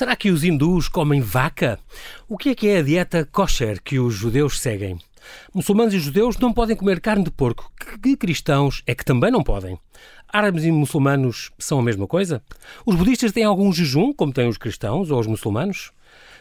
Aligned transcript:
Será 0.00 0.16
que 0.16 0.30
os 0.30 0.42
hindus 0.42 0.88
comem 0.88 1.20
vaca? 1.20 1.78
O 2.26 2.38
que 2.38 2.48
é 2.48 2.54
que 2.54 2.68
é 2.68 2.78
a 2.78 2.82
dieta 2.82 3.28
kosher 3.30 3.82
que 3.82 3.98
os 3.98 4.14
judeus 4.14 4.58
seguem? 4.58 4.98
Muçulmanos 5.52 5.92
e 5.92 5.98
judeus 5.98 6.38
não 6.38 6.54
podem 6.54 6.74
comer 6.74 7.02
carne 7.02 7.24
de 7.24 7.30
porco, 7.30 7.70
que 8.02 8.16
cristãos 8.16 8.82
é 8.86 8.94
que 8.94 9.04
também 9.04 9.30
não 9.30 9.42
podem. 9.42 9.78
Árabes 10.26 10.64
e 10.64 10.72
muçulmanos 10.72 11.50
são 11.58 11.78
a 11.78 11.82
mesma 11.82 12.06
coisa? 12.06 12.42
Os 12.86 12.96
budistas 12.96 13.30
têm 13.30 13.44
algum 13.44 13.70
jejum, 13.70 14.10
como 14.14 14.32
têm 14.32 14.48
os 14.48 14.56
cristãos 14.56 15.10
ou 15.10 15.20
os 15.20 15.26
muçulmanos? 15.26 15.92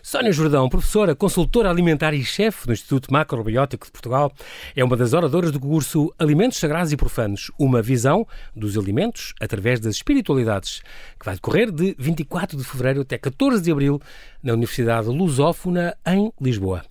Sónia 0.09 0.31
Jordão, 0.31 0.67
professora, 0.67 1.13
consultora 1.13 1.69
alimentar 1.69 2.15
e 2.15 2.25
chefe 2.25 2.65
do 2.65 2.73
Instituto 2.73 3.13
Macrobiótico 3.13 3.85
de 3.85 3.91
Portugal, 3.91 4.33
é 4.75 4.83
uma 4.83 4.97
das 4.97 5.13
oradoras 5.13 5.51
do 5.51 5.59
curso 5.59 6.11
Alimentos 6.17 6.57
Sagrados 6.57 6.91
e 6.91 6.97
Profanos, 6.97 7.51
uma 7.59 7.79
visão 7.79 8.25
dos 8.55 8.75
alimentos 8.75 9.35
através 9.39 9.79
das 9.79 9.97
espiritualidades, 9.97 10.81
que 11.19 11.23
vai 11.23 11.35
decorrer 11.35 11.71
de 11.71 11.95
24 11.99 12.57
de 12.57 12.63
fevereiro 12.63 13.01
até 13.01 13.19
14 13.19 13.61
de 13.61 13.71
abril 13.71 14.01
na 14.41 14.53
Universidade 14.53 15.09
Lusófona, 15.09 15.95
em 16.07 16.33
Lisboa. 16.41 16.83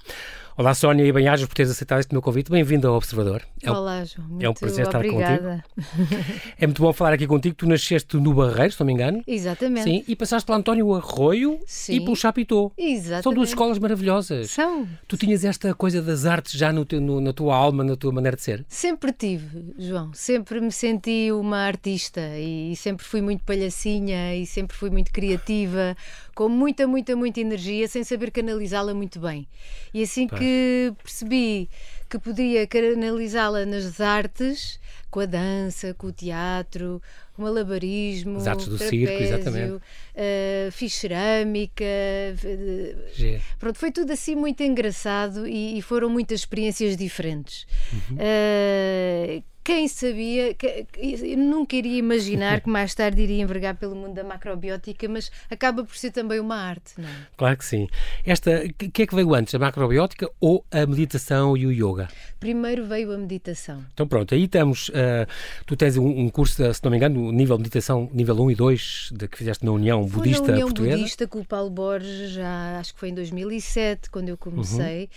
Olá, 0.59 0.75
Sónia, 0.75 1.05
e 1.05 1.13
bem-ajas 1.13 1.47
por 1.47 1.55
teres 1.55 1.71
aceitado 1.71 2.01
este 2.01 2.13
meu 2.13 2.21
convite. 2.21 2.51
Bem-vindo 2.51 2.89
ao 2.89 2.97
Observador. 2.97 3.45
É 3.63 3.71
Olá, 3.71 4.05
João. 4.05 4.27
Muito 4.27 4.45
é 4.45 4.51
um 4.51 4.53
prazer 4.53 4.89
obrigada. 4.89 5.65
estar 5.65 5.85
contigo. 5.85 6.49
É 6.59 6.67
muito 6.67 6.83
bom 6.83 6.93
falar 6.93 7.13
aqui 7.13 7.29
contigo. 7.29 7.55
Tu 7.55 7.65
nasceste 7.65 8.17
no 8.17 8.35
Barreiro, 8.35 8.73
se 8.73 8.81
não 8.81 8.87
me 8.89 8.93
engano. 8.93 9.23
Exatamente. 9.25 9.85
Sim, 9.85 10.05
e 10.09 10.17
passaste 10.17 10.45
pelo 10.45 10.59
António 10.59 10.93
Arroio 10.93 11.61
Sim. 11.65 11.93
e 11.93 12.01
pelo 12.01 12.17
Chapitão. 12.17 12.73
Exatamente. 12.77 13.23
São 13.23 13.33
duas 13.33 13.51
escolas 13.51 13.79
maravilhosas. 13.79 14.51
São. 14.51 14.85
Tu 15.07 15.17
tinhas 15.17 15.45
esta 15.45 15.73
coisa 15.75 16.03
das 16.03 16.27
artes 16.27 16.59
já 16.59 16.73
no 16.73 16.85
teu, 16.85 17.01
no, 17.01 17.21
na 17.21 17.33
tua 17.33 17.55
alma, 17.55 17.85
na 17.85 17.95
tua 17.95 18.11
maneira 18.11 18.37
de 18.37 18.43
ser? 18.43 18.67
Sempre 18.69 19.13
tive, 19.13 19.75
João. 19.79 20.11
Sempre 20.13 20.61
me 20.61 20.73
senti 20.73 21.31
uma 21.31 21.59
artista 21.59 22.21
e 22.37 22.75
sempre 22.75 23.07
fui 23.07 23.23
muito 23.23 23.45
palhacinha 23.45 24.35
e 24.35 24.45
sempre 24.45 24.77
fui 24.77 24.91
muito 24.91 25.13
criativa, 25.13 25.97
com 26.39 26.49
muita, 26.49 26.87
muita, 26.87 27.17
muita 27.17 27.41
energia, 27.41 27.89
sem 27.89 28.05
saber 28.05 28.31
canalizá-la 28.31 28.95
muito 28.95 29.19
bem. 29.19 29.49
E 29.93 30.05
assim 30.05 30.29
Pá. 30.29 30.39
que 30.39 30.95
percebi 31.03 31.69
que 32.09 32.17
podia 32.17 32.65
canalizá-la 32.65 33.67
nas 33.67 34.01
artes, 34.01 34.79
com 35.11 35.19
a 35.19 35.27
dança, 35.27 35.93
com 35.95 36.07
o 36.07 36.13
teatro, 36.13 37.03
malabarismo, 37.41 38.37
As 38.39 38.47
artes 38.47 38.67
do 38.69 38.77
trapézio, 38.79 39.07
circo, 39.09 39.23
exatamente. 39.23 39.83
eh, 40.15 40.69
fiz 40.73 40.95
cerâmica, 40.95 41.85
eh. 41.85 43.41
Pronto, 43.59 43.79
foi 43.79 43.91
tudo 43.91 44.13
assim 44.13 44.35
muito 44.35 44.63
engraçado 44.63 45.47
e, 45.47 45.79
e 45.79 45.83
foram 45.83 46.09
muitas 46.09 46.41
experiências 46.41 46.97
diferentes. 46.97 47.67
Uhum. 47.93 48.17
Uh, 48.17 49.43
quem 49.65 49.87
sabia, 49.87 50.55
que- 50.55 50.87
que- 50.91 51.37
nunca 51.37 51.77
iria 51.77 51.99
imaginar 51.99 52.63
que 52.63 52.71
mais 52.71 52.95
tarde 52.95 53.21
iria 53.21 53.43
envergar 53.43 53.75
pelo 53.77 53.95
mundo 53.95 54.15
da 54.15 54.25
macrobiótica, 54.25 55.07
mas 55.11 55.31
acaba 55.51 55.85
por 55.85 55.95
ser 55.95 56.11
também 56.11 56.41
uma 56.41 56.57
arte, 56.57 56.95
não 56.97 57.07
é? 57.07 57.13
Claro 57.37 57.59
que 57.59 57.67
sim. 57.67 57.87
Esta, 58.25 58.63
o 58.65 58.73
que 58.91 59.03
é 59.03 59.07
que 59.07 59.15
veio 59.15 59.35
antes, 59.35 59.55
a 59.55 59.59
macrobiótica 59.59 60.27
ou 60.41 60.65
a 60.71 60.87
meditação 60.87 61.55
e 61.55 61.67
o 61.67 61.71
yoga? 61.71 62.09
Primeiro 62.41 62.87
veio 62.87 63.13
a 63.13 63.19
meditação. 63.19 63.85
Então 63.93 64.09
pronto, 64.09 64.35
aí 64.35 64.45
estamos. 64.45 64.91
ah, 64.95 65.27
tu 65.67 65.77
tens 65.77 65.99
um, 65.99 66.07
um 66.19 66.31
curso, 66.31 66.73
se 66.73 66.83
não 66.83 66.91
me 66.91 66.97
engano, 66.97 67.28
nível 67.33 67.57
de 67.57 67.63
meditação, 67.63 68.09
nível 68.13 68.37
1 68.43 68.51
e 68.51 68.55
2, 68.55 69.09
de, 69.13 69.29
que 69.29 69.39
fizeste 69.39 69.65
na 69.65 69.73
União 69.73 70.03
Foi 70.09 70.19
Budista 70.19 70.47
na 70.47 70.53
União 70.55 70.69
Portuguesa. 70.69 70.97
Budista 70.99 71.27
com 71.29 71.39
o 71.41 71.45
Paulo 71.45 71.71
Borges, 71.71 72.31
já 72.31 72.79
acho 72.79 72.95
que 72.95 73.01
foi 73.01 73.09
em 73.11 73.15
2007, 73.15 74.11
quando 74.11 74.29
eu 74.29 74.37
comecei, 74.37 75.03
Uhum. 75.05 75.09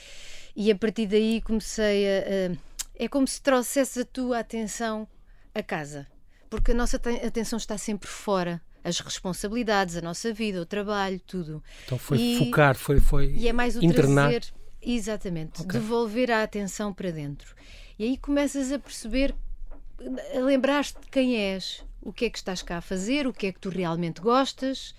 e 0.55 0.71
a 0.71 0.75
partir 0.75 1.07
daí 1.07 1.41
comecei 1.41 2.05
a. 2.07 2.19
a- 2.53 2.57
é 3.03 3.07
como 3.07 3.27
se 3.27 3.41
trouxesse 3.41 4.01
a 4.01 4.05
tua 4.05 4.39
atenção 4.39 5.07
a 5.55 5.63
casa, 5.63 6.05
porque 6.49 6.71
a 6.71 6.75
nossa 6.75 6.99
te- 6.99 7.09
atenção 7.25 7.57
está 7.57 7.77
sempre 7.77 8.07
fora. 8.07 8.61
As 8.83 8.99
responsabilidades, 8.99 9.95
a 9.95 10.01
nossa 10.01 10.33
vida, 10.33 10.59
o 10.61 10.65
trabalho, 10.65 11.19
tudo. 11.27 11.63
Então 11.85 11.97
foi 11.99 12.17
E- 12.19 12.37
focar, 12.39 12.75
foi, 12.75 12.99
foi 12.99 13.31
E 13.35 13.47
é 13.47 13.53
mais 13.53 13.75
o 13.75 13.83
internar. 13.85 14.29
trazer, 14.31 14.51
exatamente, 14.81 15.61
Ok. 15.61 15.79
devolver 15.79 16.31
a 16.31 16.41
atenção 16.43 16.91
para 16.93 17.11
dentro. 17.11 17.55
E 17.99 18.03
aí 18.05 18.17
começas 18.17 18.71
a 18.71 18.79
perceber, 18.79 19.35
a 20.35 20.39
lembrar-te 20.39 20.93
de 20.99 21.07
quem 21.11 21.35
és, 21.37 21.83
o 22.01 22.11
que 22.13 22.25
é 22.25 22.29
que 22.29 22.37
estás 22.37 22.61
cá 22.61 22.77
a 22.77 22.81
fazer, 22.81 23.27
o 23.27 23.33
que 23.33 23.47
é 23.47 23.51
que 23.51 23.59
tu 23.59 23.69
realmente 23.69 24.21
gostas. 24.21 24.93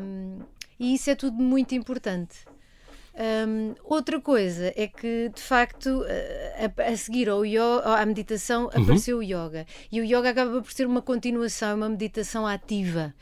hum, 0.00 0.38
e 0.78 0.94
isso 0.94 1.10
é 1.10 1.14
tudo 1.14 1.36
muito 1.42 1.74
importante. 1.74 2.36
Hum, 3.48 3.74
outra 3.84 4.20
coisa 4.20 4.72
é 4.76 4.86
que, 4.86 5.30
de 5.34 5.40
facto, 5.40 6.04
a, 6.04 6.82
a- 6.82 6.88
a 6.92 6.96
seguir 6.98 7.28
ao 7.30 7.46
yo- 7.46 7.80
à 7.82 8.04
meditação 8.04 8.68
apareceu 8.74 9.18
o 9.18 9.22
yoga. 9.22 9.66
E 9.90 10.00
o 10.00 10.04
yoga 10.04 10.30
acaba 10.30 10.60
por 10.60 10.70
ser 10.70 10.86
uma 10.86 11.00
continuação, 11.00 11.76
uma 11.76 11.88
meditação 11.88 12.46
ativa, 12.46 13.14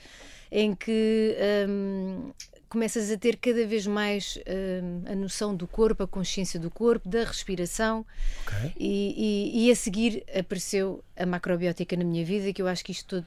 em 0.51 0.75
que 0.75 1.37
hum, 1.69 2.33
começas 2.75 3.11
a 3.11 3.17
ter 3.17 3.37
cada 3.37 3.65
vez 3.67 3.87
mais 3.87 4.37
hum, 4.83 5.03
a 5.07 5.15
noção 5.15 5.55
do 5.55 5.67
corpo, 5.67 6.03
a 6.03 6.07
consciência 6.09 6.59
do 6.61 6.71
corpo, 6.71 7.09
da 7.09 7.25
respiração. 7.25 8.05
Ok. 8.47 8.73
E, 8.79 9.15
e- 9.57 9.67
e 9.67 9.71
a 9.71 9.77
seguir 9.77 10.25
apareceu 10.39 11.03
a 11.17 11.25
macrobiótica 11.25 11.97
na 11.97 12.05
minha 12.05 12.25
vida, 12.25 12.53
que 12.53 12.61
eu 12.61 12.67
acho 12.67 12.85
que 12.85 12.93
isto 12.93 13.07
tudo, 13.07 13.27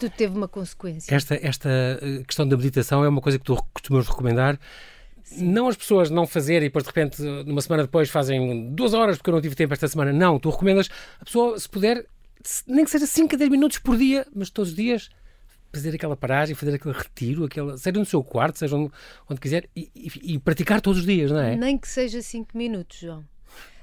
tudo 0.00 0.10
teve 0.16 0.36
uma 0.36 0.48
consequência. 0.48 1.14
Esta, 1.14 1.34
esta 1.40 1.68
eh, 1.70 2.24
questão 2.26 2.48
da 2.48 2.56
meditação 2.56 3.04
é 3.04 3.08
uma 3.08 3.20
coisa 3.20 3.38
que 3.38 3.44
tu 3.44 3.56
costumas 3.74 4.08
recomendar. 4.08 4.58
Não 5.36 5.68
as 5.68 5.76
pessoas 5.76 6.08
não 6.08 6.26
fazerem 6.26 6.66
e 6.66 6.68
depois 6.70 6.84
de 6.84 6.88
repente, 6.88 7.22
numa 7.22 7.60
semana 7.60 7.82
depois, 7.82 8.08
fazem 8.08 8.70
duas 8.74 8.94
horas 8.94 9.18
porque 9.18 9.28
eu 9.28 9.34
não 9.34 9.42
tive 9.42 9.54
tempo 9.54 9.74
esta 9.74 9.86
semana. 9.86 10.10
Não, 10.12 10.38
tu 10.38 10.48
recomendas 10.48 10.88
a 11.20 11.24
pessoa, 11.26 11.58
se 11.60 11.68
puder, 11.68 12.06
nem 12.66 12.82
que 12.84 12.90
seja 12.90 13.06
5 13.06 13.34
a 13.34 13.38
10 13.38 13.50
minutos 13.50 13.78
por 13.78 13.98
dia, 13.98 14.26
mas 14.34 14.48
todos 14.48 14.70
os 14.70 14.76
dias, 14.76 15.10
fazer 15.72 15.94
aquela 15.94 16.16
paragem, 16.16 16.54
fazer 16.54 16.74
aquele 16.74 16.94
retiro, 16.94 17.44
aquela, 17.44 17.76
seja 17.76 17.98
no 17.98 18.04
seu 18.06 18.22
quarto, 18.22 18.58
seja 18.58 18.76
onde, 18.76 18.92
onde 19.28 19.40
quiser, 19.40 19.68
e, 19.76 19.90
e- 19.94 20.34
e 20.34 20.38
praticar 20.38 20.80
todos 20.80 21.00
os 21.00 21.06
dias, 21.06 21.30
não 21.30 21.40
é? 21.40 21.56
Nem 21.56 21.76
que 21.78 21.88
seja 21.88 22.20
5 22.22 22.56
minutos, 22.56 22.98
João. 22.98 23.24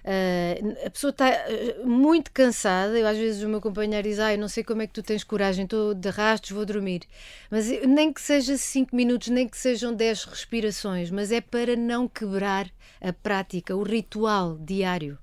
Ah, 0.07 0.85
a 0.85 0.89
pessoa 0.91 1.09
está 1.09 1.27
ah, 1.27 1.83
muito 1.83 2.31
cansada. 2.31 2.97
Eu, 2.97 3.07
às 3.07 3.17
vezes 3.17 3.41
o 3.43 3.49
meu 3.49 3.59
companheiro 3.59 4.07
diz: 4.07 4.19
ah, 4.19 4.37
não 4.37 4.47
sei 4.47 4.63
como 4.63 4.83
é 4.83 4.87
que 4.87 4.93
tu 4.93 5.01
tens 5.01 5.23
coragem, 5.23 5.63
estou 5.63 5.95
de 5.95 6.09
rastos, 6.09 6.51
vou 6.51 6.63
dormir. 6.65 7.01
Mas 7.49 7.67
nem 7.87 8.13
que 8.13 8.21
seja 8.21 8.55
5 8.55 8.95
minutos, 8.95 9.29
nem 9.29 9.47
que 9.47 9.57
sejam 9.57 9.93
10 9.93 10.25
respirações, 10.25 11.09
mas 11.09 11.31
é 11.31 11.41
para 11.41 11.75
não 11.75 12.07
quebrar 12.07 12.69
a 13.01 13.11
prática, 13.11 13.75
o 13.75 13.81
ritual 13.81 14.57
diário, 14.59 15.17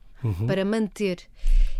para 0.46 0.64
manter. 0.64 1.18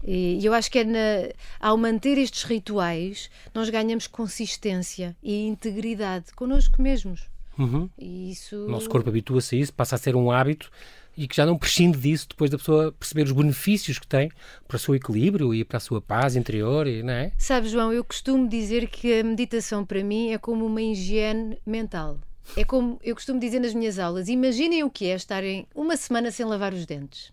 E 0.05 0.45
eu 0.45 0.53
acho 0.53 0.71
que 0.71 0.79
é 0.81 0.85
na- 0.85 1.33
ao 1.61 1.77
manter 1.77 2.19
estes 2.19 2.43
rituais, 2.45 3.31
nós 3.55 3.71
ganhamos 3.71 4.07
consistência 4.07 5.17
e 5.23 5.47
integridade 5.47 6.33
connosco 6.35 6.83
mesmos. 6.83 7.29
Uhum. 7.59 7.89
E 7.99 8.31
isso. 8.33 8.57
O 8.67 8.71
nosso 8.71 8.89
corpo 8.89 9.09
habitua-se 9.09 9.55
a 9.57 9.59
isso, 9.59 9.73
passa 9.73 9.95
a 9.95 9.99
ser 9.99 10.17
um 10.17 10.31
hábito 10.31 10.71
e 11.17 11.29
que 11.29 11.37
já 11.37 11.45
não 11.45 11.59
prescinde 11.59 11.99
disso 11.99 12.27
depois 12.31 12.51
da 12.51 12.57
pessoa 12.57 12.91
perceber 12.91 13.25
os 13.25 13.33
benefícios 13.33 13.99
que 13.99 14.07
tem 14.07 14.31
para 14.67 14.77
o 14.77 14.81
seu 14.81 14.95
equilíbrio 14.95 15.55
e 15.55 15.63
para 15.63 15.77
a 15.77 15.81
sua 15.81 16.01
paz 16.01 16.35
interior, 16.35 16.87
e, 16.87 17.03
não 17.03 17.13
é? 17.13 17.33
Sabe, 17.37 17.69
João, 17.69 17.93
eu 17.93 18.03
costumo 18.03 18.49
dizer 18.49 18.89
que 18.89 19.21
a 19.21 19.23
meditação 19.23 19.85
para 19.85 20.03
mim 20.03 20.31
é 20.31 20.39
como 20.39 20.65
uma 20.65 20.81
higiene 20.81 21.59
mental. 21.67 22.19
É 22.57 22.65
como 22.65 22.99
eu 23.05 23.15
costumo 23.15 23.39
dizer 23.39 23.61
nas 23.61 23.75
minhas 23.75 23.99
aulas: 23.99 24.29
imaginem 24.29 24.83
o 24.83 24.91
que 24.91 25.07
é 25.07 25.15
estarem 25.15 25.67
uma 25.75 25.97
semana 25.97 26.31
sem 26.31 26.45
lavar 26.45 26.73
os 26.73 26.85
dentes. 26.87 27.31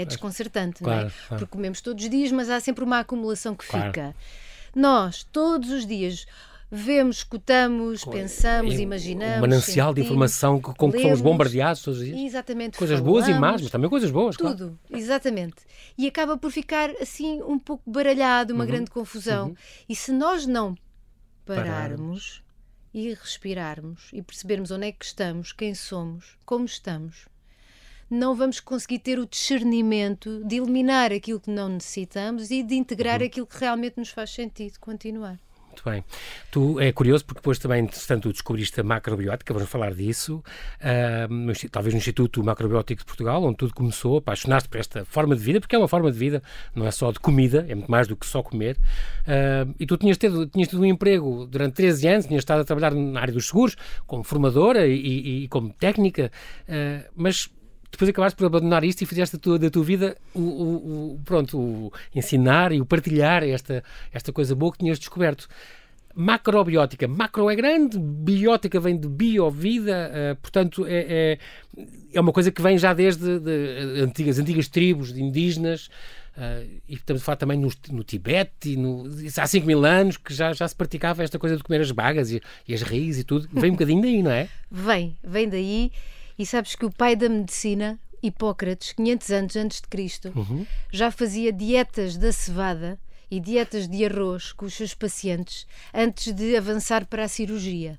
É 0.00 0.04
desconcertante, 0.04 0.82
não 0.82 0.88
Claro, 0.90 1.06
é? 1.08 1.10
claro. 1.10 1.40
Porque 1.40 1.46
comemos 1.46 1.80
todos 1.80 2.04
os 2.04 2.10
dias, 2.10 2.30
mas 2.32 2.48
há 2.48 2.60
sempre 2.60 2.84
uma 2.84 3.00
acumulação 3.00 3.54
que 3.54 3.66
Claro. 3.66 3.86
fica. 3.86 4.14
Nós, 4.74 5.24
todos 5.24 5.70
os 5.70 5.84
dias, 5.86 6.26
vemos, 6.70 7.16
escutamos, 7.18 8.04
pensamos, 8.04 8.74
E 8.74 8.82
imaginamos. 8.82 9.38
Um 9.38 9.40
manancial 9.40 9.92
de 9.94 10.02
informação 10.02 10.60
que, 10.60 10.72
com 10.74 10.92
que 10.92 11.00
fomos 11.02 11.20
bombardeados 11.20 11.82
todos 11.82 12.00
os 12.00 12.04
dias. 12.06 12.18
Exatamente. 12.20 12.76
Coisas 12.78 13.00
boas 13.00 13.26
e 13.26 13.30
más, 13.30 13.40
falamos. 13.40 13.62
mas 13.62 13.70
também 13.70 13.90
coisas 13.90 14.10
boas, 14.10 14.36
claro. 14.36 14.56
Tudo, 14.56 14.78
exatamente. 14.90 15.56
E 15.96 16.06
acaba 16.06 16.36
por 16.36 16.50
ficar 16.50 16.90
assim 17.00 17.42
um 17.42 17.58
pouco 17.58 17.90
baralhado, 17.90 18.52
Uhum. 18.52 18.60
uma 18.60 18.66
grande 18.66 18.90
confusão. 18.90 19.54
E 19.88 19.96
se 19.96 20.12
nós 20.12 20.46
não 20.46 20.76
pararmos 21.44 22.42
e 22.92 23.08
respirarmos 23.14 24.08
e 24.12 24.22
percebermos 24.22 24.70
onde 24.70 24.86
é 24.86 24.92
que 24.92 25.04
estamos, 25.04 25.52
quem 25.52 25.74
somos, 25.74 26.36
como 26.44 26.64
estamos, 26.66 27.26
não 28.10 28.34
vamos 28.34 28.60
conseguir 28.60 28.98
ter 29.00 29.18
o 29.18 29.26
discernimento 29.26 30.42
de 30.44 30.56
eliminar 30.56 31.12
aquilo 31.12 31.40
que 31.40 31.50
não 31.50 31.68
necessitamos 31.68 32.50
e 32.50 32.62
de 32.62 32.74
Uhum. 32.74 32.80
integrar 32.80 33.22
aquilo 33.22 33.46
que 33.46 33.58
realmente 33.58 33.98
nos 33.98 34.10
faz 34.10 34.30
sentido 34.30 34.78
continuar. 34.80 35.38
Muito 35.68 35.88
bem. 35.88 36.04
Tu 36.50 36.80
é 36.80 36.90
curioso 36.90 37.24
porque 37.24 37.38
depois 37.38 37.56
também, 37.56 37.84
entretanto, 37.84 38.32
descobriste 38.32 38.80
a 38.80 38.82
macrobiótica, 38.82 39.54
vamos 39.54 39.68
falar 39.70 39.94
disso, 39.94 40.42
no 41.30 41.52
insti- 41.52 41.68
talvez 41.68 41.94
no 41.94 41.98
Instituto 41.98 42.42
Macrobiótico 42.42 43.02
de 43.02 43.06
Portugal, 43.06 43.44
onde 43.44 43.58
tudo 43.58 43.72
começou, 43.72 44.16
apaixonaste 44.18 44.68
por 44.68 44.80
esta 44.80 45.04
forma 45.04 45.36
de 45.36 45.40
vida, 45.42 45.60
porque 45.60 45.76
é 45.76 45.78
uma 45.78 45.86
forma 45.86 46.10
de 46.10 46.18
vida, 46.18 46.42
não 46.74 46.84
é 46.84 46.90
só 46.90 47.12
de 47.12 47.20
comida, 47.20 47.64
é 47.68 47.76
muito 47.76 47.88
mais 47.90 48.08
do 48.08 48.16
que 48.16 48.26
só 48.26 48.42
comer. 48.42 48.76
Ah, 49.24 49.68
e 49.78 49.86
tu 49.86 49.96
tinhas 49.96 50.18
tido, 50.18 50.46
tinhas 50.48 50.68
tido 50.68 50.80
um 50.80 50.84
emprego 50.84 51.46
durante 51.46 51.74
13 51.74 52.08
anos, 52.08 52.26
tinhas 52.26 52.40
estado 52.40 52.62
a 52.62 52.64
trabalhar 52.64 52.92
na 52.92 53.20
área 53.20 53.32
dos 53.32 53.46
seguros, 53.46 53.76
como 54.04 54.24
formadora 54.24 54.84
e, 54.84 54.94
e- 54.96 55.44
e 55.44 55.48
como 55.48 55.72
técnica, 55.72 56.32
ah, 56.68 57.04
mas 57.14 57.48
depois 57.90 58.08
acabaste 58.10 58.36
por 58.36 58.46
abandonar 58.46 58.84
isto 58.84 59.02
e 59.02 59.06
fizeste 59.06 59.36
da 59.36 59.40
tua, 59.42 59.58
da 59.58 59.70
tua 59.70 59.82
vida 59.84 60.16
o, 60.34 60.40
o- 60.40 61.12
o- 61.14 61.20
pronto, 61.24 61.58
o 61.58 61.92
ensinar 62.14 62.72
e 62.72 62.80
o 62.80 62.86
partilhar 62.86 63.42
esta, 63.42 63.82
esta 64.12 64.32
coisa 64.32 64.54
boa 64.54 64.70
que 64.72 64.78
tinhas 64.78 64.98
descoberto. 64.98 65.48
macrobiótica. 66.14 67.06
Macro 67.06 67.48
é 67.50 67.54
grande, 67.56 67.98
biótica 67.98 68.80
vem 68.80 68.98
de 68.98 69.08
bio, 69.08 69.50
vida, 69.50 70.10
uh, 70.12 70.36
portanto 70.36 70.84
é, 70.86 71.06
é, 71.08 71.38
é, 72.12 72.20
uma 72.20 72.32
coisa 72.32 72.50
que 72.50 72.60
vem 72.60 72.76
já 72.76 72.92
desde 72.92 73.38
de, 73.38 74.00
antigas, 74.02 74.38
antigas 74.38 74.68
tribos 74.68 75.12
de 75.12 75.22
indígenas. 75.22 75.88
Uh, 76.36 76.64
e 76.88 76.94
estamos 76.94 77.20
a 77.22 77.24
falar 77.24 77.36
também 77.36 77.58
no, 77.58 77.68
no 77.90 78.04
Tibete, 78.04 78.76
no, 78.76 79.06
há 79.38 79.46
5 79.46 79.66
mil 79.66 79.84
anos 79.84 80.16
que 80.16 80.32
já, 80.32 80.52
já 80.52 80.68
se 80.68 80.74
praticava 80.76 81.24
esta 81.24 81.36
coisa 81.36 81.56
de 81.56 81.64
comer 81.64 81.80
as 81.80 81.90
bagas 81.90 82.30
e, 82.30 82.40
e 82.66 82.74
as 82.74 82.82
raízes 82.82 83.22
e 83.22 83.24
tudo. 83.24 83.48
Vem 83.52 83.70
um 83.70 83.74
bocadinho 83.74 84.02
daí, 84.02 84.22
não 84.22 84.30
é? 84.30 84.48
Vem, 84.70 85.16
vem 85.24 85.48
daí. 85.48 85.90
E 86.38 86.46
sabes 86.46 86.74
que 86.76 86.86
o 86.86 86.90
pai 86.90 87.16
da 87.16 87.28
medicina, 87.28 87.98
Hipócrates, 88.22 88.92
500 88.92 89.30
anos 89.30 89.56
antes 89.56 89.80
de 89.80 89.88
Cristo, 89.88 90.32
uhum. 90.34 90.66
já 90.92 91.10
fazia 91.10 91.52
dietas 91.52 92.16
da 92.16 92.32
cevada 92.32 92.98
e 93.30 93.40
dietas 93.40 93.88
de 93.88 94.04
arroz 94.04 94.52
com 94.52 94.66
os 94.66 94.74
seus 94.74 94.94
pacientes 94.94 95.66
antes 95.92 96.32
de 96.32 96.56
avançar 96.56 97.06
para 97.06 97.24
a 97.24 97.28
cirurgia. 97.28 97.98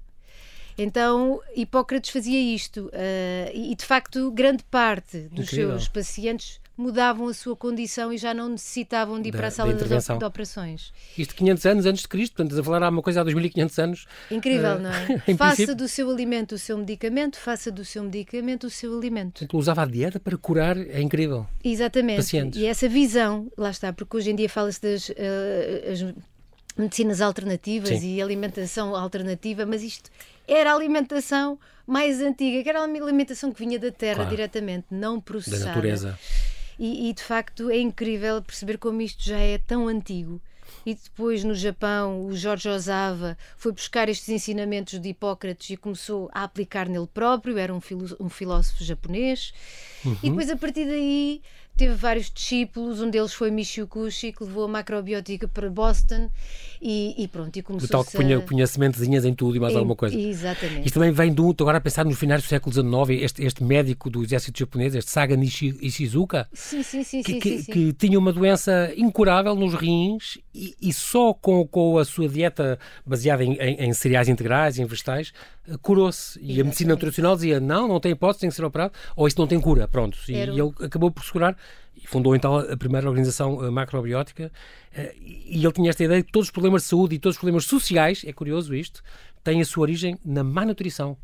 Então, 0.77 1.41
Hipócrates 1.55 2.09
fazia 2.09 2.39
isto 2.39 2.85
uh, 2.85 3.51
e, 3.53 3.75
de 3.75 3.83
facto, 3.83 4.31
grande 4.31 4.63
parte 4.63 5.19
dos 5.23 5.47
Incrível. 5.47 5.71
seus 5.71 5.89
pacientes 5.89 6.61
mudavam 6.79 7.27
a 7.27 7.33
sua 7.33 7.57
condição 7.57 8.11
e 8.13 8.17
já 8.17 8.33
não 8.33 8.47
necessitavam 8.47 9.21
de 9.21 9.27
ir 9.27 9.31
da, 9.33 9.37
para 9.37 9.47
a 9.49 9.51
sala 9.51 9.73
de, 9.73 9.83
de, 9.83 10.25
operações. 10.25 10.93
Isto 11.17 11.35
500 11.35 11.65
anos 11.65 11.85
antes 11.85 12.01
de 12.03 12.07
Cristo, 12.07 12.37
portanto, 12.37 12.57
a 12.57 12.63
falar 12.63 12.83
há 12.83 12.89
uma 12.89 13.01
coisa 13.01 13.19
há 13.19 13.23
2500 13.23 13.79
anos. 13.79 14.05
Incrível, 14.31 14.77
uh, 14.77 14.79
não 14.79 14.89
é? 14.89 15.19
faça 15.35 15.55
princípio... 15.55 15.75
do 15.75 15.87
seu 15.89 16.09
alimento 16.09 16.55
o 16.55 16.57
seu 16.57 16.77
medicamento, 16.77 17.37
faça 17.37 17.69
do 17.69 17.83
seu 17.83 18.01
medicamento 18.03 18.67
o 18.67 18.69
seu 18.69 18.97
alimento. 18.97 19.33
Portanto, 19.33 19.57
usava 19.57 19.83
a 19.83 19.85
dieta 19.85 20.21
para 20.21 20.37
curar, 20.37 20.77
é 20.77 21.01
incrível. 21.01 21.45
Exatamente. 21.61 22.17
Pacientes. 22.17 22.59
E 22.59 22.65
essa 22.65 22.87
visão, 22.87 23.51
lá 23.57 23.71
está, 23.71 23.91
porque 23.91 24.15
hoje 24.15 24.31
em 24.31 24.35
dia 24.35 24.47
fala-se 24.47 24.81
das. 24.81 25.09
Uh, 25.09 26.15
medicinas 26.77 27.19
alternativas 27.19 27.89
Sim. 27.89 28.15
e 28.15 28.21
alimentação 28.21 28.95
alternativa, 28.95 29.65
mas 29.65 29.83
isto 29.83 30.09
era 30.47 30.71
a 30.71 30.75
alimentação 30.75 31.59
mais 31.85 32.21
antiga, 32.21 32.63
que 32.63 32.69
era 32.69 32.79
a 32.79 32.83
alimentação 32.83 33.51
que 33.51 33.59
vinha 33.59 33.77
da 33.77 33.91
terra 33.91 34.15
claro. 34.15 34.29
diretamente, 34.29 34.85
não 34.89 35.19
processada. 35.19 35.65
Da 35.65 35.69
natureza. 35.71 36.17
E, 36.79 37.09
e, 37.09 37.13
de 37.13 37.21
facto 37.21 37.69
é 37.69 37.77
incrível 37.77 38.41
perceber 38.41 38.77
como 38.77 39.01
isto 39.01 39.21
já 39.21 39.37
é 39.37 39.57
tão 39.57 39.89
antigo. 39.89 40.41
E 40.85 40.95
depois 40.95 41.43
no 41.43 41.53
Japão, 41.53 42.25
o 42.25 42.35
Jorge 42.35 42.69
Osava 42.69 43.37
foi 43.57 43.73
buscar 43.73 44.07
estes 44.07 44.29
ensinamentos 44.29 44.97
de 44.97 45.09
Hipócrates 45.09 45.71
e 45.71 45.77
começou 45.77 46.29
a 46.33 46.43
aplicar 46.43 46.87
nele 46.87 47.07
próprio. 47.07 47.57
Era 47.57 47.73
um, 47.73 47.81
um 48.19 48.29
filósofo 48.29 48.83
japonês. 48.83 49.53
Uhum. 50.05 50.17
E 50.23 50.29
depois, 50.29 50.49
a 50.49 50.55
partir 50.55 50.85
daí, 50.85 51.41
teve 51.79 51.93
vários 51.93 52.29
discípulos, 52.29 52.99
um 52.99 53.09
deles 53.09 53.33
foi 53.33 53.49
Michio 53.49 53.87
Kushi, 53.87 54.33
que 54.33 54.43
levou 54.43 54.65
a 54.65 54.67
macrobiótica 54.67 55.47
para 55.47 55.69
Boston 55.69 56.29
e, 56.81 57.15
e 57.17 57.25
pronto, 57.25 57.55
e 57.55 57.61
começou 57.61 57.87
O 57.87 57.89
tal 57.89 58.03
que 58.03 58.11
punha, 58.11 58.41
punha 58.41 58.67
sementezinhas 58.67 59.23
em 59.23 59.33
tudo 59.33 59.55
e 59.55 59.61
mais 59.61 59.73
em, 59.73 59.77
alguma 59.77 59.95
coisa. 59.95 60.13
Exatamente. 60.13 60.85
Isto 60.85 60.95
também 60.95 61.11
vem 61.11 61.33
do, 61.33 61.55
agora 61.57 61.77
a 61.77 61.81
pensar 61.81 62.03
nos 62.03 62.19
finais 62.19 62.43
do 62.43 62.49
século 62.49 62.73
XIX, 62.73 63.23
este, 63.23 63.45
este 63.45 63.63
médico 63.63 64.09
do 64.09 64.21
exército 64.21 64.59
japonês, 64.59 64.93
este 64.93 65.09
Saga 65.09 65.37
Nishi, 65.37 65.77
Ishizuka, 65.81 66.49
sim, 66.51 66.83
sim, 66.83 67.01
sim, 67.01 67.23
que, 67.23 67.39
que, 67.39 67.63
que 67.63 67.93
tinha 67.93 68.19
uma 68.19 68.33
doença 68.33 68.91
incurável 68.97 69.55
nos 69.55 69.73
rins 69.73 70.37
e, 70.53 70.75
e 70.81 70.91
só 70.91 71.33
com, 71.33 71.65
com 71.65 71.97
a 71.97 72.03
sua 72.03 72.27
dieta 72.27 72.77
baseada 73.05 73.41
em, 73.41 73.53
em, 73.53 73.85
em 73.85 73.93
cereais 73.93 74.27
integrais, 74.27 74.77
em 74.77 74.85
vegetais, 74.85 75.31
eh, 75.65 75.77
curou-se. 75.81 76.37
E 76.41 76.59
a 76.59 76.63
medicina 76.63 76.97
tradicional 76.97 77.35
dizia, 77.35 77.59
não, 77.59 77.87
não 77.87 77.99
tem 77.99 78.11
hipótese, 78.11 78.41
tem 78.41 78.49
que 78.49 78.55
ser 78.55 78.65
operado, 78.65 78.91
ou 79.15 79.27
isto 79.27 79.39
não 79.39 79.47
tem 79.47 79.59
cura, 79.61 79.87
pronto. 79.87 80.17
E, 80.27 80.33
e 80.33 80.37
ele 80.37 80.73
acabou 80.81 81.09
por 81.11 81.23
segurar 81.23 81.55
e 81.95 82.07
fundou 82.07 82.35
então 82.35 82.57
a 82.57 82.77
primeira 82.77 83.07
organização 83.07 83.65
eh, 83.65 83.69
macrobiótica. 83.69 84.51
Eh, 84.93 85.15
e 85.19 85.63
ele 85.63 85.71
tinha 85.73 85.89
esta 85.89 86.03
ideia 86.03 86.21
de 86.21 86.27
que 86.27 86.31
todos 86.31 86.47
os 86.47 86.51
problemas 86.51 86.83
de 86.83 86.87
saúde 86.87 87.15
e 87.15 87.19
todos 87.19 87.35
os 87.35 87.39
problemas 87.39 87.65
sociais, 87.65 88.23
é 88.25 88.31
curioso 88.31 88.73
isto, 88.73 89.03
têm 89.43 89.61
a 89.61 89.65
sua 89.65 89.83
origem 89.83 90.17
na 90.23 90.43
má 90.43 90.65
nutrição 90.65 91.17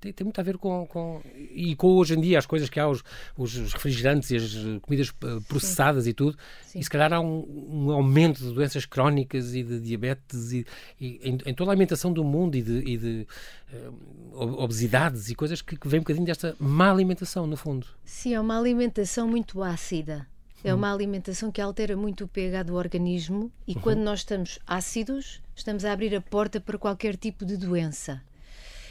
tem, 0.00 0.12
tem, 0.12 0.24
muito 0.24 0.40
a 0.40 0.44
ver 0.44 0.58
com, 0.58 0.86
com, 0.86 1.22
E 1.50 1.74
com 1.76 1.88
hoje 1.88 2.14
em 2.14 2.20
dia 2.20 2.38
as 2.38 2.46
coisas 2.46 2.68
que 2.68 2.78
há, 2.78 2.88
os, 2.88 3.02
os 3.36 3.72
refrigerantes 3.72 4.30
e 4.30 4.36
as 4.36 4.54
comidas 4.82 5.12
eh, 5.22 5.38
processadas 5.48 6.04
Sim. 6.04 6.10
e 6.10 6.12
tudo, 6.14 6.38
Sim. 6.62 6.78
e 6.78 6.84
se 6.84 6.90
calhar 6.90 7.12
há 7.12 7.20
um, 7.20 7.86
um, 7.88 7.90
aumento 7.90 8.42
de 8.42 8.52
doenças 8.52 8.84
crónicas 8.84 9.54
e 9.54 9.62
de 9.62 9.80
diabetes 9.80 10.52
e, 10.52 10.66
e 11.00 11.20
em, 11.22 11.38
em, 11.46 11.54
toda 11.54 11.70
a 11.70 11.72
alimentação 11.72 12.12
do 12.12 12.22
mundo 12.22 12.56
e 12.56 12.62
de, 12.62 12.78
e 12.78 12.96
de 12.96 13.26
uh, 13.72 14.62
obesidades 14.62 15.28
e 15.30 15.34
coisas 15.34 15.62
que, 15.62 15.76
que 15.76 15.88
vêm 15.88 16.00
um 16.00 16.02
bocadinho 16.02 16.26
desta 16.26 16.54
má 16.58 16.90
alimentação, 16.90 17.46
no 17.46 17.56
fundo. 17.56 17.86
Sim, 18.04 18.34
é 18.34 18.40
uma 18.40 18.58
alimentação 18.58 19.28
muito 19.28 19.62
ácida. 19.62 20.26
É 20.64 20.74
uma 20.74 20.92
alimentação 20.92 21.52
que 21.52 21.60
altera 21.60 21.96
muito 21.96 22.24
o 22.24 22.28
pH 22.28 22.64
do 22.64 22.74
organismo 22.74 23.52
e 23.68 23.74
uhum. 23.74 23.80
quando 23.80 24.00
nós 24.00 24.20
estamos 24.20 24.58
ácidos, 24.66 25.40
estamos 25.54 25.84
a 25.84 25.92
abrir 25.92 26.12
a 26.16 26.20
porta 26.20 26.60
para 26.60 26.76
qualquer 26.76 27.16
tipo 27.16 27.44
de 27.44 27.56
doença. 27.56 28.20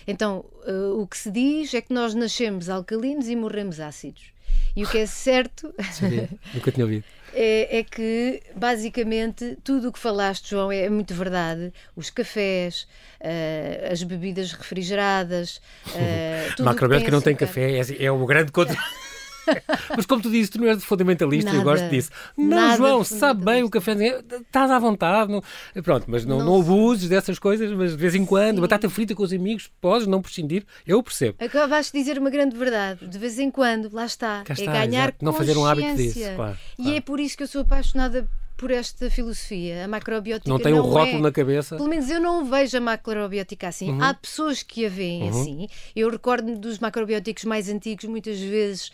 Então, 0.08 0.46
uh, 0.68 1.02
o 1.02 1.08
que 1.08 1.18
se 1.18 1.32
diz 1.32 1.74
é 1.74 1.82
que 1.82 1.94
nós 1.94 2.14
nascemos 2.14 2.70
alcalinos 2.70 3.28
e 3.28 3.36
morremos 3.36 3.80
ácidos. 3.80 4.34
E 4.76 4.84
o 4.84 4.90
que 4.90 4.98
é 4.98 5.06
certo. 5.06 5.74
Nunca 6.54 6.72
tinha 6.72 6.86
ouvido. 6.86 7.06
É, 7.34 7.80
é, 7.80 7.84
que, 7.84 8.42
basicamente, 8.56 9.58
tudo 9.64 9.90
o 9.90 9.92
que 9.92 10.00
falaste, 10.00 10.52
João, 10.52 10.72
é 10.72 10.90
muito 10.90 11.14
verdade. 11.14 11.74
Os 11.96 12.10
cafés, 12.10 12.88
uh, 13.20 13.92
as 13.92 14.04
bebidas 14.04 14.52
refrigeradas. 14.54 15.62
Uh, 15.96 16.64
Macrobiótica 16.64 17.12
não 17.12 17.22
tem 17.22 17.36
café, 17.36 17.80
é, 17.80 18.06
é 18.06 18.12
o 18.12 18.26
grande 18.26 18.52
contra. 18.52 18.76
Mas 19.96 20.06
como 20.06 20.22
tu 20.22 20.30
dizes, 20.30 20.50
tu 20.50 20.60
não 20.60 20.68
és 20.68 20.84
fundamentalista, 20.84 21.52
nada, 21.52 21.62
eu 21.62 21.64
gosto 21.64 21.90
disso. 21.90 22.10
Não, 22.38 22.78
João, 22.78 23.04
sabe 23.04 23.44
bem 23.44 23.64
o 23.64 23.70
café, 23.70 23.94
estás 23.94 24.72
à 24.72 24.80
vontade. 24.80 25.32
Não... 25.32 25.44
Pronto, 25.84 26.06
mas 26.08 26.26
não, 26.26 26.40
não, 26.40 26.46
não 26.46 26.62
abuses 26.62 27.10
dessas 27.10 27.40
coisas, 27.40 27.72
mas 27.72 27.92
de 27.92 27.98
vez 27.98 28.16
em 28.16 28.26
quando, 28.26 28.56
Sim. 28.56 28.62
batata 28.62 28.90
frita 28.90 29.16
com 29.16 29.24
os 29.24 29.34
amigos, 29.34 29.70
podes 29.80 30.08
não 30.08 30.22
prescindir, 30.22 30.66
eu 30.86 31.02
percebo. 31.02 31.38
Acabaste 31.44 31.94
de 31.94 32.00
dizer 32.00 32.18
uma 32.18 32.30
grande 32.30 32.56
verdade, 32.56 33.06
de 33.08 33.18
vez 33.18 33.40
em 33.40 33.52
quando, 33.52 33.90
lá 33.94 34.06
está, 34.06 34.44
Cá 34.44 34.54
é 34.54 34.60
está 34.60 34.76
é 34.76 34.88
ganhar 34.88 35.14
Não 35.22 35.34
fazer 35.34 35.58
um 35.58 35.66
hábito 35.66 35.96
disso, 35.96 36.20
claro, 36.36 36.58
E 36.78 36.84
claro. 36.84 36.98
é 36.98 37.02
por 37.02 37.20
isso 37.20 37.38
que 37.38 37.44
eu 37.44 37.48
sou 37.48 37.62
apaixonada 37.62 38.28
por 38.58 38.72
esta 38.72 39.10
filosofia. 39.10 39.86
A 39.86 39.88
macrobiótica 39.88 40.50
não 40.50 40.60
tem 40.60 40.74
um 40.74 40.82
rótulo 40.82 41.18
é, 41.18 41.22
na 41.22 41.32
cabeça. 41.32 41.76
Pelo 41.76 41.90
menos 41.90 42.10
eu 42.10 42.20
não 42.20 42.46
vejo 42.46 42.78
a 42.78 42.82
macrobiótica 42.82 43.68
assim. 43.68 43.92
Uhum. 43.92 44.04
Há 44.04 44.14
pessoas 44.14 44.64
que 44.64 44.86
a 44.86 44.90
veem 44.90 45.24
uhum. 45.24 45.30
assim. 45.30 45.68
Eu 45.96 46.10
recordo-me 46.10 46.58
dos 46.58 46.80
macrobióticos 46.80 47.44
mais 47.44 47.70
antigos, 47.70 48.06
muitas 48.06 48.40
vezes 48.40 48.92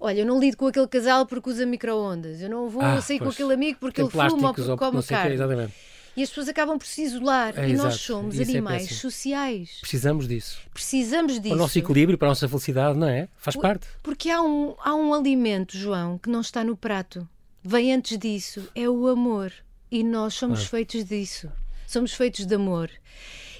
olha, 0.00 0.20
eu 0.20 0.26
não 0.26 0.38
lido 0.40 0.56
com 0.56 0.66
aquele 0.66 0.88
casal 0.88 1.26
porque 1.26 1.50
usa 1.50 1.66
micro-ondas, 1.66 2.40
eu 2.40 2.50
não 2.50 2.68
vou 2.68 2.82
ah, 2.82 3.00
sair 3.00 3.18
com 3.18 3.28
aquele 3.28 3.54
amigo 3.54 3.78
porque 3.80 4.00
ele 4.00 4.10
fuma 4.10 4.48
ou 4.48 4.54
porque 4.54 4.76
come 4.76 5.02
carne. 5.02 5.36
Quê, 5.36 5.72
e 6.18 6.22
as 6.24 6.30
pessoas 6.30 6.48
acabam 6.48 6.76
por 6.76 6.84
se 6.84 7.02
isolar. 7.02 7.56
É, 7.56 7.68
e 7.68 7.72
exato. 7.74 7.88
nós 7.88 8.00
somos 8.00 8.34
Isso 8.34 8.50
é 8.50 8.54
animais 8.54 8.90
é 8.90 8.94
sociais. 8.94 9.78
Precisamos 9.80 10.26
disso. 10.26 10.58
Precisamos 10.74 11.34
disso. 11.34 11.50
Para 11.50 11.54
o 11.54 11.58
nosso 11.58 11.78
equilíbrio, 11.78 12.18
para 12.18 12.26
a 12.26 12.30
nossa 12.32 12.48
felicidade, 12.48 12.98
não 12.98 13.06
é? 13.06 13.28
Faz 13.36 13.54
Por, 13.54 13.62
parte. 13.62 13.86
Porque 14.02 14.28
há 14.28 14.42
um, 14.42 14.74
há 14.80 14.96
um 14.96 15.14
alimento, 15.14 15.78
João, 15.78 16.18
que 16.18 16.28
não 16.28 16.40
está 16.40 16.64
no 16.64 16.76
prato. 16.76 17.28
Vem 17.62 17.94
antes 17.94 18.18
disso. 18.18 18.68
É 18.74 18.88
o 18.88 19.06
amor. 19.06 19.52
E 19.92 20.02
nós 20.02 20.34
somos 20.34 20.62
ah. 20.62 20.66
feitos 20.66 21.04
disso. 21.04 21.52
Somos 21.86 22.12
feitos 22.12 22.46
de 22.46 22.54
amor. 22.56 22.90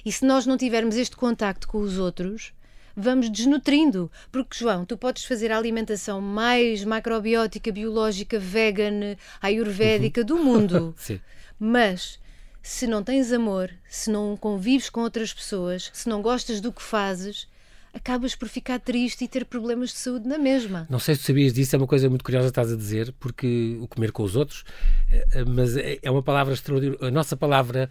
E 0.03 0.11
se 0.11 0.25
nós 0.25 0.45
não 0.45 0.57
tivermos 0.57 0.97
este 0.97 1.15
contacto 1.15 1.65
com 1.65 1.79
os 1.79 1.97
outros, 1.97 2.51
vamos 2.99 3.29
desnutrindo. 3.29 4.11
Porque, 4.31 4.57
João, 4.57 4.85
tu 4.85 4.97
podes 4.97 5.25
fazer 5.25 5.51
a 5.51 5.57
alimentação 5.57 6.21
mais 6.21 6.83
macrobiótica, 6.83 7.71
biológica, 7.71 8.39
vegan, 8.39 9.15
ayurvédica 9.41 10.21
uhum. 10.21 10.27
do 10.27 10.37
mundo. 10.37 10.95
Sim. 10.99 11.19
Mas 11.59 12.19
se 12.61 12.85
não 12.85 13.03
tens 13.03 13.31
amor, 13.31 13.71
se 13.89 14.11
não 14.11 14.35
convives 14.37 14.89
com 14.89 15.01
outras 15.01 15.33
pessoas, 15.33 15.89
se 15.93 16.07
não 16.07 16.21
gostas 16.21 16.61
do 16.61 16.71
que 16.71 16.81
fazes, 16.81 17.47
acabas 17.93 18.35
por 18.35 18.47
ficar 18.47 18.79
triste 18.79 19.23
e 19.23 19.27
ter 19.27 19.45
problemas 19.45 19.89
de 19.89 19.97
saúde 19.97 20.27
na 20.27 20.37
mesma. 20.37 20.85
Não 20.89 20.99
sei 20.99 21.15
se 21.15 21.23
sabias 21.23 21.53
disso, 21.53 21.75
é 21.75 21.77
uma 21.79 21.87
coisa 21.87 22.09
muito 22.09 22.23
curiosa 22.23 22.47
que 22.47 22.51
estás 22.51 22.71
a 22.71 22.75
dizer, 22.75 23.13
porque 23.19 23.77
o 23.81 23.87
comer 23.87 24.11
com 24.11 24.23
os 24.23 24.35
outros, 24.35 24.63
eh, 25.09 25.43
mas 25.45 25.75
é, 25.75 25.97
é 26.01 26.11
uma 26.11 26.21
palavra 26.21 26.53
extraordinária. 26.53 27.07
A 27.07 27.11
nossa 27.11 27.35
palavra 27.35 27.89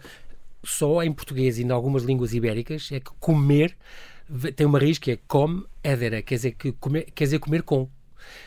só 0.63 1.03
em 1.03 1.11
português 1.11 1.57
e 1.57 1.63
em 1.63 1.71
algumas 1.71 2.03
línguas 2.03 2.33
ibéricas 2.33 2.89
é 2.91 2.99
que 2.99 3.11
comer 3.19 3.75
tem 4.55 4.65
uma 4.65 4.79
raiz 4.79 4.97
que 4.97 5.11
é 5.11 5.19
com 5.27 5.63
edera, 5.83 6.21
quer 6.21 6.35
dizer, 6.35 6.51
que 6.51 6.71
comer, 6.73 7.07
quer 7.13 7.25
dizer 7.25 7.39
comer 7.39 7.63
com. 7.63 7.89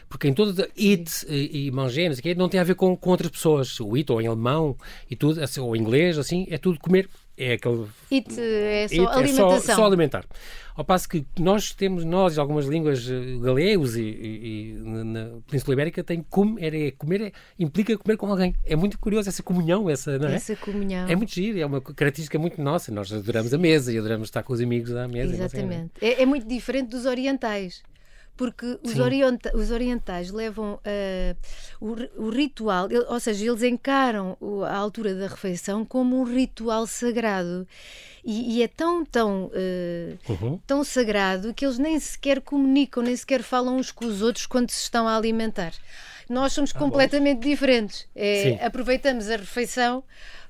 Porque 0.08 0.28
em 0.28 0.34
todo 0.34 0.60
it 0.62 1.26
e, 1.28 1.66
e 1.66 1.70
manger, 1.70 2.10
não, 2.10 2.34
não 2.36 2.48
tem 2.48 2.60
a 2.60 2.64
ver 2.64 2.74
com, 2.74 2.96
com 2.96 3.10
outras 3.10 3.30
pessoas. 3.30 3.80
O 3.80 3.94
it, 3.96 4.10
ou 4.12 4.20
em 4.20 4.26
alemão, 4.26 4.76
e 5.10 5.16
tudo, 5.16 5.42
assim, 5.42 5.60
ou 5.60 5.74
em 5.74 5.80
inglês, 5.80 6.18
assim, 6.18 6.46
é 6.50 6.58
tudo 6.58 6.78
comer. 6.78 7.08
É 7.36 7.54
aquele. 7.54 7.86
It 8.10 8.34
é 8.38 8.88
só 8.88 9.02
it 9.02 9.12
alimentação. 9.12 9.52
É 9.52 9.60
só, 9.60 9.74
só, 9.76 9.86
alimentar. 9.86 10.24
Ao 10.74 10.84
passo 10.84 11.08
que 11.08 11.26
nós 11.38 11.72
temos, 11.72 12.04
nós, 12.04 12.38
algumas 12.38 12.66
línguas 12.66 13.08
eh, 13.08 13.38
galegos 13.42 13.96
e, 13.96 14.02
e, 14.02 14.70
e 14.70 14.82
na 14.84 15.38
Península 15.46 15.74
Ibérica, 15.74 16.04
tem 16.04 16.24
com, 16.28 16.56
é, 16.58 16.90
comer 16.92 17.20
é, 17.22 17.32
implica 17.58 17.96
comer 17.96 18.16
com 18.16 18.26
alguém. 18.26 18.54
É 18.64 18.76
muito 18.76 18.98
curioso 18.98 19.28
essa 19.28 19.42
comunhão, 19.42 19.88
essa, 19.88 20.18
não 20.18 20.28
é? 20.28 20.34
Essa 20.34 20.56
comunhão. 20.56 21.08
É 21.08 21.16
muito 21.16 21.34
giro, 21.34 21.58
é 21.58 21.66
uma 21.66 21.80
característica 21.80 22.38
muito 22.38 22.60
nossa. 22.62 22.92
Nós 22.92 23.12
adoramos 23.12 23.52
a 23.52 23.58
mesa 23.58 23.92
e 23.92 23.98
adoramos 23.98 24.28
estar 24.28 24.42
com 24.42 24.52
os 24.52 24.60
amigos 24.60 24.94
à 24.94 25.08
mesa. 25.08 25.34
Exatamente. 25.34 25.92
É, 26.00 26.22
é 26.22 26.26
muito 26.26 26.46
diferente 26.46 26.88
dos 26.88 27.06
orientais 27.06 27.82
porque 28.42 28.76
os, 28.82 28.98
orienta 28.98 29.56
os, 29.56 29.70
orientais 29.70 30.32
levam 30.32 30.74
uh, 30.74 31.36
o, 31.80 32.24
o, 32.24 32.28
ritual, 32.28 32.88
ou 33.06 33.20
seja, 33.20 33.46
eles 33.48 33.62
encaram 33.62 34.36
a 34.68 34.74
altura 34.74 35.14
da 35.14 35.28
refeição 35.28 35.84
como 35.84 36.20
um 36.20 36.24
ritual 36.24 36.84
sagrado. 36.88 37.64
E, 38.24 38.56
e 38.56 38.62
é 38.64 38.66
tão, 38.66 39.04
tão, 39.04 39.44
uh, 39.44 40.32
uhum. 40.32 40.60
tão 40.66 40.82
sagrado 40.82 41.54
que 41.54 41.64
eles 41.64 41.78
nem 41.78 42.00
sequer 42.00 42.40
comunicam, 42.40 43.00
nem 43.00 43.14
sequer 43.14 43.44
falam 43.44 43.76
uns 43.76 43.92
com 43.92 44.06
os 44.06 44.22
outros 44.22 44.44
quando 44.44 44.70
se 44.70 44.82
estão 44.82 45.06
a 45.06 45.16
alimentar. 45.16 45.72
Nós 46.28 46.52
somos 46.52 46.72
ah, 46.74 46.78
completamente 46.80 47.38
bom. 47.38 47.48
diferentes. 47.48 48.08
É, 48.12 48.58
aproveitamos 48.66 49.30
a 49.30 49.36
refeição 49.36 50.02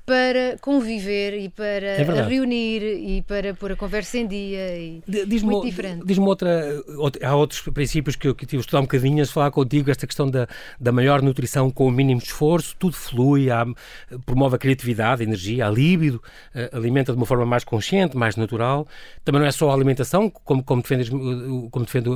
para 0.04 0.58
conviver 0.60 1.38
e 1.38 1.48
para 1.48 1.86
é 1.86 2.26
reunir 2.26 2.82
e 2.82 3.22
para 3.22 3.54
pôr 3.54 3.72
a 3.72 3.76
conversa 3.76 4.18
em 4.18 4.26
dia. 4.26 4.76
E 4.76 5.02
diz 5.06 5.42
muito 5.42 5.64
diferente. 5.64 6.04
Diz-me 6.04 6.26
outra, 6.26 6.82
há 7.22 7.36
outros 7.36 7.60
princípios 7.60 8.16
que 8.16 8.26
eu 8.26 8.34
tive 8.34 8.58
a 8.58 8.60
estudar 8.60 8.80
um 8.80 8.82
bocadinho, 8.82 9.22
a 9.22 9.26
falar 9.26 9.50
contigo, 9.50 9.90
esta 9.90 10.06
questão 10.06 10.28
da, 10.28 10.48
da 10.80 10.90
maior 10.90 11.22
nutrição 11.22 11.70
com 11.70 11.86
o 11.86 11.90
mínimo 11.90 12.20
esforço, 12.20 12.74
tudo 12.78 12.96
flui, 12.96 13.50
há, 13.50 13.64
promove 14.26 14.56
a 14.56 14.58
criatividade, 14.58 15.22
a 15.22 15.24
energia, 15.24 15.66
a 15.66 15.70
líbido, 15.70 16.22
uh, 16.54 16.76
alimenta 16.76 17.12
de 17.12 17.16
uma 17.16 17.26
forma 17.26 17.46
mais 17.46 17.62
consciente, 17.62 18.16
mais 18.16 18.36
natural. 18.36 18.86
Também 19.24 19.40
não 19.40 19.46
é 19.46 19.52
só 19.52 19.70
a 19.70 19.74
alimentação, 19.74 20.28
como, 20.28 20.64
como, 20.64 20.82
defendes, 20.82 21.08
como 21.08 21.84
defende 21.84 22.10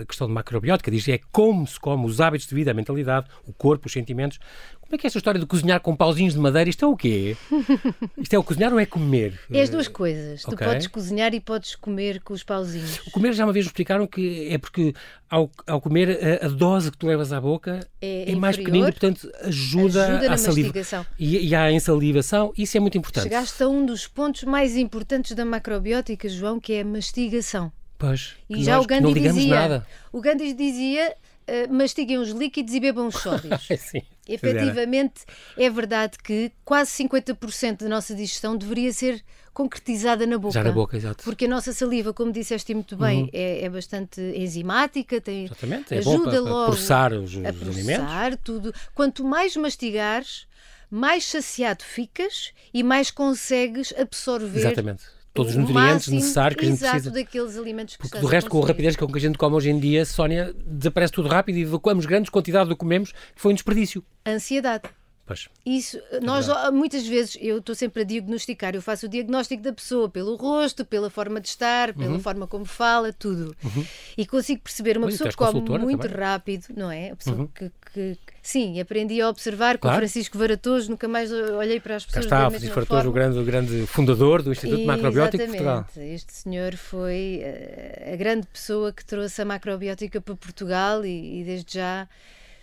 a 0.00 0.04
questão 0.06 0.26
de 0.26 0.32
macrobiótica, 0.32 0.90
diz 0.90 1.06
é 1.08 1.20
como 1.30 1.66
se 1.66 1.78
come, 1.78 2.06
os 2.06 2.20
hábitos 2.20 2.46
de 2.46 2.54
vida, 2.54 2.70
a 2.70 2.74
mentalidade, 2.74 3.26
o 3.46 3.52
corpo, 3.52 3.86
os 3.86 3.92
sentimentos. 3.92 4.38
Como 4.88 4.96
é 4.96 4.98
que 4.98 5.06
é 5.06 5.08
esta 5.08 5.18
história 5.18 5.38
de 5.38 5.44
cozinhar 5.44 5.80
com 5.80 5.94
pauzinhos 5.94 6.32
de 6.32 6.40
madeira? 6.40 6.70
Isto 6.70 6.86
é 6.86 6.88
o 6.88 6.96
quê? 6.96 7.36
Isto 8.16 8.32
é 8.32 8.38
o 8.38 8.42
cozinhar 8.42 8.72
ou 8.72 8.80
é 8.80 8.86
comer? 8.86 9.38
É 9.52 9.60
as 9.60 9.68
duas 9.68 9.86
coisas. 9.86 10.42
Okay. 10.42 10.56
Tu 10.56 10.64
podes 10.64 10.86
cozinhar 10.86 11.34
e 11.34 11.40
podes 11.40 11.76
comer 11.76 12.22
com 12.22 12.32
os 12.32 12.42
pauzinhos. 12.42 12.98
O 13.06 13.10
comer 13.10 13.34
já 13.34 13.44
uma 13.44 13.52
vez 13.52 13.66
explicaram 13.66 14.06
que 14.06 14.48
é 14.50 14.56
porque 14.56 14.94
ao, 15.28 15.50
ao 15.66 15.78
comer 15.78 16.40
a, 16.42 16.46
a 16.46 16.48
dose 16.48 16.90
que 16.90 16.96
tu 16.96 17.06
levas 17.06 17.34
à 17.34 17.40
boca 17.40 17.86
é, 18.00 18.32
é 18.32 18.34
mais 18.34 18.56
pequenina 18.56 18.88
e, 18.88 18.92
portanto, 18.92 19.30
ajuda, 19.42 20.06
ajuda 20.06 20.32
à 20.32 20.38
salivação. 20.38 21.06
E, 21.18 21.48
e 21.48 21.54
à 21.54 21.70
ensalivação. 21.70 22.54
Isso 22.56 22.74
é 22.78 22.80
muito 22.80 22.96
importante. 22.96 23.24
Chegaste 23.24 23.62
a 23.62 23.68
um 23.68 23.84
dos 23.84 24.06
pontos 24.06 24.44
mais 24.44 24.74
importantes 24.74 25.36
da 25.36 25.44
macrobiótica, 25.44 26.26
João, 26.30 26.58
que 26.58 26.72
é 26.72 26.80
a 26.80 26.84
mastigação. 26.86 27.70
Pois. 27.98 28.36
E 28.48 28.64
já 28.64 28.80
o 28.80 28.86
Gandhi 28.86 29.12
dizia. 29.20 29.54
Nada. 29.54 29.86
O 30.10 30.22
Gandhi 30.22 30.54
dizia 30.54 31.14
uh, 31.48 31.72
mastiguem 31.72 32.18
os 32.18 32.30
líquidos 32.30 32.74
e 32.74 32.80
bebam 32.80 33.08
os 33.08 33.16
sólidos. 33.16 33.66
Sim. 33.78 34.02
Efetivamente, 34.28 35.22
é 35.56 35.70
verdade 35.70 36.18
que 36.22 36.52
quase 36.64 36.90
50% 37.04 37.78
da 37.78 37.88
nossa 37.88 38.14
digestão 38.14 38.56
deveria 38.56 38.92
ser 38.92 39.24
concretizada 39.54 40.26
na 40.26 40.38
boca. 40.38 40.52
Já 40.52 40.62
na 40.62 40.70
boca, 40.70 40.96
exato. 40.96 41.24
Porque 41.24 41.46
a 41.46 41.48
nossa 41.48 41.72
saliva, 41.72 42.12
como 42.12 42.30
disseste 42.30 42.74
muito 42.74 42.96
bem, 42.96 43.22
uhum. 43.22 43.30
é, 43.32 43.64
é, 43.64 43.70
bastante 43.70 44.20
enzimática, 44.20 45.20
tem, 45.20 45.46
Exatamente. 45.46 45.94
É 45.94 45.98
ajuda 45.98 46.30
para, 46.30 46.40
logo 46.40 46.72
processar 46.72 47.12
os, 47.14 47.36
a 47.36 47.52
processar 47.52 48.36
tudo. 48.36 48.72
Quanto 48.94 49.24
mais 49.24 49.56
mastigares, 49.56 50.46
mais 50.90 51.24
saciado 51.24 51.82
ficas 51.82 52.52
e 52.72 52.82
mais 52.82 53.10
consegues 53.10 53.92
absorver 53.96 54.60
Exatamente 54.60 55.17
todos 55.32 55.52
os 55.52 55.58
nutrientes 55.58 56.08
necessários 56.08 56.58
que 56.58 56.66
a 56.66 56.68
gente 56.68 56.80
precisa. 56.80 57.10
daqueles 57.10 57.56
alimentos 57.56 57.96
que 57.96 58.02
Porque 58.02 58.18
do 58.18 58.26
resto, 58.26 58.50
com 58.50 58.62
a 58.62 58.66
rapidez 58.66 58.96
com 58.96 59.06
que 59.06 59.18
a 59.18 59.20
gente 59.20 59.38
come 59.38 59.54
hoje 59.54 59.70
em 59.70 59.78
dia, 59.78 60.04
Sónia, 60.04 60.54
desaparece 60.66 61.12
tudo 61.12 61.28
rápido 61.28 61.56
e 61.56 61.62
evacuamos 61.62 62.06
grandes 62.06 62.30
quantidades 62.30 62.68
do 62.68 62.74
que 62.74 62.80
comemos, 62.80 63.12
que 63.12 63.40
foi 63.40 63.52
um 63.52 63.54
desperdício. 63.54 64.04
Ansiedade. 64.26 64.88
Pois. 65.28 65.46
Isso, 65.64 66.00
é 66.10 66.20
nós 66.20 66.48
muitas 66.72 67.06
vezes, 67.06 67.36
eu 67.38 67.58
estou 67.58 67.74
sempre 67.74 68.00
a 68.00 68.04
diagnosticar, 68.04 68.74
eu 68.74 68.80
faço 68.80 69.04
o 69.04 69.08
diagnóstico 69.10 69.62
da 69.62 69.74
pessoa 69.74 70.08
pelo 70.08 70.36
rosto, 70.36 70.86
pela 70.86 71.10
forma 71.10 71.38
de 71.38 71.48
estar, 71.48 71.92
pela 71.92 72.12
uhum. 72.12 72.18
forma 72.18 72.46
como 72.46 72.64
fala, 72.64 73.12
tudo. 73.12 73.54
Uhum. 73.62 73.84
E 74.16 74.24
consigo 74.24 74.62
perceber 74.62 74.96
uma 74.96 75.06
pois, 75.06 75.18
pessoa 75.18 75.30
que 75.30 75.36
come 75.36 75.78
muito 75.78 76.08
também. 76.08 76.16
rápido, 76.16 76.68
não 76.74 76.90
é? 76.90 77.10
A 77.10 77.16
pessoa 77.16 77.36
uhum. 77.36 77.46
que, 77.46 77.70
que, 77.92 78.18
Sim, 78.48 78.80
aprendi 78.80 79.20
a 79.20 79.28
observar 79.28 79.76
com 79.76 79.82
claro. 79.82 79.98
Francisco 79.98 80.38
Varatoso, 80.38 80.90
nunca 80.90 81.06
mais 81.06 81.30
olhei 81.30 81.78
para 81.80 81.96
as 81.96 82.06
pessoas. 82.06 82.24
Cá 82.24 82.36
está, 82.36 82.50
Francisco 82.50 82.74
Varatoso, 82.74 83.08
o 83.10 83.12
grande, 83.12 83.38
o 83.38 83.44
grande 83.44 83.86
fundador 83.86 84.40
do 84.42 84.52
Instituto 84.52 84.80
e, 84.80 84.86
Macrobiótico 84.86 85.36
de 85.36 85.50
Portugal. 85.50 85.86
Este 85.96 86.32
senhor 86.32 86.74
foi 86.74 87.42
uh, 87.42 88.14
a 88.14 88.16
grande 88.16 88.46
pessoa 88.46 88.90
que 88.90 89.04
trouxe 89.04 89.42
a 89.42 89.44
macrobiótica 89.44 90.18
para 90.18 90.34
Portugal 90.34 91.04
e, 91.04 91.40
e 91.40 91.44
desde 91.44 91.74
já 91.74 92.08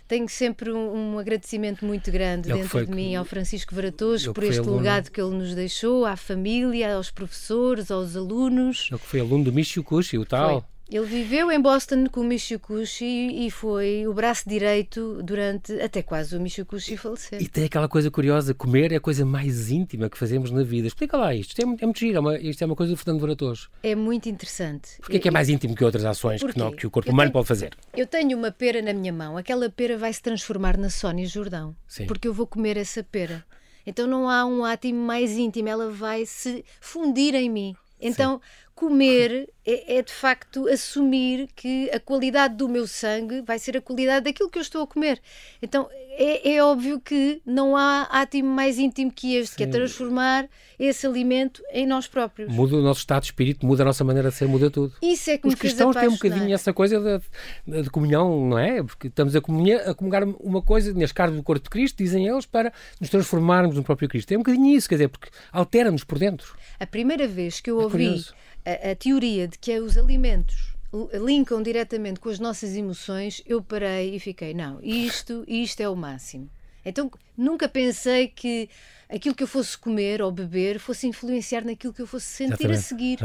tenho 0.08 0.28
sempre 0.28 0.72
um, 0.72 1.14
um 1.14 1.18
agradecimento 1.20 1.84
muito 1.84 2.10
grande 2.10 2.48
dentro 2.48 2.68
foi, 2.68 2.86
de 2.86 2.92
mim 2.92 3.14
ao 3.14 3.24
Francisco 3.24 3.72
Varatoso 3.72 4.32
por 4.32 4.42
este 4.42 4.58
aluno, 4.58 4.78
legado 4.78 5.10
que 5.10 5.20
ele 5.20 5.36
nos 5.36 5.54
deixou, 5.54 6.04
à 6.04 6.16
família, 6.16 6.96
aos 6.96 7.12
professores, 7.12 7.92
aos 7.92 8.16
alunos. 8.16 8.88
Ele 8.90 8.98
que 8.98 9.06
foi 9.06 9.20
aluno 9.20 9.44
do 9.44 9.52
Michio 9.52 9.84
Kushi, 9.84 10.18
o 10.18 10.24
tal. 10.24 10.62
Foi. 10.62 10.75
Ele 10.88 11.04
viveu 11.04 11.50
em 11.50 11.60
Boston 11.60 12.06
com 12.06 12.20
o 12.20 12.24
Michikushi 12.24 13.44
e 13.44 13.50
foi 13.50 14.06
o 14.06 14.14
braço 14.14 14.48
direito 14.48 15.20
durante 15.20 15.72
até 15.80 16.00
quase 16.00 16.36
o 16.36 16.40
Michikushi 16.40 16.96
falecer. 16.96 17.42
E 17.42 17.48
tem 17.48 17.64
aquela 17.64 17.88
coisa 17.88 18.08
curiosa, 18.08 18.54
comer 18.54 18.92
é 18.92 18.96
a 18.96 19.00
coisa 19.00 19.24
mais 19.24 19.68
íntima 19.68 20.08
que 20.08 20.16
fazemos 20.16 20.52
na 20.52 20.62
vida. 20.62 20.86
Explica 20.86 21.16
lá 21.16 21.34
isto, 21.34 21.50
isto 21.50 21.62
é, 21.62 21.64
muito, 21.64 21.82
é 21.82 21.86
muito 21.86 21.98
giro, 21.98 22.16
é 22.16 22.20
uma, 22.20 22.38
isto 22.38 22.62
é 22.62 22.66
uma 22.66 22.76
coisa 22.76 22.92
do 22.92 22.96
Fernando 22.96 23.20
Varatoso. 23.20 23.68
É 23.82 23.96
muito 23.96 24.28
interessante. 24.28 24.90
Porquê 24.98 25.16
é 25.16 25.18
que 25.18 25.26
é 25.26 25.30
mais 25.32 25.48
íntimo 25.48 25.74
que 25.74 25.84
outras 25.84 26.04
ações 26.04 26.40
que, 26.40 26.56
não, 26.56 26.70
que, 26.70 26.86
o 26.86 26.90
corpo 26.90 27.08
eu 27.08 27.12
humano 27.12 27.30
tenho, 27.30 27.32
pode 27.32 27.48
fazer? 27.48 27.76
Eu 27.96 28.06
tenho 28.06 28.38
uma 28.38 28.52
pera 28.52 28.80
na 28.80 28.92
minha 28.92 29.12
mão, 29.12 29.36
aquela 29.36 29.68
pera 29.68 29.98
vai 29.98 30.12
se 30.12 30.22
transformar 30.22 30.76
na 30.76 30.88
Sónia 30.88 31.26
Jordão, 31.26 31.74
Sim. 31.88 32.06
porque 32.06 32.28
eu 32.28 32.32
vou 32.32 32.46
comer 32.46 32.76
essa 32.76 33.02
pera. 33.02 33.44
Então 33.84 34.06
não 34.06 34.30
há 34.30 34.44
um 34.44 34.64
átimo 34.64 35.00
mais 35.00 35.32
íntimo, 35.32 35.68
ela 35.68 35.90
vai 35.90 36.26
se 36.26 36.64
fundir 36.80 37.34
em 37.34 37.50
mim. 37.50 37.74
Então, 37.98 38.34
Sim 38.36 38.65
comer 38.76 39.48
é, 39.64 39.96
é, 39.96 40.02
de 40.02 40.12
facto 40.12 40.68
assumir 40.68 41.48
que 41.56 41.90
a 41.90 41.98
qualidade 41.98 42.54
do 42.54 42.68
meu 42.68 42.86
sangue 42.86 43.40
vai 43.40 43.58
ser 43.58 43.74
a 43.74 43.80
qualidade 43.80 44.26
daquilo 44.26 44.50
que 44.50 44.58
eu 44.58 44.62
estou 44.62 44.82
a 44.82 44.86
comer. 44.86 45.18
Então 45.62 45.88
é, 46.10 46.56
é 46.56 46.62
óbvio 46.62 47.00
que 47.00 47.40
não 47.44 47.74
há 47.74 48.02
átimo 48.10 48.50
mais 48.50 48.78
íntimo 48.78 49.10
que 49.10 49.34
este, 49.34 49.52
Sim. 49.52 49.56
que 49.56 49.62
é 49.64 49.66
transformar 49.66 50.46
esse 50.78 51.06
alimento 51.06 51.62
em 51.72 51.86
nós 51.86 52.06
próprios. 52.06 52.52
Muda 52.52 52.76
o 52.76 52.82
nosso 52.82 53.00
estado 53.00 53.22
de 53.22 53.28
espírito, 53.28 53.64
muda 53.64 53.82
a 53.82 53.86
nossa 53.86 54.04
maneira 54.04 54.28
de 54.28 54.34
ser, 54.36 54.46
muda 54.46 54.70
tudo. 54.70 54.92
Isso 55.00 55.30
é 55.30 55.38
que 55.38 55.48
Os 55.48 55.54
cristãos 55.54 55.96
têm 55.96 56.08
um 56.08 56.12
bocadinho 56.12 56.54
essa 56.54 56.72
coisa 56.74 57.22
de, 57.66 57.82
de, 57.82 57.88
comunhão, 57.88 58.46
não 58.46 58.58
é? 58.58 58.82
Porque 58.82 59.06
estamos 59.06 59.34
a, 59.34 59.40
comunhar, 59.40 59.88
a 59.88 59.94
comungar 59.94 60.24
uma 60.38 60.60
coisa, 60.60 60.92
neste 60.92 61.14
caso 61.14 61.34
do 61.34 61.42
corpo 61.42 61.64
de 61.64 61.70
Cristo, 61.70 61.96
dizem 61.96 62.28
eles, 62.28 62.44
para 62.44 62.70
nos 63.00 63.08
transformarmos 63.08 63.74
no 63.74 63.82
próprio 63.82 64.06
Cristo. 64.06 64.32
É 64.32 64.36
um 64.36 64.40
bocadinho 64.40 64.76
isso, 64.76 64.86
quer 64.86 64.96
dizer, 64.96 65.08
porque 65.08 65.30
altera-nos 65.50 66.04
por 66.04 66.18
dentro. 66.18 66.54
A 66.78 66.86
primeira 66.86 67.26
vez 67.26 67.58
que 67.58 67.70
eu 67.70 67.80
é 67.80 67.84
ouvi. 67.84 68.04
Curioso 68.04 68.34
a, 68.66 68.90
a 68.90 68.94
teoria 68.96 69.46
de 69.46 69.56
que 69.58 69.78
os 69.78 69.96
alimentos 69.96 70.74
linkam 71.14 71.62
diretamente 71.62 72.20
com 72.20 72.28
as 72.28 72.38
nossas 72.38 72.74
emoções, 72.74 73.42
eu 73.46 73.62
parei 73.62 74.16
e 74.16 74.20
fiquei, 74.20 74.52
não, 74.54 74.78
isto, 74.82 75.44
isto 75.46 75.80
é 75.80 75.88
o 75.88 75.96
máximo. 75.96 76.50
Então 76.84 77.10
nunca 77.36 77.68
pensei 77.68 78.28
que 78.28 78.68
aquilo 79.08 79.34
que 79.34 79.42
eu 79.42 79.48
fosse 79.48 79.76
comer 79.76 80.22
ou 80.22 80.30
beber 80.30 80.78
fosse 80.78 81.06
influenciar 81.06 81.64
naquilo 81.64 81.92
que 81.92 82.00
eu 82.00 82.06
fosse 82.06 82.26
sentir 82.26 82.70
a 82.70 82.76
seguir. 82.76 83.18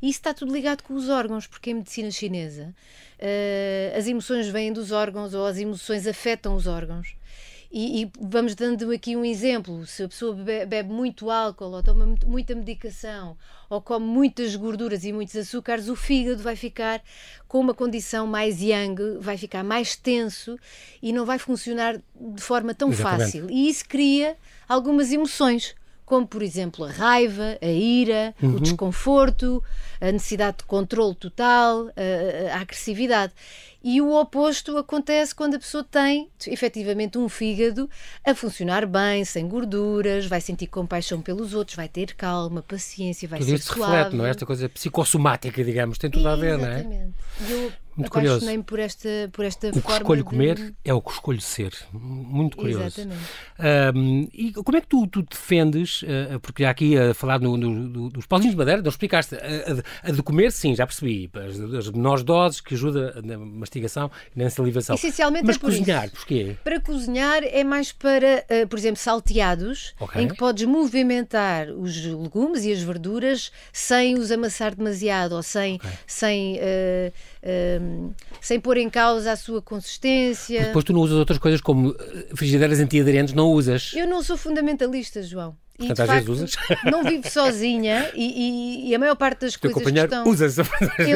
E 0.00 0.08
isso 0.08 0.18
está 0.18 0.32
tudo 0.32 0.52
ligado 0.52 0.82
com 0.82 0.94
os 0.94 1.08
órgãos, 1.08 1.46
porque 1.46 1.70
em 1.70 1.74
medicina 1.74 2.10
chinesa 2.10 2.74
uh, 3.18 3.98
as 3.98 4.06
emoções 4.06 4.48
vêm 4.48 4.72
dos 4.72 4.92
órgãos 4.92 5.34
ou 5.34 5.46
as 5.46 5.58
emoções 5.58 6.06
afetam 6.06 6.54
os 6.54 6.66
órgãos. 6.66 7.14
E, 7.72 8.02
e, 8.02 8.12
vamos 8.20 8.54
dando 8.54 8.90
aqui 8.90 9.16
um 9.16 9.24
exemplo: 9.24 9.86
se 9.86 10.02
a 10.02 10.08
pessoa 10.08 10.34
bebe, 10.34 10.66
bebe, 10.66 10.92
muito 10.92 11.30
álcool 11.30 11.72
ou 11.72 11.82
toma 11.82 12.14
muita 12.26 12.54
medicação 12.54 13.34
ou 13.70 13.80
come 13.80 14.04
muitas 14.04 14.54
gorduras 14.54 15.04
e 15.04 15.12
muitos 15.12 15.34
açúcares, 15.34 15.88
o 15.88 15.96
fígado 15.96 16.42
vai 16.42 16.54
ficar 16.54 17.02
com 17.48 17.58
uma 17.58 17.72
condição 17.72 18.26
mais 18.26 18.60
yang, 18.60 19.18
vai 19.18 19.38
ficar 19.38 19.64
mais 19.64 19.96
tenso 19.96 20.58
e 21.02 21.14
não 21.14 21.24
vai 21.24 21.38
funcionar 21.38 21.96
de 22.14 22.42
forma 22.42 22.74
tão 22.74 22.90
Exatamente. 22.90 23.22
fácil. 23.22 23.50
E 23.50 23.70
isso 23.70 23.88
cria 23.88 24.36
algumas 24.68 25.10
emoções, 25.10 25.74
como 26.12 26.26
por 26.26 26.42
exemplo 26.42 26.84
a 26.84 26.90
raiva, 26.90 27.56
a 27.62 27.66
ira, 27.66 28.34
uhum. 28.42 28.56
o 28.56 28.60
desconforto, 28.60 29.64
a 29.98 30.12
necessidade 30.12 30.58
de 30.58 30.64
controle 30.64 31.14
total, 31.14 31.88
a, 31.96 32.54
a 32.54 32.60
agressividade. 32.60 33.32
E 33.82 33.98
o 33.98 34.12
oposto 34.12 34.76
acontece 34.76 35.34
quando 35.34 35.54
a 35.54 35.58
pessoa 35.58 35.82
tem 35.82 36.28
efetivamente 36.46 37.16
um 37.16 37.30
fígado 37.30 37.88
a 38.22 38.34
funcionar 38.34 38.84
bem, 38.84 39.24
sem 39.24 39.48
gorduras, 39.48 40.26
vai 40.26 40.42
sentir 40.42 40.66
compaixão 40.66 41.22
pelos 41.22 41.54
outros, 41.54 41.76
vai 41.76 41.88
ter 41.88 42.14
calma, 42.14 42.60
paciência, 42.60 43.26
vai 43.26 43.38
tudo 43.38 43.48
ser 43.48 43.54
isso 43.54 43.72
suave. 43.72 43.96
reflete, 43.96 44.16
não 44.16 44.26
é? 44.26 44.30
Esta 44.30 44.44
coisa 44.44 44.68
psicossomática, 44.68 45.64
digamos, 45.64 45.96
tem 45.96 46.10
tudo 46.10 46.28
a 46.28 46.36
ver, 46.36 46.58
não 46.58 46.66
é? 46.66 46.80
Exatamente. 46.80 47.14
Eu 47.48 47.72
muito 47.96 48.10
curioso. 48.10 48.46
por 48.64 48.78
esta, 48.78 49.08
por 49.32 49.44
esta 49.44 49.68
o 49.68 49.82
que 49.82 49.92
escolho 49.92 50.22
de... 50.22 50.28
comer 50.28 50.74
é 50.84 50.94
o 50.94 51.00
que 51.00 51.10
escolho 51.10 51.40
ser. 51.40 51.72
Muito 51.92 52.56
curioso. 52.56 52.84
Exatamente. 52.84 53.20
Um, 53.94 54.28
e 54.32 54.52
como 54.52 54.76
é 54.76 54.80
que 54.80 54.86
tu, 54.86 55.06
tu 55.06 55.22
defendes, 55.22 56.02
uh, 56.02 56.40
porque 56.40 56.64
há 56.64 56.70
aqui 56.70 56.96
a 56.98 57.12
falar 57.12 57.38
no, 57.38 57.56
no, 57.56 58.08
dos 58.10 58.26
pauzinhos 58.26 58.54
de 58.54 58.58
madeira, 58.58 58.80
não 58.80 58.88
explicaste, 58.88 59.34
a, 59.34 60.08
a, 60.08 60.10
de 60.10 60.22
comer, 60.22 60.52
sim, 60.52 60.74
já 60.74 60.86
percebi, 60.86 61.30
as, 61.34 61.86
as 61.86 61.90
menores 61.90 62.24
doses 62.24 62.60
que 62.60 62.74
ajuda 62.74 63.20
na 63.22 63.36
mastigação 63.36 64.10
e 64.34 64.42
na 64.42 64.48
salivação. 64.48 64.94
Essencialmente 64.94 65.46
Mas 65.46 65.56
é 65.56 65.58
por 65.58 65.66
cozinhar, 65.66 66.06
isso. 66.06 66.14
porquê? 66.16 66.56
Para 66.64 66.80
cozinhar 66.80 67.42
é 67.44 67.62
mais 67.62 67.92
para, 67.92 68.44
uh, 68.50 68.66
por 68.68 68.78
exemplo, 68.78 68.98
salteados, 68.98 69.94
okay. 70.00 70.22
em 70.22 70.28
que 70.28 70.36
podes 70.36 70.64
movimentar 70.64 71.68
os 71.70 72.04
legumes 72.04 72.64
e 72.64 72.72
as 72.72 72.82
verduras 72.82 73.52
sem 73.72 74.18
os 74.18 74.30
amassar 74.30 74.74
demasiado 74.74 75.32
ou 75.32 75.42
sem, 75.42 75.76
okay. 75.76 75.90
sem 76.06 76.56
uh, 76.56 77.12
um, 77.82 78.14
sem 78.40 78.60
pôr 78.60 78.76
em 78.76 78.88
causa 78.88 79.32
a 79.32 79.36
sua 79.36 79.60
consistência. 79.60 80.66
Depois 80.66 80.84
tu 80.84 80.92
não 80.92 81.00
usas 81.00 81.18
outras 81.18 81.38
coisas 81.38 81.60
como 81.60 81.94
eh, 81.98 82.28
frigideiras 82.34 82.80
antiaderentes, 82.80 83.34
não 83.34 83.50
usas. 83.50 83.92
Eu 83.94 84.06
não 84.06 84.22
sou 84.22 84.36
fundamentalista, 84.36 85.22
João. 85.22 85.56
E, 85.78 85.86
Portanto, 85.86 86.00
às 86.00 86.10
vezes 86.10 86.28
usas. 86.28 86.56
Não 86.84 87.02
vivo 87.02 87.28
sozinha 87.28 88.10
e, 88.14 88.24
e, 88.24 88.90
e, 88.90 88.94
a 88.94 88.98
maior 88.98 89.16
parte 89.16 89.40
das 89.40 89.56
coisas 89.56 89.82
que 89.82 89.98
estão... 89.98 90.24
usa 90.28 90.46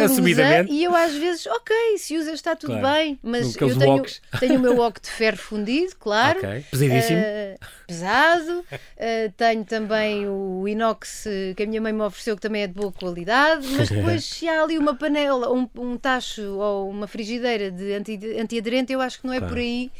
assumidamente. 0.04 0.72
e 0.72 0.82
eu 0.82 0.94
às 0.94 1.14
vezes, 1.14 1.46
ok, 1.46 1.98
se 1.98 2.16
usa 2.16 2.32
está 2.32 2.56
tudo 2.56 2.78
claro. 2.78 2.96
bem, 2.96 3.18
mas 3.22 3.54
eu 3.54 3.78
tenho, 3.78 4.02
tenho 4.40 4.56
o 4.56 4.58
meu 4.58 4.76
wok 4.76 5.00
de 5.00 5.10
ferro 5.10 5.36
fundido, 5.36 5.94
claro. 5.98 6.38
Ok, 6.38 6.64
pesadíssimo. 6.70 7.18
Uh, 7.18 7.66
pesado. 7.86 8.60
Uh, 8.60 9.32
tenho 9.36 9.64
também 9.64 10.26
o 10.26 10.66
inox 10.66 11.24
que 11.54 11.62
a 11.62 11.66
minha 11.66 11.80
mãe 11.80 11.92
me 11.92 12.02
ofereceu, 12.02 12.34
que 12.34 12.42
também 12.42 12.62
é 12.62 12.66
de 12.66 12.74
boa 12.74 12.90
qualidade, 12.90 13.66
mas 13.76 13.88
depois 13.90 14.24
se 14.24 14.48
há 14.48 14.62
ali 14.62 14.78
uma 14.78 14.94
panela, 14.94 15.52
um, 15.52 15.68
um 15.76 15.96
tacho 15.98 16.42
ou 16.42 16.88
uma 16.88 17.06
frigideira 17.06 17.70
de 17.70 17.92
antiaderente, 18.40 18.92
eu 18.92 19.00
acho 19.00 19.20
que 19.20 19.26
não 19.26 19.34
é 19.34 19.38
claro. 19.38 19.52
por 19.52 19.60
aí 19.60 19.90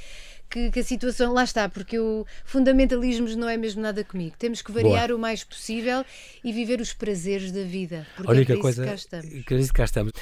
que, 0.49 0.71
que, 0.71 0.81
a 0.81 0.85
situação. 0.85 1.33
Lá 1.33 1.45
está, 1.45 1.69
porque 1.69 1.99
o 1.99 2.27
fundamentalismos 2.45 3.37
não 3.37 3.49
é 3.49 3.57
mesmo 3.57 3.83
nada 3.83 4.03
comigo. 4.05 4.35
Temos 4.39 4.63
que 4.63 4.73
variar 4.73 5.09
Boa. 5.09 5.19
o 5.19 5.21
mais 5.21 5.45
possível 5.45 6.05
e 6.43 6.53
viver 6.53 6.81
os 6.81 6.93
prazeres 6.93 7.53
da 7.53 7.63
vida. 7.63 8.07
Porque 8.17 8.31
Olha 8.31 8.43
é 8.43 8.45
que 8.45 8.53
a 8.53 8.59
coisa. 8.59 8.85
cá 8.85 8.95
estamos. 8.95 9.45
Que 9.45 9.73
cá 9.73 9.85
estamos. 9.85 10.13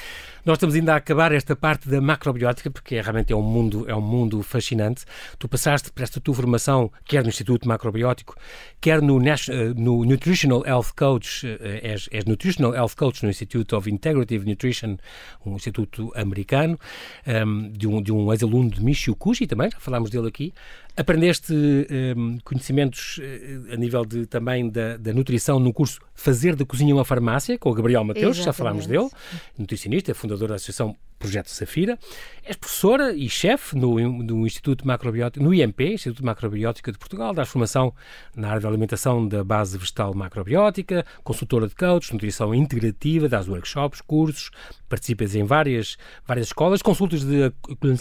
Nós 0.45 0.57
estamos 0.57 0.75
ainda 0.75 0.93
a 0.93 0.97
acabar 0.97 1.31
esta 1.31 1.55
parte 1.55 1.89
da 1.89 1.99
macrobiótica, 1.99 2.69
porque 2.69 2.95
é, 2.95 3.01
realmente 3.01 3.33
é 3.33 3.35
um 3.35 3.41
mundo, 3.41 3.85
é 3.87 3.95
um 3.95 4.01
mundo 4.01 4.41
fascinante. 4.43 5.05
Tu 5.39 5.47
passaste 5.47 5.91
por 5.91 6.03
esta 6.03 6.19
tua 6.19 6.33
formação, 6.35 6.91
quer 7.05 7.23
no 7.23 7.29
Instituto 7.29 7.67
Macrobiótico, 7.67 8.35
quer 8.79 9.01
no, 9.01 9.19
eh, 9.19 9.73
no 9.75 10.05
Nutritional 10.05 10.65
Health 10.65 10.93
Coach, 10.95 11.47
eh, 11.47 11.79
és, 11.83 12.07
és 12.11 12.25
Nutritional 12.25 12.73
Health 12.73 12.95
Coach 12.95 13.23
no 13.23 13.29
Institute 13.29 13.73
of 13.73 13.89
Integrative 13.89 14.45
Nutrition, 14.45 14.97
um 15.45 15.55
instituto 15.55 16.11
americano, 16.15 16.77
um, 17.25 17.31
ehm, 17.31 17.71
de 17.71 17.87
um, 17.87 18.01
de 18.01 18.11
um 18.11 18.31
ex-aluno 18.31 18.69
de 18.69 18.83
Michio 18.83 19.15
Kushi 19.15 19.47
também, 19.47 19.69
já 19.71 19.79
falámos 19.79 20.09
dele 20.15 20.27
aqui. 20.27 20.53
Aprendeste 20.97 21.53
um, 21.53 22.37
conhecimentos 22.43 23.17
uh, 23.17 23.73
a 23.73 23.75
nível 23.75 24.05
de, 24.05 24.25
também 24.25 24.69
da, 24.69 24.97
da, 24.97 25.13
nutrição 25.13 25.59
no 25.59 25.73
curso 25.73 25.99
Fazer 26.13 26.55
da 26.55 26.65
Cozinha 26.65 26.95
uma 26.95 27.03
Farmácia, 27.03 27.57
com 27.59 27.69
o 27.69 27.73
Gabriel 27.73 28.03
Mateus, 28.03 28.37
já 28.37 28.53
falámos 28.53 28.87
dele, 28.87 29.09
nutricionista, 29.57 30.13
fundador 30.13 30.49
da 30.49 30.55
Associação 30.55 30.95
Projeto 31.25 31.49
Safira. 31.49 31.97
És 32.43 32.55
professora 32.55 33.11
e 33.11 33.27
chefe 33.27 33.75
no, 33.75 33.97
no 33.97 34.45
Instituto 34.45 34.85
Macrobiótico, 34.85 35.43
no 35.43 35.51
IMP, 35.51 35.81
Instituto 35.81 36.23
Macrobiótico 36.23 36.91
de 36.91 36.97
Portugal, 36.99 37.33
dás 37.33 37.49
formação 37.49 37.91
na 38.35 38.49
área 38.49 38.61
da 38.61 38.67
alimentação 38.67 39.27
da 39.27 39.43
base 39.43 39.75
vegetal 39.75 40.13
macrobiótica, 40.13 41.03
consultora 41.23 41.67
de 41.67 41.73
coach, 41.73 42.13
nutrição 42.13 42.53
integrativa, 42.53 43.27
dás 43.27 43.47
workshops, 43.47 43.99
cursos, 44.01 44.51
participas 44.87 45.33
em 45.33 45.43
várias, 45.43 45.97
várias 46.27 46.47
escolas, 46.47 46.83
consultas 46.83 47.23
de 47.23 47.51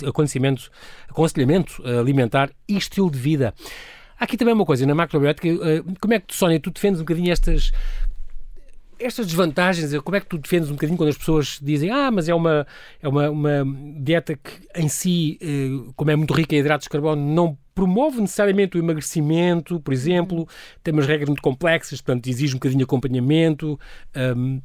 aconselhamento, 0.07 0.71
aconselhamento 1.09 1.83
alimentar 1.87 2.51
e 2.69 2.77
estilo 2.77 3.11
de 3.11 3.19
vida. 3.19 3.55
Há 4.19 4.25
aqui 4.25 4.37
também 4.37 4.55
uma 4.55 4.65
coisa, 4.65 4.87
na 4.87 4.95
macrobiótica, 4.95 5.49
eh, 5.49 5.83
como 6.01 6.15
é 6.15 6.21
que 6.21 6.35
Sónia, 6.35 6.61
tu 6.61 6.71
defendes 6.71 7.01
um 7.01 7.05
bocadinho 7.05 7.33
estas 7.33 7.73
estas 8.99 9.27
desvantagens, 9.27 9.97
como 9.99 10.17
é 10.17 10.21
que 10.21 10.27
tu 10.27 10.39
defendes 10.39 10.69
um 10.69 10.75
bocadinho 10.75 10.97
quando 10.97 11.11
as 11.11 11.19
pessoas 11.19 11.59
dizem 11.63 11.91
ah, 11.91 12.11
mas 12.11 12.29
é 12.29 12.35
uma, 12.35 12.67
é 13.03 13.09
uma, 13.09 13.31
uma 13.31 13.65
dieta 13.99 14.37
que 14.37 14.51
em 14.77 14.89
si, 14.89 15.39
eh, 15.41 15.93
como 15.97 16.11
é 16.11 16.17
muito 16.17 16.33
rica 16.35 16.55
em 16.55 16.59
hidratos 16.59 16.85
de 16.85 16.91
carbono, 16.91 17.23
não 17.23 17.57
promove 17.75 18.21
necessariamente 18.21 18.77
o 18.77 18.81
emagrecimento, 18.81 19.81
por 19.81 19.93
exemplo, 19.93 20.49
tem 20.83 20.95
umas 20.95 21.07
regras 21.07 21.29
muito 21.29 21.43
complexas, 21.43 22.01
portanto 22.01 22.29
exige 22.29 22.55
um 22.55 22.59
bocadinho 22.59 22.79
de 22.79 22.85
acompanhamento, 22.85 23.79
um, 24.37 24.61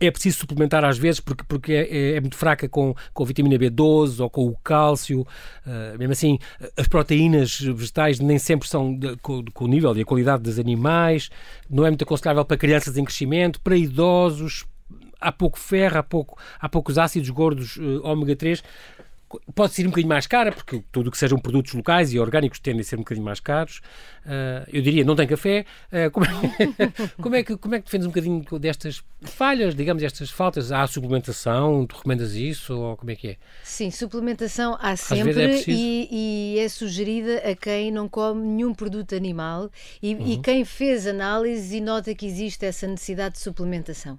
é 0.00 0.10
preciso 0.10 0.38
suplementar 0.38 0.84
às 0.84 0.98
vezes 0.98 1.20
porque, 1.20 1.44
porque 1.44 1.72
é, 1.72 1.82
é, 1.82 2.16
é, 2.16 2.20
muito 2.20 2.36
fraca 2.36 2.68
com, 2.68 2.94
com 3.12 3.22
a 3.22 3.26
vitamina 3.26 3.56
B12 3.56 4.20
ou 4.20 4.30
com 4.30 4.46
o 4.46 4.56
cálcio. 4.62 5.22
Uh, 5.66 5.98
mesmo 5.98 6.12
assim, 6.12 6.38
as 6.76 6.88
proteínas 6.88 7.60
vegetais 7.60 8.18
nem 8.18 8.38
sempre 8.38 8.68
são 8.68 8.96
de, 8.96 9.16
com, 9.16 9.44
com, 9.52 9.64
o 9.64 9.68
nível 9.68 9.96
e 9.96 10.02
a 10.02 10.04
qualidade 10.04 10.42
dos 10.42 10.58
animais. 10.58 11.30
Não 11.68 11.84
é 11.84 11.90
muito 11.90 12.02
aconselhável 12.02 12.44
para 12.44 12.56
crianças 12.56 12.96
em 12.96 13.04
crescimento, 13.04 13.60
para 13.60 13.76
idosos. 13.76 14.64
Há 15.20 15.30
pouco 15.30 15.58
ferro, 15.58 15.98
há, 15.98 16.02
pouco, 16.02 16.36
há 16.58 16.68
poucos 16.68 16.98
ácidos 16.98 17.30
gordos 17.30 17.76
uh, 17.76 18.00
ômega 18.02 18.34
3 18.34 18.62
pode 19.54 19.74
ser 19.74 19.82
um 19.82 19.90
bocadinho 19.90 20.08
mais 20.08 20.26
cara, 20.26 20.52
porque 20.52 20.82
tudo 20.90 21.08
o 21.08 21.10
que 21.10 21.18
sejam 21.18 21.38
produtos 21.38 21.72
locais 21.74 22.12
e 22.12 22.18
orgânicos 22.18 22.58
tendem 22.58 22.80
a 22.80 22.84
ser 22.84 22.96
um 22.96 23.00
bocadinho 23.00 23.24
mais 23.24 23.40
caros. 23.40 23.80
Uh, 24.24 24.68
eu 24.72 24.80
diria, 24.82 25.04
não 25.04 25.16
tem 25.16 25.26
café. 25.26 25.66
Uh, 25.92 26.10
como, 26.10 26.26
é, 26.26 26.30
como, 27.20 27.34
é 27.36 27.42
que, 27.42 27.56
como 27.56 27.74
é 27.74 27.78
que 27.78 27.84
defendes 27.86 28.06
um 28.06 28.10
bocadinho 28.10 28.58
destas 28.58 29.02
falhas, 29.22 29.74
digamos, 29.74 30.02
estas 30.02 30.30
faltas? 30.30 30.70
Há 30.70 30.86
suplementação? 30.86 31.86
Tu 31.86 31.96
recomendas 31.96 32.34
isso? 32.34 32.74
Ou 32.74 32.96
como 32.96 33.10
é 33.10 33.16
que 33.16 33.28
é? 33.28 33.36
Sim, 33.64 33.90
suplementação 33.90 34.76
há 34.80 34.96
sempre 34.96 35.42
é 35.42 35.62
e, 35.66 36.08
e, 36.10 36.58
é 36.58 36.68
sugerida 36.68 37.38
a 37.38 37.54
quem 37.54 37.90
não 37.90 38.08
come 38.08 38.46
nenhum 38.46 38.74
produto 38.74 39.14
animal 39.14 39.70
e, 40.00 40.14
uhum. 40.14 40.26
e 40.26 40.38
quem 40.38 40.64
fez 40.64 41.06
análises 41.06 41.72
e 41.72 41.80
nota 41.80 42.14
que 42.14 42.26
existe 42.26 42.64
essa 42.64 42.86
necessidade 42.86 43.34
de 43.34 43.40
suplementação. 43.40 44.18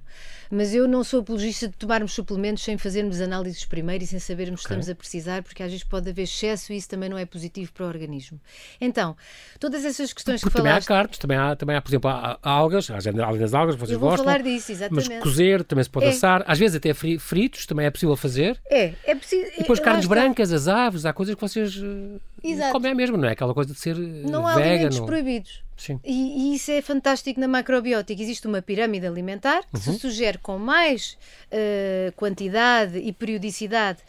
Mas 0.51 0.73
eu 0.73 0.87
não 0.87 1.03
sou 1.03 1.21
apologista 1.21 1.67
de 1.67 1.73
tomarmos 1.75 2.13
suplementos 2.13 2.63
sem 2.63 2.77
fazermos 2.77 3.19
análises 3.21 3.65
primeiro 3.65 4.03
e 4.03 4.07
sem 4.07 4.19
sabermos 4.19 4.61
okay. 4.61 4.75
estamos 4.77 4.89
a 4.89 4.95
precisar, 5.03 5.43
porque 5.43 5.61
às 5.61 5.69
vezes 5.69 5.83
pode 5.83 6.09
haver 6.09 6.23
excesso 6.23 6.71
e 6.71 6.77
isso 6.77 6.87
também 6.87 7.09
não 7.09 7.17
é 7.17 7.25
positivo 7.25 7.71
para 7.73 7.85
o 7.85 7.87
organismo. 7.87 8.39
Então, 8.79 9.15
todas 9.59 9.83
essas 9.83 10.13
questões 10.13 10.39
porque 10.39 10.55
que 10.55 10.61
falaste... 10.61 10.85
também 10.85 10.97
há 10.97 11.01
carnes, 11.01 11.17
também 11.17 11.37
há, 11.37 11.55
também 11.55 11.75
há 11.75 11.81
por 11.81 11.89
exemplo, 11.89 12.09
há, 12.09 12.39
algas, 12.41 12.89
há 12.89 12.95
além 12.95 13.39
das 13.39 13.53
algas, 13.53 13.75
vocês 13.75 13.91
Eu 13.91 13.99
vou 13.99 14.09
gostam. 14.09 14.25
falar 14.25 14.41
disso, 14.41 14.71
exatamente. 14.71 15.09
Mas 15.09 15.19
cozer 15.23 15.63
também 15.63 15.83
se 15.83 15.89
pode 15.89 16.05
é. 16.05 16.09
assar, 16.09 16.43
às 16.47 16.57
vezes 16.57 16.77
até 16.77 16.93
fritos 16.93 17.65
também 17.65 17.85
é 17.85 17.91
possível 17.91 18.15
fazer. 18.15 18.59
É, 18.69 18.93
é 19.03 19.15
preciso... 19.15 19.51
E 19.55 19.59
depois 19.59 19.79
carnes 19.79 20.05
brancas, 20.05 20.53
as 20.53 20.67
aves, 20.67 21.05
há 21.05 21.11
coisas 21.11 21.35
que 21.35 21.41
vocês 21.41 21.75
eh, 21.75 22.19
Exato. 22.43 22.71
comem 22.71 22.95
mesmo, 22.95 23.17
não 23.17 23.27
é 23.27 23.33
aquela 23.33 23.53
coisa 23.53 23.73
de 23.73 23.79
ser 23.79 23.97
Não 23.97 24.47
há 24.47 24.55
vegano. 24.55 24.71
alimentos 24.71 24.99
proibidos. 25.01 25.63
Sim. 25.77 25.99
E, 26.03 26.51
e, 26.51 26.55
isso 26.55 26.71
é 26.71 26.81
fantástico 26.81 27.39
na 27.39 27.47
macrobiótica. 27.47 28.21
Existe 28.21 28.47
uma 28.47 28.61
pirâmide 28.61 29.05
alimentar 29.05 29.63
que 29.63 29.75
uhum. 29.75 29.93
se 29.93 29.99
sugere 29.99 30.37
com 30.37 30.57
mais 30.57 31.17
uh, 31.51 32.11
quantidade 32.15 32.97
e 32.97 33.11
periodicidade 33.11 33.99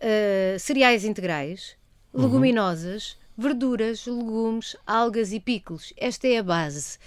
uh, 0.00 0.58
cereais 0.58 1.04
integrais, 1.04 1.76
uhum. 2.12 2.22
leguminosas, 2.22 3.16
verduras, 3.36 4.06
legumes, 4.06 4.76
algas 4.86 5.32
e 5.32 5.40
picos. 5.40 5.94
Esta 5.96 6.28
é 6.28 6.38
a 6.38 6.42
base. 6.42 6.98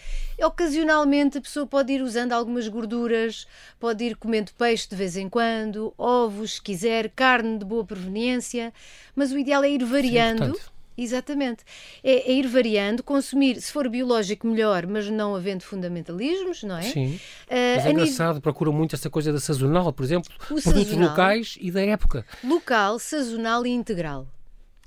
Ocasionalmente 0.41 1.37
a 1.37 1.41
pessoa 1.41 1.67
pode 1.67 1.93
ir 1.93 2.01
usando 2.01 2.33
algumas 2.33 2.67
gorduras, 2.67 3.47
pode 3.79 4.03
ir 4.03 4.15
comendo 4.15 4.51
peixe 4.57 4.89
de 4.89 4.95
vez 4.95 5.15
em 5.15 5.29
quando, 5.29 5.93
ovos, 5.97 6.55
se 6.55 6.61
quiser, 6.61 7.09
carne 7.09 7.59
de 7.59 7.65
boa 7.65 7.85
proveniência, 7.85 8.73
mas 9.15 9.31
o 9.31 9.37
ideal 9.37 9.63
é 9.63 9.69
ir 9.69 9.83
variando. 9.83 10.55
Sim, 10.55 10.61
Exatamente. 10.97 11.63
É, 12.03 12.31
é, 12.31 12.33
ir 12.33 12.47
variando, 12.47 13.03
consumir, 13.03 13.59
se 13.61 13.71
for 13.71 13.89
biológico, 13.89 14.47
melhor, 14.47 14.85
mas 14.85 15.09
não 15.09 15.35
havendo 15.35 15.63
fundamentalismos, 15.63 16.63
não 16.63 16.77
é? 16.77 16.83
Sim. 16.83 17.15
Uh, 17.47 17.75
mas 17.75 17.85
é 17.85 17.91
engraçado, 17.91 18.27
nível... 18.35 18.41
procura 18.41 18.71
muito 18.71 18.95
essa 18.95 19.09
coisa 19.09 19.33
da 19.33 19.39
sazonal, 19.39 19.91
por 19.91 20.03
exemplo, 20.03 20.31
o 20.45 20.61
produtos 20.61 20.63
sazonal, 20.63 21.09
locais 21.09 21.57
e 21.59 21.71
da 21.71 21.81
época. 21.81 22.25
Local, 22.43 22.99
sazonal 22.99 23.65
e 23.65 23.71
integral. 23.71 24.27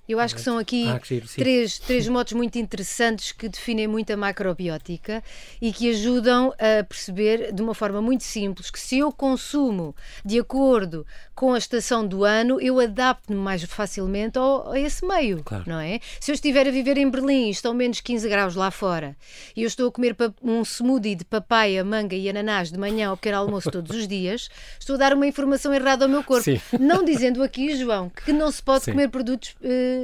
Eu 0.09 0.21
acho 0.21 0.35
que 0.35 0.41
são 0.41 0.57
aqui 0.57 0.89
ah, 0.89 1.01
que 1.01 1.21
três, 1.37 1.79
três 1.79 2.07
motos 2.09 2.33
muito 2.35 2.57
interessantes 2.59 3.33
que 3.33 3.49
definem 3.49 3.89
muito 3.89 4.13
a 4.13 4.17
macrobiótica 4.17 5.23
e 5.61 5.73
que 5.73 5.91
ajudam 5.91 6.53
a 6.53 6.85
perceber 6.85 7.53
de 7.53 7.61
uma 7.61 7.75
forma 7.75 8.01
muito 8.01 8.23
simples 8.23 8.71
que 8.71 8.79
se 8.79 8.99
eu 8.99 9.11
consumo 9.11 9.95
de 10.25 10.39
acordo 10.39 11.05
com 11.35 11.53
a 11.53 11.59
estação 11.59 12.07
do 12.07 12.25
ano, 12.25 12.61
eu 12.61 12.79
adapto-me 12.79 13.39
mais 13.39 13.63
facilmente 13.65 14.39
ao, 14.39 14.71
a 14.71 14.81
esse 14.81 15.05
meio, 15.05 15.43
claro. 15.45 15.65
não 15.67 15.81
é? 15.81 15.99
Se 16.21 16.31
eu 16.31 16.35
estiver 16.35 16.69
a 16.69 16.71
viver 16.71 16.97
em 16.97 17.11
Berlim 17.11 17.49
e 17.49 17.51
estão 17.51 17.75
menos 17.75 18.01
15 18.01 18.29
graus 18.29 18.55
lá 18.55 18.71
fora 18.71 19.17
e 19.57 19.63
eu 19.63 19.67
estou 19.67 19.89
a 19.89 19.93
comer 19.93 20.17
um 20.43 20.63
smoothie 20.63 21.17
de 21.17 21.25
papaya, 21.25 21.85
manga 21.85 22.15
e 22.15 22.29
ananás 22.29 22.71
de 22.71 22.79
manhã 22.79 23.09
ao 23.09 23.17
pequeno 23.17 23.39
almoço 23.39 23.71
todos 23.71 23.95
os 23.95 24.07
dias, 24.07 24.49
estou 24.79 24.95
a 24.95 24.99
dar 24.99 25.15
uma 25.15 25.27
informação 25.27 25.75
errada 25.75 26.05
ao 26.05 26.09
meu 26.09 26.23
corpo. 26.23 26.45
Sim. 26.45 26.61
Não 26.79 27.05
dizendo 27.05 27.43
aqui, 27.43 27.77
João, 27.77 28.09
que 28.09 28.33
não 28.33 28.51
se 28.51 28.63
pode 28.63 28.85
Sim. 28.85 28.93
comer 28.93 29.09
produtos... 29.09 29.57
Uh, 29.61 29.96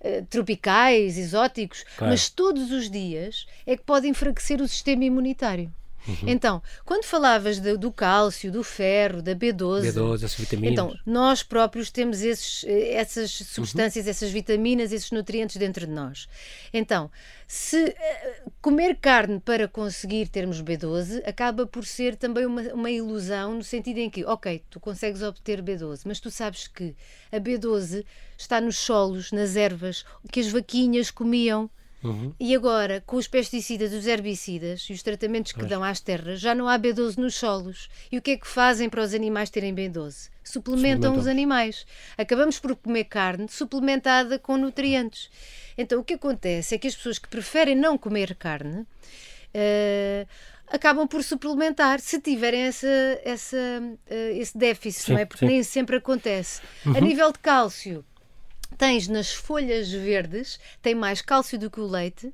eh, 0.00 0.22
tropicais, 0.30 1.18
exóticos, 1.18 1.84
claro. 1.96 2.12
mas 2.12 2.28
todos 2.28 2.70
os 2.70 2.90
dias 2.90 3.46
é 3.66 3.76
que 3.76 3.82
pode 3.82 4.06
enfraquecer 4.06 4.60
o 4.60 4.68
sistema 4.68 5.04
imunitário. 5.04 5.72
Uhum. 6.08 6.28
Então, 6.28 6.62
quando 6.86 7.04
falavas 7.04 7.60
de, 7.60 7.76
do 7.76 7.92
cálcio, 7.92 8.50
do 8.50 8.64
ferro, 8.64 9.20
da 9.20 9.34
B12, 9.34 9.92
B12 9.92 10.14
essas 10.14 10.34
vitaminas. 10.34 10.72
Então, 10.72 10.98
nós 11.04 11.42
próprios 11.42 11.90
temos 11.90 12.22
esses, 12.22 12.64
eh, 12.64 12.94
essas 12.94 13.30
substâncias, 13.30 14.06
uhum. 14.06 14.10
essas 14.10 14.30
vitaminas, 14.30 14.90
esses 14.90 15.10
nutrientes 15.10 15.56
dentro 15.56 15.86
de 15.86 15.92
nós. 15.92 16.26
Então, 16.72 17.10
se 17.46 17.84
uh, 17.84 18.52
comer 18.62 18.96
carne 18.96 19.38
para 19.40 19.68
conseguir 19.68 20.28
termos 20.28 20.62
B12 20.62 21.22
acaba 21.26 21.66
por 21.66 21.84
ser 21.84 22.16
também 22.16 22.46
uma, 22.46 22.62
uma 22.72 22.90
ilusão, 22.90 23.54
no 23.54 23.64
sentido 23.64 23.98
em 23.98 24.08
que, 24.08 24.24
ok, 24.24 24.62
tu 24.70 24.80
consegues 24.80 25.22
obter 25.22 25.62
B12, 25.62 26.02
mas 26.06 26.20
tu 26.20 26.30
sabes 26.30 26.66
que 26.66 26.96
a 27.30 27.38
B12 27.38 28.04
está 28.36 28.60
nos 28.60 28.78
solos, 28.78 29.30
nas 29.30 29.56
ervas, 29.56 30.04
que 30.32 30.40
as 30.40 30.48
vaquinhas 30.48 31.10
comiam 31.10 31.70
Uhum. 32.02 32.32
E 32.38 32.54
agora, 32.54 33.02
com 33.06 33.16
os 33.16 33.26
pesticidas, 33.26 33.92
os 33.92 34.06
herbicidas 34.06 34.86
e 34.88 34.92
os 34.92 35.02
tratamentos 35.02 35.52
que 35.52 35.58
pois. 35.58 35.70
dão 35.70 35.82
às 35.82 36.00
terras, 36.00 36.40
já 36.40 36.54
não 36.54 36.68
há 36.68 36.78
B12 36.78 37.16
nos 37.18 37.34
solos. 37.34 37.88
E 38.10 38.18
o 38.18 38.22
que 38.22 38.32
é 38.32 38.36
que 38.36 38.46
fazem 38.46 38.88
para 38.88 39.02
os 39.02 39.14
animais 39.14 39.50
terem 39.50 39.74
B12? 39.74 40.30
Suplementam 40.44 41.16
os 41.16 41.26
animais. 41.26 41.86
Acabamos 42.16 42.58
por 42.58 42.74
comer 42.76 43.04
carne 43.04 43.48
suplementada 43.48 44.38
com 44.38 44.56
nutrientes. 44.56 45.28
Então, 45.76 46.00
o 46.00 46.04
que 46.04 46.14
acontece 46.14 46.74
é 46.74 46.78
que 46.78 46.86
as 46.86 46.96
pessoas 46.96 47.18
que 47.18 47.28
preferem 47.28 47.74
não 47.74 47.98
comer 47.98 48.34
carne. 48.34 48.86
Uh, 49.54 50.26
acabam 50.70 51.06
por 51.06 51.22
suplementar 51.22 52.00
se 52.00 52.20
tiverem 52.20 52.62
essa, 52.62 53.20
essa, 53.24 53.56
uh, 53.56 54.38
esse 54.38 54.56
déficit, 54.56 55.06
sim, 55.06 55.12
não 55.12 55.18
é? 55.18 55.24
Porque 55.24 55.46
sim. 55.46 55.52
nem 55.52 55.62
sempre 55.62 55.96
acontece. 55.96 56.60
Uhum. 56.84 56.96
A 56.96 57.00
nível 57.00 57.32
de 57.32 57.38
cálcio, 57.38 58.04
tens 58.76 59.08
nas 59.08 59.32
folhas 59.32 59.90
verdes, 59.90 60.58
tem 60.82 60.94
mais 60.94 61.22
cálcio 61.22 61.58
do 61.58 61.70
que 61.70 61.80
o 61.80 61.86
leite, 61.86 62.32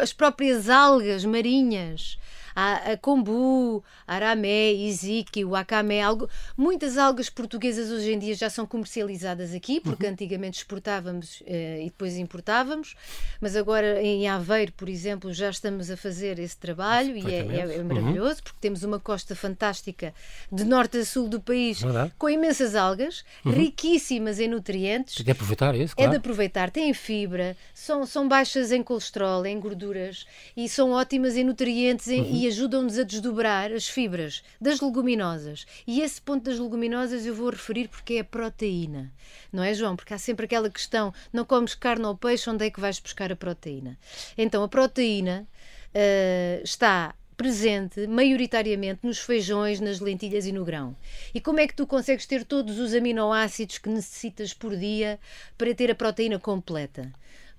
as 0.00 0.12
próprias 0.12 0.68
algas 0.68 1.24
marinhas 1.24 2.18
a, 2.54 2.92
a 2.92 2.96
kombu, 2.96 3.82
aramé, 4.06 4.72
iziki, 4.72 5.44
wakame, 5.44 6.00
algo, 6.00 6.28
muitas 6.56 6.96
algas 6.96 7.28
portuguesas 7.28 7.90
hoje 7.90 8.12
em 8.12 8.18
dia 8.18 8.34
já 8.34 8.48
são 8.48 8.66
comercializadas 8.66 9.52
aqui, 9.52 9.80
porque 9.80 10.06
uhum. 10.06 10.12
antigamente 10.12 10.58
exportávamos 10.58 11.42
eh, 11.46 11.80
e 11.82 11.84
depois 11.84 12.16
importávamos, 12.16 12.94
mas 13.40 13.56
agora 13.56 14.02
em 14.02 14.28
Aveiro, 14.28 14.72
por 14.72 14.88
exemplo, 14.88 15.32
já 15.32 15.50
estamos 15.50 15.90
a 15.90 15.96
fazer 15.96 16.38
esse 16.38 16.56
trabalho 16.56 17.16
e 17.16 17.34
é, 17.34 17.38
é, 17.38 17.76
é 17.76 17.82
maravilhoso, 17.82 18.36
uhum. 18.36 18.44
porque 18.44 18.58
temos 18.60 18.82
uma 18.82 19.00
costa 19.00 19.34
fantástica 19.34 20.14
de 20.50 20.64
norte 20.64 20.98
a 20.98 21.04
sul 21.04 21.28
do 21.28 21.40
país 21.40 21.80
Verdade. 21.80 22.12
com 22.18 22.28
imensas 22.28 22.74
algas, 22.74 23.24
uhum. 23.44 23.52
riquíssimas 23.52 24.38
em 24.38 24.48
nutrientes. 24.48 25.16
Tem 25.16 25.24
de 25.24 25.30
aproveitar 25.30 25.74
isso, 25.74 25.96
claro. 25.96 26.08
É 26.08 26.12
de 26.12 26.16
aproveitar, 26.18 26.70
têm 26.70 26.92
fibra, 26.94 27.56
são, 27.74 28.06
são 28.06 28.28
baixas 28.28 28.70
em 28.70 28.82
colesterol, 28.82 29.44
em 29.46 29.58
gorduras 29.58 30.26
e 30.56 30.68
são 30.68 30.92
ótimas 30.92 31.36
em 31.36 31.44
nutrientes 31.44 32.08
em, 32.08 32.20
uhum. 32.20 32.43
Ajudam-nos 32.46 32.98
a 32.98 33.02
desdobrar 33.02 33.72
as 33.72 33.88
fibras 33.88 34.42
das 34.60 34.80
leguminosas. 34.80 35.66
E 35.86 36.00
esse 36.00 36.20
ponto 36.20 36.44
das 36.44 36.58
leguminosas 36.58 37.26
eu 37.26 37.34
vou 37.34 37.50
referir 37.50 37.88
porque 37.88 38.14
é 38.14 38.20
a 38.20 38.24
proteína. 38.24 39.12
Não 39.52 39.62
é, 39.62 39.74
João? 39.74 39.96
Porque 39.96 40.14
há 40.14 40.18
sempre 40.18 40.46
aquela 40.46 40.70
questão: 40.70 41.12
não 41.32 41.44
comes 41.44 41.74
carne 41.74 42.04
ou 42.04 42.16
peixe, 42.16 42.48
onde 42.50 42.66
é 42.66 42.70
que 42.70 42.80
vais 42.80 42.98
buscar 42.98 43.32
a 43.32 43.36
proteína? 43.36 43.98
Então, 44.36 44.62
a 44.62 44.68
proteína 44.68 45.46
uh, 45.94 46.62
está 46.62 47.14
presente 47.36 48.06
maioritariamente 48.06 49.00
nos 49.02 49.18
feijões, 49.18 49.80
nas 49.80 50.00
lentilhas 50.00 50.46
e 50.46 50.52
no 50.52 50.64
grão. 50.64 50.96
E 51.34 51.40
como 51.40 51.60
é 51.60 51.66
que 51.66 51.74
tu 51.74 51.86
consegues 51.86 52.26
ter 52.26 52.44
todos 52.44 52.78
os 52.78 52.94
aminoácidos 52.94 53.78
que 53.78 53.88
necessitas 53.88 54.54
por 54.54 54.76
dia 54.76 55.18
para 55.58 55.74
ter 55.74 55.90
a 55.90 55.94
proteína 55.94 56.38
completa? 56.38 57.12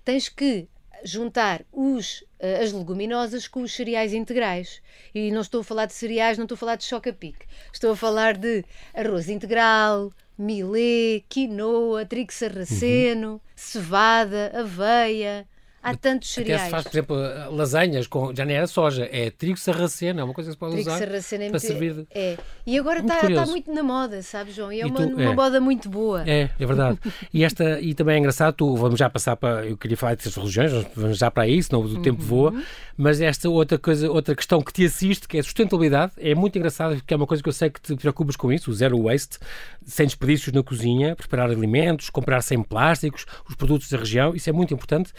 Tens 0.03 0.29
que 0.29 0.67
juntar 1.03 1.63
os, 1.71 2.21
uh, 2.21 2.63
as 2.63 2.71
leguminosas 2.71 3.47
com 3.47 3.61
os 3.61 3.73
cereais 3.73 4.13
integrais. 4.13 4.81
E 5.13 5.31
não 5.31 5.41
estou 5.41 5.61
a 5.61 5.63
falar 5.63 5.85
de 5.85 5.93
cereais, 5.93 6.37
não 6.37 6.45
estou 6.45 6.55
a 6.55 6.59
falar 6.59 6.75
de 6.75 6.83
choca-pique. 6.83 7.45
Estou 7.71 7.91
a 7.91 7.95
falar 7.95 8.37
de 8.37 8.63
arroz 8.93 9.29
integral, 9.29 10.11
milê, 10.37 11.23
quinoa, 11.29 12.05
trigo 12.05 12.33
sarraceno, 12.33 13.33
uhum. 13.33 13.39
cevada, 13.55 14.51
aveia, 14.53 15.47
Há 15.85 15.95
tantos 15.95 16.33
cereais. 16.33 16.61
Até 16.61 16.65
se 16.65 16.71
faz, 16.71 16.83
por 16.83 16.89
exemplo, 16.91 17.55
lasanhas, 17.55 18.07
com, 18.07 18.33
já 18.35 18.43
nem 18.43 18.57
era 18.57 18.67
soja, 18.67 19.07
é 19.11 19.29
trigo 19.29 19.57
sarraceno, 19.57 20.19
é 20.19 20.23
uma 20.23 20.33
coisa 20.33 20.49
que 20.49 20.53
se 20.53 20.57
pode 20.57 20.73
trigo 20.73 20.89
usar 20.89 20.99
sarraceno 20.99 21.43
é 21.43 21.49
para 21.49 21.59
servir. 21.59 21.93
De... 21.93 22.07
É. 22.11 22.37
E 22.65 22.79
agora 22.79 22.99
está 22.99 23.19
tá 23.19 23.45
muito 23.45 23.71
na 23.71 23.83
moda, 23.83 24.21
sabes, 24.23 24.55
João? 24.55 24.73
E 24.73 24.81
é 24.81 24.85
e 24.85 24.89
uma, 24.89 24.95
tu, 24.95 25.13
uma 25.13 25.31
é. 25.31 25.35
moda 25.35 25.61
muito 25.61 25.87
boa. 25.87 26.23
É, 26.27 26.49
é 26.59 26.65
verdade. 26.65 26.97
e, 27.31 27.43
esta, 27.43 27.79
e 27.79 27.93
também 27.93 28.15
é 28.15 28.19
engraçado, 28.19 28.55
tu, 28.55 28.75
vamos 28.75 28.97
já 28.97 29.09
passar 29.09 29.35
para. 29.35 29.65
Eu 29.65 29.77
queria 29.77 29.95
falar 29.95 30.15
dessas 30.15 30.35
religiões, 30.35 30.71
vamos 30.95 31.17
já 31.17 31.29
para 31.29 31.47
isso, 31.47 31.69
senão 31.69 31.83
o 31.83 32.01
tempo 32.01 32.21
uhum. 32.21 32.27
voa. 32.27 32.63
Mas 32.97 33.19
esta 33.19 33.49
outra 33.49 33.77
coisa, 33.77 34.09
outra 34.09 34.33
questão 34.33 34.61
que 34.61 34.71
te 34.71 34.85
assiste, 34.85 35.27
que 35.27 35.35
é 35.35 35.41
a 35.41 35.43
sustentabilidade, 35.43 36.13
é 36.17 36.33
muito 36.33 36.57
engraçado, 36.57 36.95
porque 36.95 37.13
é 37.13 37.17
uma 37.17 37.27
coisa 37.27 37.43
que 37.43 37.49
eu 37.49 37.53
sei 37.53 37.69
que 37.69 37.81
te 37.81 37.95
preocupas 37.95 38.37
com 38.37 38.51
isso, 38.53 38.71
o 38.71 38.73
zero 38.73 39.03
waste, 39.03 39.37
sem 39.85 40.05
desperdícios 40.05 40.53
na 40.53 40.63
cozinha, 40.63 41.15
preparar 41.15 41.49
alimentos, 41.49 42.09
comprar 42.09 42.41
sem 42.41 42.63
plásticos, 42.63 43.25
os 43.49 43.55
produtos 43.55 43.89
da 43.89 43.97
região, 43.97 44.33
isso 44.33 44.49
é 44.49 44.53
muito 44.53 44.73
importante. 44.73 45.11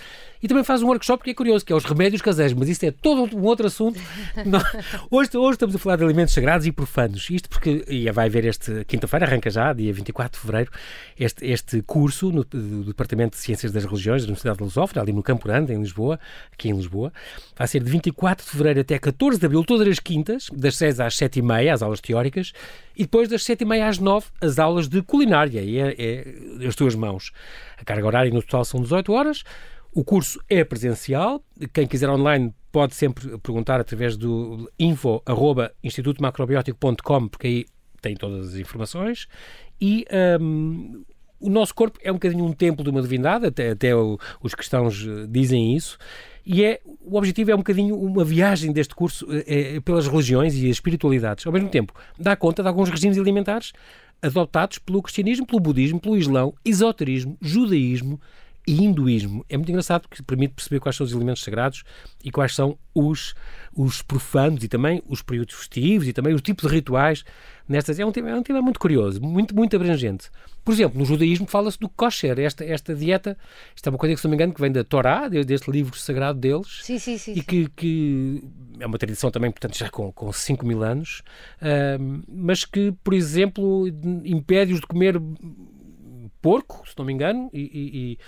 E 0.42 0.48
também 0.48 0.55
faz 0.64 0.82
um 0.82 0.86
workshop 0.86 1.24
que 1.24 1.30
é 1.30 1.34
curioso, 1.34 1.64
que 1.64 1.72
é 1.72 1.76
os 1.76 1.84
remédios 1.84 2.22
caseiros, 2.22 2.54
mas 2.54 2.68
isso 2.68 2.84
é 2.84 2.90
todo 2.90 3.36
um 3.36 3.42
outro 3.42 3.66
assunto. 3.66 4.00
hoje, 5.10 5.36
hoje 5.36 5.52
estamos 5.52 5.74
a 5.74 5.78
falar 5.78 5.96
de 5.96 6.04
alimentos 6.04 6.34
sagrados 6.34 6.66
e 6.66 6.72
profanos. 6.72 7.28
Isto 7.30 7.48
porque, 7.48 7.84
e 7.88 8.10
vai 8.10 8.26
haver 8.26 8.44
este, 8.44 8.84
quinta-feira, 8.84 9.26
arranca 9.26 9.50
já, 9.50 9.72
dia 9.72 9.92
24 9.92 10.38
de 10.38 10.46
fevereiro, 10.46 10.70
este, 11.18 11.46
este 11.46 11.82
curso 11.82 12.30
no, 12.30 12.44
do 12.44 12.84
Departamento 12.84 13.36
de 13.36 13.42
Ciências 13.42 13.72
das 13.72 13.84
Religiões 13.84 14.22
da 14.22 14.26
Universidade 14.26 14.58
de 14.58 14.64
Lusófona, 14.64 15.02
ali 15.02 15.12
no 15.12 15.22
Campo 15.22 15.46
Grande, 15.46 15.72
em 15.72 15.78
Lisboa, 15.78 16.18
aqui 16.52 16.68
em 16.68 16.74
Lisboa. 16.74 17.12
Vai 17.56 17.66
ser 17.66 17.82
de 17.82 17.90
24 17.90 18.44
de 18.44 18.50
fevereiro 18.50 18.80
até 18.80 18.98
14 18.98 19.38
de 19.38 19.46
abril, 19.46 19.64
todas 19.64 19.86
as 19.88 19.98
quintas, 19.98 20.48
das 20.52 20.76
6 20.76 21.00
às 21.00 21.16
7 21.16 21.38
e 21.38 21.42
meia, 21.42 21.74
as 21.74 21.82
aulas 21.82 22.00
teóricas, 22.00 22.52
e 22.96 23.02
depois 23.02 23.28
das 23.28 23.44
7 23.44 23.62
e 23.62 23.64
meia 23.64 23.88
às 23.88 23.98
9, 23.98 24.26
as 24.40 24.58
aulas 24.58 24.88
de 24.88 25.02
culinária, 25.02 25.60
e 25.60 25.78
é, 25.78 25.94
é 25.98 26.66
as 26.66 26.74
tuas 26.74 26.94
mãos. 26.94 27.32
A 27.78 27.84
carga 27.84 28.06
horária 28.06 28.32
no 28.32 28.42
total 28.42 28.64
são 28.64 28.80
18 28.80 29.12
horas. 29.12 29.44
O 29.96 30.04
curso 30.04 30.38
é 30.46 30.62
presencial. 30.62 31.42
Quem 31.72 31.86
quiser 31.86 32.10
online 32.10 32.52
pode 32.70 32.94
sempre 32.94 33.38
perguntar 33.38 33.80
através 33.80 34.14
do 34.14 34.70
info.institutomacrobiótico.com, 34.78 37.28
porque 37.28 37.46
aí 37.46 37.64
tem 38.02 38.14
todas 38.14 38.48
as 38.48 38.56
informações. 38.56 39.26
E 39.80 40.04
um, 40.38 41.02
o 41.40 41.48
nosso 41.48 41.74
corpo 41.74 41.98
é 42.02 42.10
um 42.10 42.16
bocadinho 42.16 42.44
um 42.44 42.52
templo 42.52 42.84
de 42.84 42.90
uma 42.90 43.00
divindade, 43.00 43.46
até, 43.46 43.70
até 43.70 43.96
os 43.96 44.54
cristãos 44.54 45.02
eh, 45.02 45.26
dizem 45.30 45.74
isso. 45.74 45.96
E 46.44 46.62
é, 46.62 46.78
o 47.00 47.16
objetivo 47.16 47.52
é 47.52 47.54
um 47.54 47.58
bocadinho 47.58 47.98
uma 47.98 48.22
viagem 48.22 48.72
deste 48.72 48.94
curso 48.94 49.26
é, 49.46 49.80
pelas 49.80 50.06
religiões 50.06 50.54
e 50.56 50.68
espiritualidades. 50.68 51.46
Ao 51.46 51.52
mesmo 51.54 51.70
tempo, 51.70 51.94
dá 52.18 52.36
conta 52.36 52.62
de 52.62 52.68
alguns 52.68 52.90
regimes 52.90 53.16
alimentares 53.16 53.72
adotados 54.20 54.78
pelo 54.78 55.00
cristianismo, 55.02 55.46
pelo 55.46 55.60
budismo, 55.60 55.98
pelo 55.98 56.18
islão, 56.18 56.54
esoterismo, 56.64 57.36
judaísmo, 57.40 58.20
e 58.66 58.82
hinduísmo. 58.82 59.44
É 59.48 59.56
muito 59.56 59.68
engraçado 59.68 60.08
porque 60.08 60.22
permite 60.22 60.54
perceber 60.54 60.80
quais 60.80 60.96
são 60.96 61.04
os 61.04 61.12
elementos 61.12 61.42
sagrados 61.42 61.84
e 62.24 62.30
quais 62.30 62.54
são 62.54 62.76
os, 62.92 63.34
os 63.74 64.02
profanos 64.02 64.64
e 64.64 64.68
também 64.68 65.02
os 65.06 65.22
períodos 65.22 65.54
festivos 65.54 66.08
e 66.08 66.12
também 66.12 66.34
os 66.34 66.42
tipos 66.42 66.68
de 66.68 66.74
rituais. 66.74 67.24
Nestas, 67.68 67.98
é, 67.98 68.06
um 68.06 68.12
tema, 68.12 68.30
é 68.30 68.34
um 68.34 68.42
tema 68.42 68.62
muito 68.62 68.80
curioso, 68.80 69.20
muito, 69.20 69.54
muito 69.54 69.74
abrangente. 69.76 70.30
Por 70.64 70.72
exemplo, 70.72 70.98
no 70.98 71.04
judaísmo 71.04 71.46
fala-se 71.46 71.78
do 71.78 71.88
kosher, 71.88 72.38
esta, 72.38 72.64
esta 72.64 72.94
dieta, 72.94 73.36
isto 73.74 73.86
é 73.86 73.90
uma 73.90 73.98
coisa 73.98 74.14
que, 74.14 74.20
se 74.20 74.26
não 74.26 74.30
me 74.30 74.36
engano, 74.36 74.54
que 74.54 74.60
vem 74.60 74.70
da 74.70 74.82
Torá, 74.82 75.28
deste 75.28 75.70
livro 75.70 75.96
sagrado 75.96 76.38
deles, 76.38 76.80
sim, 76.82 76.98
sim, 76.98 77.18
sim, 77.18 77.34
e 77.34 77.42
que, 77.42 77.68
que, 77.70 78.42
é 78.78 78.86
uma 78.86 78.98
tradição 78.98 79.30
também, 79.30 79.50
portanto, 79.50 79.76
já 79.76 79.90
com, 79.90 80.12
com 80.12 80.32
5 80.32 80.64
mil 80.64 80.82
anos, 80.82 81.22
uh, 81.60 82.22
mas 82.28 82.64
que, 82.64 82.92
por 83.02 83.14
exemplo, 83.14 83.86
impede-os 84.24 84.80
de 84.80 84.86
comer 84.86 85.20
porco, 86.40 86.88
se 86.88 86.94
não 86.96 87.04
me 87.04 87.12
engano, 87.12 87.50
e, 87.52 87.60
e 87.60 88.18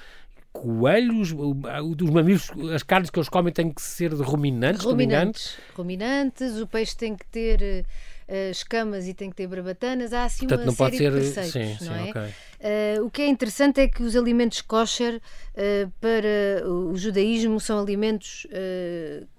coelhos, 0.61 1.33
os 1.33 2.11
mamíferos, 2.11 2.73
as 2.73 2.83
carnes 2.83 3.11
que 3.11 3.18
eles 3.18 3.29
comem 3.29 3.53
têm 3.53 3.71
que 3.71 3.81
ser 3.81 4.14
de 4.14 4.23
ruminantes, 4.23 4.85
ruminantes, 4.85 5.59
ruminantes, 5.75 6.61
o 6.61 6.66
peixe 6.66 6.97
tem 6.97 7.16
que 7.16 7.25
ter 7.27 7.85
uh, 8.29 8.51
escamas 8.51 9.07
e 9.07 9.14
tem 9.14 9.31
que 9.31 9.37
ter 9.37 9.47
barbatanas, 9.47 10.12
há 10.12 10.25
assim 10.25 10.47
Portanto, 10.47 10.61
uma 10.61 10.66
não 10.66 10.75
série 10.75 10.90
pode 10.90 10.99
ser, 10.99 11.12
de 11.12 11.33
preceitos, 11.33 11.79
sim, 11.79 11.85
não 11.87 11.94
sim, 11.94 12.07
é? 12.07 12.11
Okay. 12.11 12.99
Uh, 13.01 13.05
o 13.05 13.11
que 13.11 13.23
é 13.23 13.29
interessante 13.29 13.81
é 13.81 13.88
que 13.88 14.03
os 14.03 14.16
alimentos 14.16 14.61
kosher 14.61 15.16
uh, 15.16 15.90
para 16.01 16.68
o 16.68 16.97
judaísmo 16.97 17.61
são 17.61 17.79
alimentos 17.79 18.47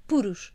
puros, 0.08 0.54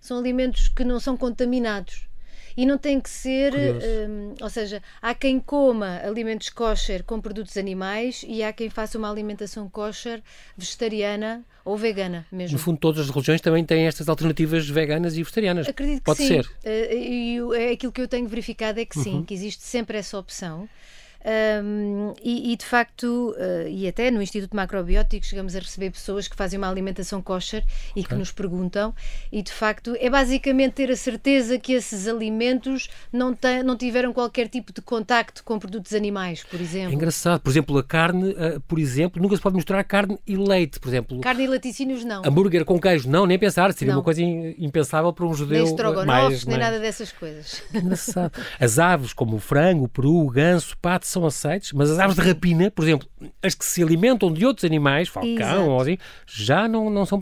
são 0.00 0.18
alimentos 0.18 0.68
que 0.68 0.84
não 0.84 0.98
são 0.98 1.16
contaminados 1.16 2.09
e 2.56 2.66
não 2.66 2.78
tem 2.78 3.00
que 3.00 3.10
ser, 3.10 3.52
um, 3.54 4.34
ou 4.40 4.50
seja, 4.50 4.82
há 5.00 5.14
quem 5.14 5.38
coma 5.40 6.00
alimentos 6.04 6.50
kosher 6.50 7.04
com 7.04 7.20
produtos 7.20 7.56
animais 7.56 8.24
e 8.26 8.42
há 8.42 8.52
quem 8.52 8.68
faça 8.68 8.98
uma 8.98 9.10
alimentação 9.10 9.68
kosher 9.68 10.22
vegetariana 10.56 11.44
ou 11.64 11.76
vegana 11.76 12.26
mesmo. 12.30 12.56
No 12.56 12.62
fundo, 12.62 12.78
todas 12.78 13.00
as 13.00 13.10
religiões 13.10 13.40
também 13.40 13.64
têm 13.64 13.86
estas 13.86 14.08
alternativas 14.08 14.68
veganas 14.68 15.14
e 15.14 15.22
vegetarianas. 15.22 15.68
Acredito 15.68 15.98
que 15.98 16.04
Pode 16.04 16.18
sim. 16.18 16.28
ser. 16.28 16.46
Uh, 16.46 16.94
e 16.94 17.38
é 17.56 17.72
aquilo 17.72 17.92
que 17.92 18.00
eu 18.00 18.08
tenho 18.08 18.26
verificado 18.28 18.80
é 18.80 18.84
que 18.84 18.98
sim, 18.98 19.16
uhum. 19.16 19.24
que 19.24 19.34
existe 19.34 19.62
sempre 19.62 19.98
essa 19.98 20.18
opção. 20.18 20.68
Um, 21.22 22.14
e, 22.22 22.52
e, 22.52 22.56
de 22.56 22.64
facto, 22.64 23.34
uh, 23.36 23.68
e 23.68 23.86
até 23.86 24.10
no 24.10 24.22
Instituto 24.22 24.56
Macrobiótico 24.56 25.24
chegamos 25.24 25.54
a 25.54 25.58
receber 25.58 25.90
pessoas 25.90 26.26
que 26.26 26.34
fazem 26.34 26.56
uma 26.56 26.70
alimentação 26.70 27.20
kosher 27.20 27.62
e 27.94 28.00
okay. 28.00 28.04
que 28.04 28.14
nos 28.14 28.32
perguntam, 28.32 28.94
e 29.30 29.42
de 29.42 29.52
facto 29.52 29.94
é 30.00 30.08
basicamente 30.08 30.72
ter 30.72 30.90
a 30.90 30.96
certeza 30.96 31.58
que 31.58 31.74
esses 31.74 32.08
alimentos 32.08 32.88
não, 33.12 33.34
tem, 33.34 33.62
não 33.62 33.76
tiveram 33.76 34.14
qualquer 34.14 34.48
tipo 34.48 34.72
de 34.72 34.80
contacto 34.80 35.44
com 35.44 35.58
produtos 35.58 35.92
animais, 35.92 36.42
por 36.42 36.58
exemplo. 36.58 36.92
É 36.92 36.94
engraçado, 36.94 37.40
por 37.40 37.50
exemplo, 37.50 37.76
a 37.76 37.84
carne, 37.84 38.30
uh, 38.30 38.60
por 38.66 38.78
exemplo, 38.78 39.20
nunca 39.20 39.36
se 39.36 39.42
pode 39.42 39.56
misturar 39.56 39.84
carne 39.84 40.18
e 40.26 40.36
leite, 40.36 40.80
por 40.80 40.88
exemplo. 40.88 41.20
Carne 41.20 41.44
e 41.44 41.46
laticínios 41.46 42.02
não. 42.02 42.22
Hambúrguer 42.24 42.64
com 42.64 42.80
queijo, 42.80 43.10
não, 43.10 43.26
nem 43.26 43.38
pensar, 43.38 43.74
seria 43.74 43.92
não. 43.92 44.00
uma 44.00 44.04
coisa 44.04 44.22
impensável 44.22 45.12
para 45.12 45.26
um 45.26 45.34
judeu. 45.34 45.58
Nem 45.58 45.70
estrogonofe, 45.70 46.06
mais, 46.06 46.46
nem 46.46 46.58
mais... 46.58 46.70
nada 46.70 46.80
dessas 46.80 47.12
coisas. 47.12 47.62
Engraçado. 47.74 48.32
As 48.58 48.78
aves, 48.78 49.12
como 49.12 49.36
o 49.36 49.38
frango, 49.38 49.84
o 49.84 49.88
peru, 49.88 50.14
o 50.14 50.30
ganso, 50.30 50.76
pato, 50.78 51.09
são 51.10 51.26
aceites, 51.26 51.72
mas 51.72 51.90
as 51.90 51.98
aves 51.98 52.16
de 52.16 52.22
rapina, 52.22 52.70
por 52.70 52.82
exemplo, 52.84 53.08
as 53.42 53.54
que 53.54 53.64
se 53.64 53.82
alimentam 53.82 54.32
de 54.32 54.46
outros 54.46 54.64
animais, 54.64 55.08
falcão 55.08 55.68
ou 55.68 55.80
assim, 55.80 55.98
já 56.26 56.68
não, 56.68 56.88
não 56.88 57.04
são, 57.04 57.18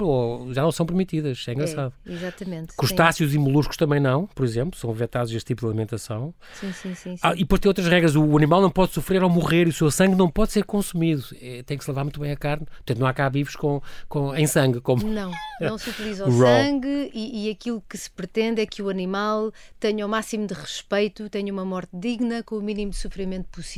já 0.52 0.62
não 0.62 0.72
são 0.72 0.86
permitidas. 0.86 1.44
É 1.48 1.52
engraçado. 1.52 1.92
É, 2.06 2.12
exatamente. 2.12 2.76
Crustáceos 2.76 3.30
sim. 3.30 3.36
e 3.36 3.38
moluscos 3.40 3.76
também 3.76 4.00
não, 4.00 4.26
por 4.26 4.44
exemplo, 4.44 4.78
são 4.78 4.92
vetados 4.92 5.32
este 5.32 5.48
tipo 5.48 5.62
de 5.62 5.66
alimentação. 5.66 6.34
Sim, 6.54 6.72
sim, 6.72 6.94
sim. 6.94 7.16
sim. 7.16 7.20
Ah, 7.22 7.32
e 7.34 7.38
depois 7.38 7.60
tem 7.60 7.68
outras 7.68 7.86
regras. 7.86 8.14
O 8.14 8.36
animal 8.36 8.60
não 8.60 8.70
pode 8.70 8.92
sofrer 8.92 9.22
ao 9.22 9.30
morrer 9.30 9.66
e 9.66 9.70
o 9.70 9.72
seu 9.72 9.90
sangue 9.90 10.14
não 10.14 10.28
pode 10.28 10.52
ser 10.52 10.64
consumido. 10.64 11.24
É, 11.40 11.62
tem 11.62 11.76
que 11.76 11.84
se 11.84 11.90
lavar 11.90 12.04
muito 12.04 12.20
bem 12.20 12.32
a 12.32 12.36
carne. 12.36 12.66
Portanto, 12.66 12.98
não 12.98 13.06
há 13.06 13.12
cá 13.12 13.28
vivos 13.28 13.56
com, 13.56 13.80
com, 14.08 14.34
em 14.34 14.46
sangue. 14.46 14.80
Como... 14.80 15.06
Não, 15.06 15.30
não 15.60 15.76
se 15.78 15.90
utiliza 15.90 16.28
o 16.28 16.32
sangue 16.32 17.10
e, 17.14 17.46
e 17.46 17.50
aquilo 17.50 17.82
que 17.88 17.96
se 17.96 18.10
pretende 18.10 18.60
é 18.60 18.66
que 18.66 18.82
o 18.82 18.88
animal 18.88 19.52
tenha 19.80 20.04
o 20.04 20.08
máximo 20.08 20.46
de 20.46 20.54
respeito, 20.54 21.28
tenha 21.28 21.52
uma 21.52 21.64
morte 21.64 21.90
digna, 21.92 22.42
com 22.42 22.56
o 22.56 22.62
mínimo 22.62 22.90
de 22.90 22.96
sofrimento 22.96 23.48
possível. 23.48 23.77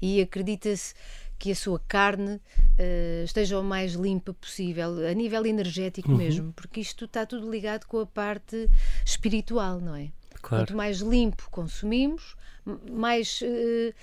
E 0.00 0.20
acredita-se 0.20 0.94
que 1.38 1.50
a 1.50 1.54
sua 1.54 1.80
carne 1.88 2.34
uh, 2.34 3.24
esteja 3.24 3.58
o 3.58 3.64
mais 3.64 3.94
limpa 3.94 4.34
possível, 4.34 5.06
a 5.08 5.14
nível 5.14 5.46
energético 5.46 6.10
uhum. 6.10 6.18
mesmo, 6.18 6.52
porque 6.52 6.80
isto 6.80 7.06
está 7.06 7.24
tudo 7.24 7.50
ligado 7.50 7.86
com 7.86 7.98
a 7.98 8.06
parte 8.06 8.68
espiritual, 9.04 9.80
não 9.80 9.96
é? 9.96 10.10
Claro. 10.42 10.64
Quanto 10.64 10.76
mais 10.76 10.98
limpo 11.00 11.48
consumimos, 11.50 12.36
mais. 12.90 13.40
Uh, 13.40 13.94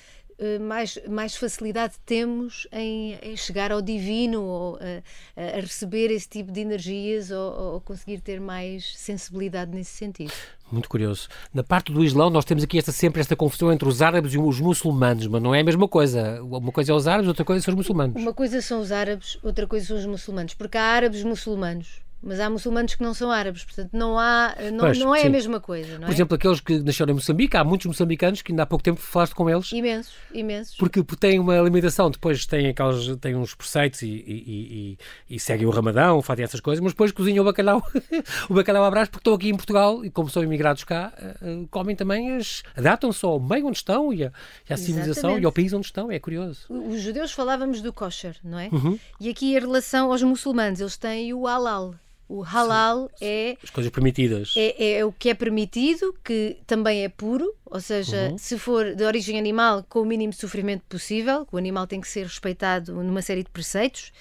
mais, 0.61 0.99
mais 1.07 1.35
facilidade 1.35 1.95
temos 2.05 2.67
em, 2.71 3.17
em 3.21 3.35
chegar 3.35 3.71
ao 3.71 3.81
divino 3.81 4.43
ou 4.43 4.77
a, 4.77 5.57
a, 5.57 5.59
receber 5.59 6.11
esse 6.11 6.29
tipo 6.29 6.51
de 6.51 6.61
energias 6.61 7.31
ou, 7.31 7.73
ou 7.73 7.81
conseguir 7.81 8.21
ter 8.21 8.39
mais 8.39 8.97
sensibilidade 8.97 9.71
nesse 9.71 9.91
sentido. 9.91 10.31
Muito 10.71 10.89
curioso. 10.89 11.27
Na 11.53 11.63
parte 11.63 11.91
do 11.91 12.03
Islão, 12.03 12.29
nós 12.29 12.45
temos 12.45 12.63
aqui 12.63 12.77
esta, 12.77 12.91
sempre 12.91 13.21
esta 13.21 13.35
confusão 13.35 13.71
entre 13.71 13.87
os 13.87 14.01
árabes 14.01 14.33
e 14.33 14.37
os 14.37 14.59
muçulmanos, 14.59 15.25
mas 15.27 15.41
não 15.41 15.55
é 15.55 15.61
a 15.61 15.63
mesma 15.63 15.87
coisa. 15.87 16.43
Uma 16.43 16.71
coisa 16.71 16.91
é 16.91 16.95
os 16.95 17.07
árabes, 17.07 17.27
outra 17.29 17.45
coisa 17.45 17.63
são 17.63 17.73
os 17.73 17.77
muçulmanos. 17.77 18.21
Uma 18.21 18.33
coisa 18.33 18.61
são 18.61 18.81
os 18.81 18.91
árabes, 18.91 19.37
outra 19.41 19.65
coisa 19.65 19.87
são 19.87 19.97
os 19.97 20.05
muçulmanos, 20.05 20.53
porque 20.53 20.77
há 20.77 20.83
árabes 20.83 21.23
muçulmanos 21.23 22.06
mas 22.21 22.39
há 22.39 22.49
muçulmanos 22.49 22.95
que 22.95 23.03
não 23.03 23.13
são 23.13 23.31
árabes, 23.31 23.63
portanto 23.63 23.91
não, 23.93 24.17
há, 24.17 24.55
não, 24.71 24.79
pois, 24.79 24.97
não 24.97 25.15
é 25.15 25.21
sim. 25.21 25.27
a 25.27 25.29
mesma 25.29 25.59
coisa. 25.59 25.93
Não 25.93 26.01
Por 26.01 26.09
é? 26.09 26.13
exemplo, 26.13 26.35
aqueles 26.35 26.59
que 26.59 26.79
nasceram 26.79 27.11
em 27.11 27.15
Moçambique, 27.15 27.55
há 27.55 27.63
muitos 27.63 27.87
moçambicanos 27.87 28.41
que 28.41 28.51
ainda 28.51 28.63
há 28.63 28.65
pouco 28.65 28.83
tempo 28.83 28.99
falaste 28.99 29.33
com 29.33 29.49
eles. 29.49 29.71
Imensos, 29.71 30.13
imensos. 30.33 30.75
Porque, 30.77 31.03
têm 31.19 31.39
uma 31.39 31.59
alimentação, 31.59 32.09
depois 32.09 32.45
têm, 32.45 32.67
aqueles, 32.67 33.15
têm 33.17 33.35
uns 33.35 33.53
preceitos 33.53 34.01
e, 34.01 34.07
e, 34.07 34.97
e, 35.29 35.35
e 35.35 35.39
seguem 35.39 35.65
o 35.65 35.69
ramadão, 35.69 36.21
fazem 36.21 36.43
essas 36.43 36.59
coisas, 36.59 36.81
mas 36.81 36.93
depois 36.93 37.11
cozinham 37.11 37.43
o 37.43 37.45
bacalhau, 37.45 37.81
o 38.49 38.53
bacalhau 38.53 38.83
à 38.83 38.89
brás, 38.89 39.07
porque 39.07 39.21
estão 39.21 39.33
aqui 39.33 39.49
em 39.49 39.55
Portugal 39.55 40.03
e 40.03 40.09
como 40.09 40.29
são 40.29 40.43
imigrados 40.43 40.83
cá, 40.83 41.13
uh, 41.41 41.67
comem 41.69 41.95
também 41.95 42.35
as. 42.35 42.63
adaptam-se 42.75 43.25
ao 43.25 43.39
meio 43.39 43.67
onde 43.67 43.77
estão 43.77 44.11
e, 44.11 44.25
a, 44.25 44.31
à 44.69 44.77
civilização 44.77 45.39
e 45.39 45.45
ao 45.45 45.51
país 45.51 45.71
onde 45.73 45.85
estão, 45.85 46.11
é 46.11 46.19
curioso. 46.19 46.65
Os 46.69 47.01
judeus 47.01 47.31
falávamos 47.31 47.81
do 47.81 47.93
kosher, 47.93 48.35
não 48.43 48.59
é? 48.59 48.69
Uhum. 48.71 48.99
E 49.19 49.29
aqui 49.29 49.55
em 49.55 49.59
relação 49.59 50.11
aos 50.11 50.23
muçulmanos, 50.23 50.79
eles 50.79 50.97
têm 50.97 51.33
o 51.33 51.47
halal. 51.47 51.95
O 52.29 52.41
halal 52.41 53.09
Sim. 53.15 53.25
é. 53.25 53.57
As 53.63 53.69
coisas 53.69 53.91
permitidas. 53.91 54.53
É, 54.57 54.97
é, 54.97 55.05
o 55.05 55.11
que 55.11 55.29
é 55.29 55.33
permitido, 55.33 56.13
que 56.23 56.57
também 56.67 57.03
é 57.03 57.09
puro, 57.09 57.53
ou 57.65 57.79
seja, 57.79 58.29
uhum. 58.31 58.37
se 58.37 58.57
for 58.59 58.93
de 58.93 59.03
origem 59.03 59.39
animal, 59.39 59.85
com 59.87 60.01
o 60.01 60.05
mínimo 60.05 60.33
sofrimento 60.33 60.83
possível, 60.89 61.47
o 61.51 61.57
animal 61.57 61.87
tem 61.87 62.01
que 62.01 62.07
ser 62.07 62.23
respeitado 62.23 62.93
numa 63.01 63.21
série 63.21 63.43
de 63.43 63.49
preceitos, 63.49 64.11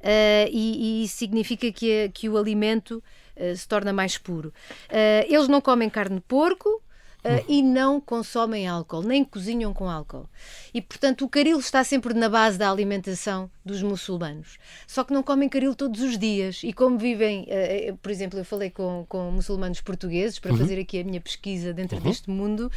uh, 0.00 0.48
e, 0.50 1.02
e, 1.02 1.04
isso 1.04 1.16
significa 1.16 1.70
que, 1.70 2.10
que 2.14 2.28
o 2.28 2.38
alimento 2.38 3.02
uh, 3.36 3.56
se 3.56 3.68
torna 3.68 3.92
mais 3.92 4.16
puro. 4.16 4.48
Uh, 4.88 5.26
eles 5.28 5.48
não 5.48 5.60
comem 5.60 5.90
carne 5.90 6.16
de 6.16 6.22
porco, 6.22 6.82
uh, 7.24 7.44
e 7.48 7.62
não 7.62 8.00
consomem 8.00 8.66
álcool, 8.66 9.02
nem 9.02 9.24
cozinham 9.24 9.72
com 9.72 9.88
álcool. 9.88 10.28
E, 10.72 10.80
portanto, 10.80 11.24
o 11.24 11.28
caril 11.28 11.58
está 11.58 11.82
sempre 11.84 12.14
na 12.14 12.28
base 12.28 12.58
da 12.58 12.70
alimentação 12.70 13.50
dos 13.64 13.82
muçulmanos. 13.82 14.58
Só 14.86 15.04
que 15.04 15.12
não 15.12 15.22
comem 15.22 15.48
caril 15.48 15.74
todos 15.74 16.00
os 16.00 16.18
dias. 16.18 16.62
E 16.64 16.72
como 16.72 16.98
vivem, 16.98 17.46
uh, 17.48 17.96
por 17.98 18.10
exemplo, 18.10 18.38
eu 18.38 18.44
falei 18.44 18.70
com, 18.70 19.06
com 19.08 19.30
muçulmanos 19.30 19.80
portugueses 19.80 20.38
para 20.38 20.52
uhum. 20.52 20.58
fazer 20.58 20.80
aqui 20.80 21.00
a 21.00 21.04
minha 21.04 21.20
pesquisa 21.20 21.72
dentro 21.72 21.96
uhum. 21.98 22.02
deste 22.02 22.28
mundo 22.28 22.70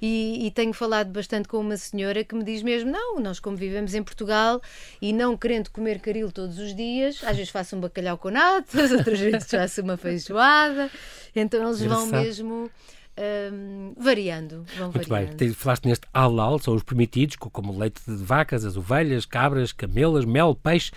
e, 0.00 0.46
e, 0.46 0.50
tenho 0.50 0.72
falado 0.72 1.10
bastante 1.10 1.48
com 1.48 1.58
uma 1.58 1.76
senhora 1.76 2.24
que 2.24 2.34
me 2.34 2.44
diz 2.44 2.62
mesmo: 2.62 2.90
não, 2.90 3.20
nós 3.20 3.38
como 3.38 3.56
vivemos 3.56 3.94
em 3.94 4.02
Portugal 4.02 4.60
e 5.00 5.12
não 5.12 5.36
querendo 5.36 5.70
comer 5.70 6.00
caril 6.00 6.32
todos 6.32 6.58
os 6.58 6.74
dias, 6.74 7.22
às 7.24 7.36
vezes 7.36 7.50
faço 7.50 7.76
um 7.76 7.80
bacalhau 7.80 8.18
com 8.18 8.30
natas, 8.30 8.90
outras 8.92 9.20
vezes 9.20 9.48
faço 9.48 9.82
uma 9.82 9.96
feijoada. 9.96 10.90
Então 11.34 11.64
eles 11.66 11.80
vão 11.82 12.06
mesmo 12.06 12.70
um, 13.18 13.94
variando. 13.98 14.64
Vão 14.76 14.90
Muito 14.92 15.08
variando. 15.08 15.36
bem. 15.36 15.52
Falaste 15.52 15.86
neste 15.86 16.06
halal, 16.14 16.58
são 16.58 16.74
os 16.74 16.82
permitidos, 16.82 17.36
como 17.36 17.76
leite 17.78 18.00
de 18.06 18.16
vacas, 18.16 18.64
as 18.64 18.76
ovelhas, 18.76 19.24
cabras, 19.24 19.72
camelas, 19.72 20.24
mel, 20.24 20.54
peixe, 20.54 20.92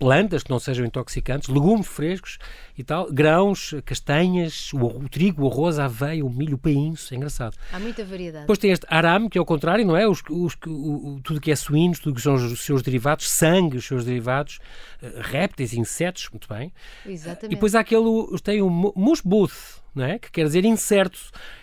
plantas 0.00 0.42
que 0.42 0.50
não 0.50 0.58
sejam 0.58 0.86
intoxicantes, 0.86 1.50
legumes 1.50 1.86
frescos 1.86 2.38
e 2.76 2.82
tal, 2.82 3.12
grãos, 3.12 3.74
castanhas, 3.84 4.72
o, 4.72 4.78
o 4.78 5.08
trigo, 5.10 5.44
o 5.44 5.46
arroz, 5.46 5.78
a 5.78 5.84
aveia, 5.84 6.24
o 6.24 6.30
milho, 6.30 6.54
o 6.54 6.58
painço, 6.58 7.12
é 7.12 7.18
engraçado. 7.18 7.54
Há 7.70 7.78
muita 7.78 8.02
variedade. 8.02 8.44
Depois 8.44 8.58
tem 8.58 8.72
este 8.72 8.86
arame, 8.88 9.28
que 9.28 9.36
é 9.36 9.40
o 9.40 9.44
contrário, 9.44 9.86
não 9.86 9.94
é? 9.94 10.08
Os, 10.08 10.22
os, 10.30 10.56
o, 10.66 11.20
tudo 11.22 11.38
que 11.38 11.50
é 11.50 11.56
suínos, 11.56 11.98
tudo 11.98 12.14
que 12.14 12.22
são 12.22 12.34
os 12.34 12.64
seus 12.64 12.82
derivados, 12.82 13.30
sangue, 13.30 13.76
os 13.76 13.84
seus 13.84 14.02
derivados, 14.06 14.58
uh, 15.02 15.20
répteis, 15.20 15.74
insetos, 15.74 16.30
muito 16.30 16.48
bem. 16.48 16.72
Exatamente. 17.04 17.52
E 17.52 17.54
depois 17.56 17.74
há 17.74 17.80
aquele, 17.80 18.08
tem 18.42 18.62
o 18.62 18.70
musbuth, 18.96 19.80
não 19.94 20.04
é? 20.04 20.18
Que 20.18 20.30
quer 20.30 20.44
dizer 20.44 20.64
incerto. 20.64 21.18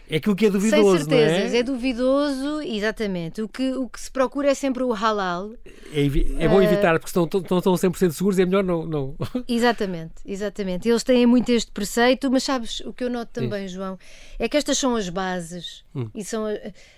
É 0.10 0.17
aquilo 0.17 0.36
que 0.36 0.45
é 0.45 0.50
duvidoso, 0.50 0.97
Sem 0.97 0.97
certezas, 1.00 1.54
é? 1.54 1.58
é? 1.58 1.63
duvidoso, 1.63 2.62
exatamente. 2.62 3.41
O 3.41 3.50
que, 3.50 3.73
o 3.73 3.89
que 3.89 4.00
se 4.00 4.10
procura 4.10 4.50
é 4.50 4.54
sempre 4.54 4.84
o 4.84 4.93
halal. 4.93 5.52
É, 5.91 6.06
é 6.43 6.47
bom 6.47 6.60
uh... 6.60 6.63
evitar, 6.63 6.97
porque 6.97 7.08
estão, 7.08 7.26
estão, 7.26 7.58
estão 7.58 7.73
100% 7.73 8.12
seguros 8.12 8.27
e 8.36 8.42
é 8.42 8.46
melhor 8.46 8.63
não, 8.63 8.86
não. 8.86 9.16
Exatamente, 9.48 10.13
exatamente. 10.26 10.88
Eles 10.88 11.04
têm 11.04 11.26
muito 11.26 11.52
este 11.52 11.72
preceito, 11.72 12.30
mas 12.30 12.44
sabes, 12.44 12.82
o 12.82 12.94
que 12.94 13.04
eu 13.04 13.10
noto 13.10 13.32
também. 13.32 13.68
João, 13.68 13.98
é 14.38 14.48
que 14.48 14.58
estas 14.58 14.78
são 14.78 14.96
as 14.96 15.10
bases 15.10 15.84
hum. 15.96 16.10
e 16.13 16.24
são, 16.24 16.46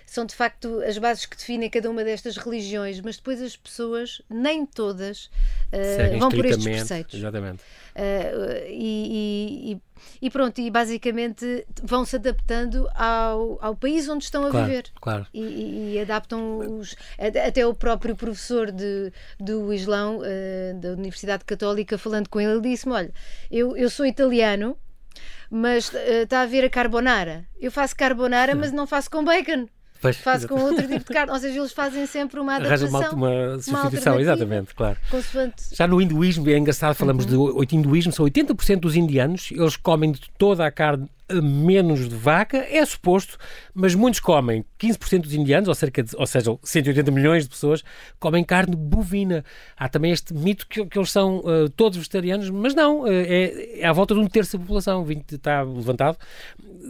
são 0.06 0.24
de 0.26 0.34
facto 0.34 0.80
as 0.86 0.98
bases 0.98 1.26
que 1.26 1.36
definem 1.36 1.70
cada 1.70 1.90
uma 1.90 2.04
destas 2.04 2.36
religiões, 2.36 3.00
mas 3.00 3.16
depois 3.16 3.40
as 3.40 3.56
pessoas, 3.56 4.20
nem 4.28 4.66
todas, 4.66 5.26
uh, 5.72 6.18
vão 6.18 6.30
por 6.30 6.44
estes 6.44 6.64
preceitos. 6.64 7.14
Exatamente. 7.14 7.62
Uh, 7.94 8.66
e, 8.68 9.08
e 9.10 9.70
e 9.70 9.80
pronto, 10.30 10.60
e 10.60 10.70
basicamente 10.70 11.66
vão 11.82 12.04
se 12.04 12.16
adaptando 12.16 12.88
ao, 12.94 13.58
ao 13.60 13.76
país 13.76 14.08
onde 14.08 14.24
estão 14.24 14.46
a 14.46 14.50
claro, 14.50 14.66
viver. 14.66 14.84
Claro. 15.00 15.26
E, 15.32 15.94
e, 15.94 16.00
adaptam 16.00 16.58
os. 16.78 16.96
Até 17.18 17.66
o 17.66 17.74
próprio 17.74 18.14
professor 18.16 18.70
de, 18.70 19.12
do 19.38 19.72
Islão, 19.72 20.18
uh, 20.18 20.80
da 20.80 20.90
Universidade 20.90 21.44
Católica, 21.44 21.98
falando 21.98 22.28
com 22.28 22.40
ele, 22.40 22.52
ele 22.52 22.60
disse-me: 22.60 22.94
Olha, 22.94 23.12
eu, 23.50 23.76
eu 23.76 23.90
sou 23.90 24.06
italiano, 24.06 24.76
mas 25.50 25.88
uh, 25.90 25.96
está 26.22 26.42
a 26.42 26.46
ver 26.46 26.64
a 26.64 26.70
carbonara. 26.70 27.44
Eu 27.58 27.70
faço 27.70 27.96
carbonara, 27.96 28.54
mas 28.54 28.72
não 28.72 28.86
faço 28.86 29.10
com 29.10 29.24
bacon. 29.24 29.68
Pois, 30.00 30.16
faz 30.16 30.46
com 30.46 30.54
outro 30.54 30.86
tipo 30.86 30.98
de 30.98 31.04
carne. 31.04 31.32
Ou 31.32 31.38
seja, 31.38 31.58
eles 31.58 31.72
fazem 31.72 32.06
sempre 32.06 32.40
uma 32.40 32.56
adaptação. 32.56 32.88
Arranjam 32.88 33.16
uma, 33.16 33.28
uma 33.28 33.60
substituição, 33.60 34.14
uma 34.14 34.22
exatamente, 34.22 34.74
claro. 34.74 34.96
Consoante... 35.10 35.62
Já 35.72 35.86
no 35.86 36.00
hinduísmo, 36.00 36.48
é 36.48 36.56
engraçado, 36.56 36.94
falamos 36.94 37.26
uhum. 37.26 37.64
de 37.64 37.76
hinduísmo, 37.76 38.12
são 38.12 38.24
80% 38.24 38.80
dos 38.80 38.96
indianos, 38.96 39.50
eles 39.52 39.76
comem 39.76 40.12
de 40.12 40.30
toda 40.38 40.66
a 40.66 40.70
carne 40.70 41.08
menos 41.34 42.08
de 42.08 42.14
vaca, 42.14 42.58
é 42.58 42.84
suposto, 42.84 43.38
mas 43.74 43.94
muitos 43.94 44.20
comem, 44.20 44.64
15% 44.78 45.22
dos 45.22 45.34
indianos, 45.34 45.68
ou, 45.68 45.74
cerca 45.74 46.02
de, 46.02 46.16
ou 46.16 46.26
seja, 46.26 46.58
180 46.62 47.10
milhões 47.10 47.44
de 47.44 47.50
pessoas, 47.50 47.82
comem 48.18 48.44
carne 48.44 48.74
bovina. 48.76 49.44
Há 49.76 49.88
também 49.88 50.12
este 50.12 50.34
mito 50.34 50.66
que, 50.66 50.84
que 50.86 50.98
eles 50.98 51.10
são 51.10 51.38
uh, 51.38 51.68
todos 51.70 51.98
vegetarianos, 51.98 52.50
mas 52.50 52.74
não, 52.74 53.02
uh, 53.02 53.08
é, 53.08 53.80
é 53.80 53.86
à 53.86 53.92
volta 53.92 54.14
de 54.14 54.20
um 54.20 54.26
terço 54.26 54.56
da 54.56 54.62
população, 54.62 55.04
20, 55.04 55.32
está 55.32 55.62
levantado, 55.62 56.18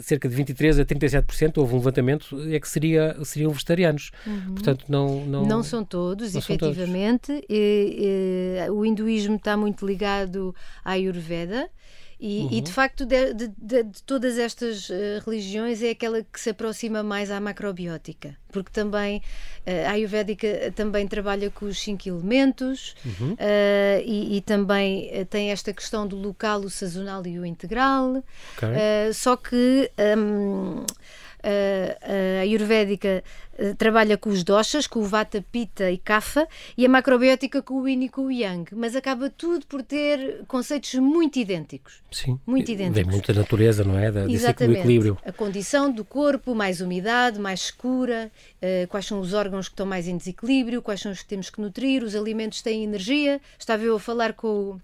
cerca 0.00 0.29
de 0.29 0.35
23 0.35 0.81
a 0.81 0.85
37%, 0.85 1.59
houve 1.59 1.74
um 1.74 1.79
levantamento, 1.79 2.37
é 2.50 2.59
que 2.59 2.68
seria, 2.68 3.16
seriam 3.24 3.53
vegetarianos. 3.53 4.11
Uhum. 4.26 4.55
Portanto, 4.55 4.85
não, 4.88 5.24
não... 5.24 5.44
Não 5.44 5.62
são 5.62 5.85
todos, 5.85 6.33
não 6.33 6.40
efetivamente. 6.40 7.26
São 7.26 7.37
todos. 7.37 7.46
E, 7.50 8.66
e, 8.66 8.70
o 8.70 8.85
hinduísmo 8.85 9.37
está 9.37 9.57
muito 9.57 9.87
ligado 9.87 10.55
à 10.85 10.92
Ayurveda, 10.92 11.68
e, 12.20 12.40
uhum. 12.40 12.48
e, 12.52 12.61
de 12.61 12.70
facto, 12.70 13.06
de, 13.06 13.33
de, 13.33 13.48
de, 13.56 13.83
de 13.83 14.02
todas 14.02 14.37
estas 14.37 14.90
uh, 14.90 14.94
religiões, 15.24 15.83
é 15.83 15.88
aquela 15.90 16.22
que 16.22 16.38
se 16.38 16.50
aproxima 16.50 17.02
mais 17.02 17.30
à 17.30 17.40
macrobiótica, 17.40 18.37
porque 18.52 18.70
também 18.70 19.22
uh, 19.66 19.88
a 19.88 19.92
Ayurvédica 19.92 20.70
também 20.76 21.09
trabalha 21.09 21.50
com 21.50 21.64
os 21.64 21.80
cinco 21.80 22.06
elementos 22.06 22.94
uhum. 23.06 23.33
uh, 23.33 23.37
e, 24.04 24.37
e, 24.37 24.40
também 24.42 25.26
tem 25.30 25.50
esta 25.50 25.72
questão 25.72 26.06
do 26.06 26.16
local, 26.16 26.61
o 26.61 26.68
sazonal 26.68 27.26
e 27.26 27.38
o 27.38 27.46
integral. 27.46 28.22
Okay. 28.56 29.12
só 29.14 29.35
que. 29.37 29.90
Um, 30.18 30.85
a 31.42 32.40
ayurvédica 32.40 33.22
eh, 33.61 33.74
trabalha 33.74 34.16
com 34.16 34.31
os 34.31 34.42
doshas, 34.42 34.87
com 34.87 35.00
o 35.00 35.05
vata, 35.05 35.44
pitta 35.53 35.90
e 35.90 35.98
kapha, 35.98 36.48
e 36.79 36.87
a 36.87 36.88
macrobiótica 36.88 37.61
com 37.61 37.74
o 37.83 37.87
yin 37.87 38.05
e 38.05 38.09
com 38.09 38.22
o 38.22 38.33
yang, 38.33 38.64
mas 38.74 38.96
acaba 38.96 39.29
tudo 39.29 39.66
por 39.66 39.83
ter 39.83 40.44
conceitos 40.48 40.94
muito 40.94 41.38
idênticos. 41.38 42.03
Sim, 42.11 42.40
muito 42.46 42.70
idênticos. 42.70 42.96
Vem 42.96 43.05
muita 43.05 43.35
natureza, 43.35 43.85
não 43.85 43.98
é? 43.98 44.11
Da, 44.11 44.31
Exatamente. 44.31 44.79
equilíbrio. 44.79 45.18
A 45.22 45.31
condição 45.31 45.92
do 45.92 46.07
corpo, 46.07 46.55
mais 46.55 46.81
umidade, 46.81 47.38
mais 47.38 47.61
escura, 47.64 48.33
uh, 48.62 48.88
quais 48.88 49.05
são 49.05 49.20
os 49.20 49.35
órgãos 49.35 49.68
que 49.68 49.74
estão 49.74 49.85
mais 49.85 50.09
em 50.09 50.16
desequilíbrio, 50.16 50.81
quais 50.81 51.03
são 51.03 51.12
os 51.12 51.20
que 51.20 51.29
temos 51.29 51.50
que 51.50 51.61
nutrir, 51.61 52.03
os 52.03 52.16
alimentos 52.16 52.62
têm 52.62 52.83
energia. 52.83 53.42
Estava 53.59 53.83
eu 53.83 53.96
a 53.96 54.00
falar 54.00 54.33
com 54.33 54.48
o 54.48 54.81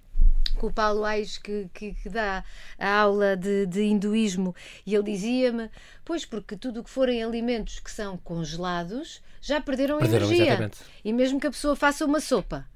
com 0.57 0.67
o 0.69 0.73
Paulo 0.73 1.05
Aires, 1.05 1.39
que, 1.39 1.69
que, 1.73 1.95
que, 1.95 2.09
dá 2.09 2.45
a 2.79 2.91
aula 3.01 3.37
de, 3.37 3.67
de 3.67 3.83
hinduísmo, 3.83 4.55
e 4.85 4.95
ele 4.95 5.05
dizia-me: 5.05 5.71
Pois, 6.05 6.25
porque 6.25 6.57
tudo 6.57 6.81
o 6.81 6.85
que 6.85 6.91
forem 6.91 7.23
alimentos 7.23 7.79
que 7.79 7.91
são 7.91 8.17
congelados 8.19 9.23
já 9.41 9.61
perderam, 9.61 9.99
perderam 9.99 10.27
energia. 10.27 10.47
Exatamente. 10.47 10.79
E 11.05 11.13
mesmo 11.13 11.39
que 11.39 11.47
a 11.47 11.51
pessoa 11.51 11.77
faça 11.77 12.05
uma 12.05 12.21
sopa 12.21 12.67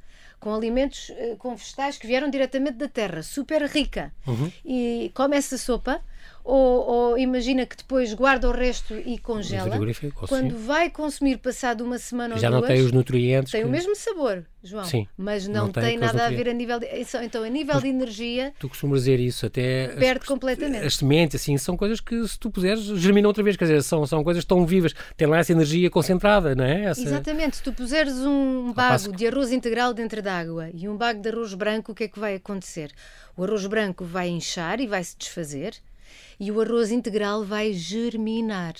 com 0.40 0.54
alimentos, 0.54 1.10
eh, 1.10 1.36
com 1.38 1.54
vegetais 1.54 1.98
que 1.98 2.06
vieram 2.06 2.30
diretamente 2.30 2.78
da 2.78 2.88
terra, 2.88 3.22
super 3.22 3.62
rica, 3.64 4.12
uhum. 4.26 4.50
e 4.64 5.12
come 5.14 5.36
essa 5.36 5.58
sopa, 5.58 6.02
ou, 6.42 6.88
ou, 6.88 7.18
imagina 7.18 7.66
que 7.66 7.76
depois 7.76 8.14
guarda 8.14 8.48
o 8.48 8.52
resto 8.52 8.94
e 8.94 9.18
congela. 9.18 9.78
Quando 10.26 10.56
sim. 10.56 10.66
vai 10.66 10.88
consumir 10.88 11.36
passado 11.36 11.84
uma 11.84 11.98
semana 11.98 12.38
Já 12.38 12.48
ou 12.48 12.56
duas, 12.56 12.62
não 12.62 12.76
tem 12.76 12.84
os 12.84 12.92
nutrientes. 12.92 13.52
Tem 13.52 13.60
que... 13.60 13.66
o 13.66 13.70
mesmo 13.70 13.94
sabor, 13.94 14.44
João. 14.62 14.84
Sim, 14.84 15.06
mas 15.18 15.46
não, 15.46 15.66
não 15.66 15.72
tem, 15.72 15.82
tem 15.82 15.98
nada 15.98 16.26
a 16.26 16.30
ver 16.30 16.48
a 16.48 16.52
nível 16.52 16.80
de. 16.80 16.86
Então, 17.22 17.44
a 17.44 17.48
nível 17.48 17.74
mas 17.74 17.82
de 17.82 17.88
energia. 17.90 18.54
Tu 18.58 18.68
costumas 18.68 19.00
dizer 19.00 19.20
isso 19.20 19.44
até. 19.44 19.88
Perde 19.88 20.22
as, 20.22 20.28
completamente. 20.28 20.86
As 20.86 20.96
sementes, 20.96 21.40
assim, 21.40 21.58
são 21.58 21.76
coisas 21.76 22.00
que 22.00 22.26
se 22.26 22.38
tu 22.38 22.50
puseres, 22.50 22.84
germinam 22.84 23.28
outra 23.28 23.44
vez. 23.44 23.56
Quer 23.56 23.66
dizer, 23.66 23.82
são, 23.82 24.06
são 24.06 24.24
coisas 24.24 24.44
tão 24.44 24.64
vivas. 24.64 24.94
Tem 25.16 25.28
lá 25.28 25.38
essa 25.38 25.52
energia 25.52 25.90
concentrada, 25.90 26.54
não 26.54 26.64
é? 26.64 26.84
Essa... 26.84 27.02
Exatamente. 27.02 27.58
Se 27.58 27.62
tu 27.62 27.72
puseres 27.72 28.14
um 28.14 28.72
bago 28.72 29.14
de 29.14 29.26
arroz 29.26 29.52
integral 29.52 29.92
dentro 29.92 30.22
da 30.22 30.38
água 30.38 30.70
e 30.72 30.88
um 30.88 30.96
bago 30.96 31.20
de 31.20 31.28
arroz 31.28 31.52
branco, 31.52 31.92
o 31.92 31.94
que 31.94 32.04
é 32.04 32.08
que 32.08 32.18
vai 32.18 32.36
acontecer? 32.36 32.90
O 33.36 33.44
arroz 33.44 33.66
branco 33.66 34.04
vai 34.04 34.28
inchar 34.28 34.80
e 34.80 34.86
vai 34.86 35.04
se 35.04 35.16
desfazer 35.18 35.74
e 36.40 36.50
o 36.50 36.58
arroz 36.58 36.90
integral 36.90 37.44
vai 37.44 37.74
germinar. 37.74 38.74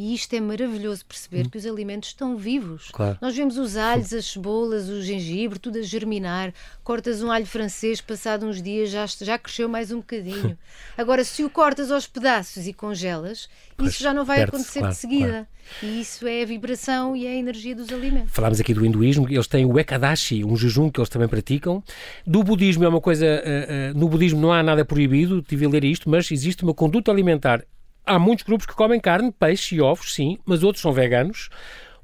E 0.00 0.14
isto 0.14 0.32
é 0.32 0.40
maravilhoso 0.40 1.04
perceber 1.04 1.44
hum. 1.44 1.50
que 1.50 1.58
os 1.58 1.66
alimentos 1.66 2.08
estão 2.08 2.34
vivos. 2.34 2.88
Claro. 2.90 3.18
Nós 3.20 3.36
vemos 3.36 3.58
os 3.58 3.76
alhos, 3.76 4.14
as 4.14 4.24
cebolas, 4.24 4.88
o 4.88 5.02
gengibre, 5.02 5.58
tudo 5.58 5.78
a 5.78 5.82
germinar. 5.82 6.54
Cortas 6.82 7.22
um 7.22 7.30
alho 7.30 7.44
francês, 7.44 8.00
passado 8.00 8.46
uns 8.46 8.62
dias 8.62 8.88
já, 8.88 9.04
já 9.04 9.36
cresceu 9.36 9.68
mais 9.68 9.92
um 9.92 9.98
bocadinho. 9.98 10.56
Agora, 10.96 11.22
se 11.22 11.44
o 11.44 11.50
cortas 11.50 11.90
aos 11.90 12.06
pedaços 12.06 12.66
e 12.66 12.72
congelas, 12.72 13.46
pois, 13.76 13.90
isso 13.90 14.02
já 14.02 14.14
não 14.14 14.24
vai 14.24 14.42
acontecer 14.42 14.78
claro, 14.78 14.94
de 14.94 14.98
seguida. 14.98 15.28
Claro. 15.28 15.46
E 15.82 16.00
isso 16.00 16.26
é 16.26 16.42
a 16.44 16.46
vibração 16.46 17.14
e 17.14 17.26
é 17.26 17.32
a 17.32 17.34
energia 17.34 17.76
dos 17.76 17.92
alimentos. 17.92 18.32
Falámos 18.32 18.58
aqui 18.58 18.72
do 18.72 18.86
hinduísmo, 18.86 19.28
eles 19.28 19.46
têm 19.46 19.66
o 19.66 19.78
Ekadashi, 19.78 20.42
um 20.46 20.56
jejum 20.56 20.90
que 20.90 20.98
eles 20.98 21.10
também 21.10 21.28
praticam. 21.28 21.84
Do 22.26 22.42
budismo 22.42 22.84
é 22.84 22.88
uma 22.88 23.02
coisa. 23.02 23.26
Uh, 23.26 23.94
uh, 23.94 23.98
no 23.98 24.08
budismo 24.08 24.40
não 24.40 24.50
há 24.50 24.62
nada 24.62 24.82
proibido, 24.82 25.42
tive 25.42 25.66
a 25.66 25.68
ler 25.68 25.84
isto, 25.84 26.08
mas 26.08 26.30
existe 26.32 26.62
uma 26.62 26.72
conduta 26.72 27.12
alimentar 27.12 27.62
há 28.10 28.18
muitos 28.18 28.44
grupos 28.44 28.66
que 28.66 28.74
comem 28.74 28.98
carne, 28.98 29.30
peixe 29.30 29.76
e 29.76 29.80
ovos, 29.80 30.12
sim, 30.12 30.36
mas 30.44 30.64
outros 30.64 30.82
são 30.82 30.92
veganos 30.92 31.48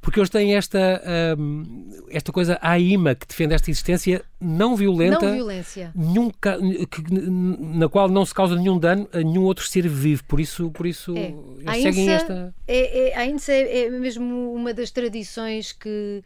porque 0.07 0.21
eles 0.21 0.31
têm 0.31 0.55
esta, 0.55 1.03
um, 1.37 2.05
esta 2.11 2.31
coisa 2.31 2.57
AIMA 2.62 3.16
que 3.16 3.27
defende 3.27 3.55
esta 3.55 3.69
existência 3.73 4.23
não 4.40 4.77
violenta, 4.77 5.27
não 5.27 5.35
violência. 5.35 5.90
Nenhum, 5.97 6.31
que, 6.31 7.11
na 7.11 7.88
qual 7.88 8.09
não 8.09 8.25
se 8.25 8.33
causa 8.33 8.55
nenhum 8.55 8.79
dano 8.79 9.09
a 9.12 9.19
nenhum 9.19 9.42
outro 9.42 9.66
ser 9.66 9.88
vivo. 9.88 10.23
Por 10.23 10.38
isso, 10.38 10.71
por 10.71 10.87
isso 10.87 11.12
é. 11.16 11.35
eles 11.59 11.83
seguem 11.83 12.09
esta. 12.09 12.55
É, 12.69 13.09
é, 13.09 13.19
a 13.19 13.27
INSA 13.27 13.53
é, 13.53 13.87
é 13.87 13.90
mesmo 13.90 14.55
uma 14.55 14.73
das 14.73 14.92
tradições 14.92 15.73
que 15.73 16.23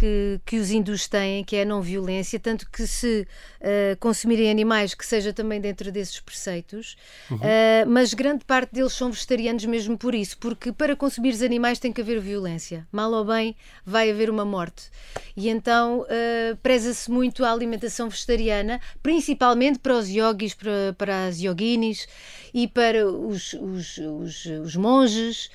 que, 0.00 0.40
que 0.46 0.58
os 0.58 0.70
hindus 0.70 1.06
têm, 1.06 1.44
que 1.44 1.56
é 1.56 1.62
a 1.62 1.64
não 1.64 1.82
violência, 1.82 2.40
tanto 2.40 2.68
que 2.70 2.86
se 2.86 3.26
uh, 3.60 3.96
consumirem 3.98 4.50
animais, 4.50 4.94
que 4.94 5.04
seja 5.04 5.30
também 5.30 5.60
dentro 5.60 5.92
desses 5.92 6.18
preceitos, 6.20 6.96
uhum. 7.30 7.36
uh, 7.36 7.40
mas 7.86 8.14
grande 8.14 8.44
parte 8.46 8.72
deles 8.72 8.94
são 8.94 9.10
vegetarianos 9.10 9.64
mesmo 9.66 9.98
por 9.98 10.14
isso, 10.14 10.38
porque 10.38 10.72
para 10.72 10.96
consumir 10.96 11.34
os 11.34 11.42
animais 11.42 11.78
tem 11.78 11.92
que 11.92 12.00
haver 12.00 12.18
violência. 12.18 12.86
Mal 12.90 13.12
ou 13.12 13.19
bem 13.24 13.56
vai 13.84 14.10
haver 14.10 14.30
uma 14.30 14.44
morte. 14.44 14.90
E 15.36 15.48
então 15.48 16.00
uh, 16.00 16.56
preza-se 16.62 17.10
muito 17.10 17.44
a 17.44 17.52
alimentação 17.52 18.08
vegetariana, 18.08 18.80
principalmente 19.02 19.78
para 19.78 19.94
os 19.96 20.08
yogis, 20.08 20.54
para, 20.54 20.94
para 20.96 21.26
as 21.26 21.40
yoginis 21.40 22.06
e 22.52 22.66
para 22.66 23.06
os, 23.06 23.54
os, 23.54 23.98
os, 23.98 24.46
os 24.46 24.76
monges, 24.76 25.50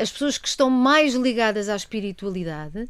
as 0.00 0.10
pessoas 0.10 0.38
que 0.38 0.48
estão 0.48 0.70
mais 0.70 1.14
ligadas 1.14 1.68
à 1.68 1.76
espiritualidade. 1.76 2.88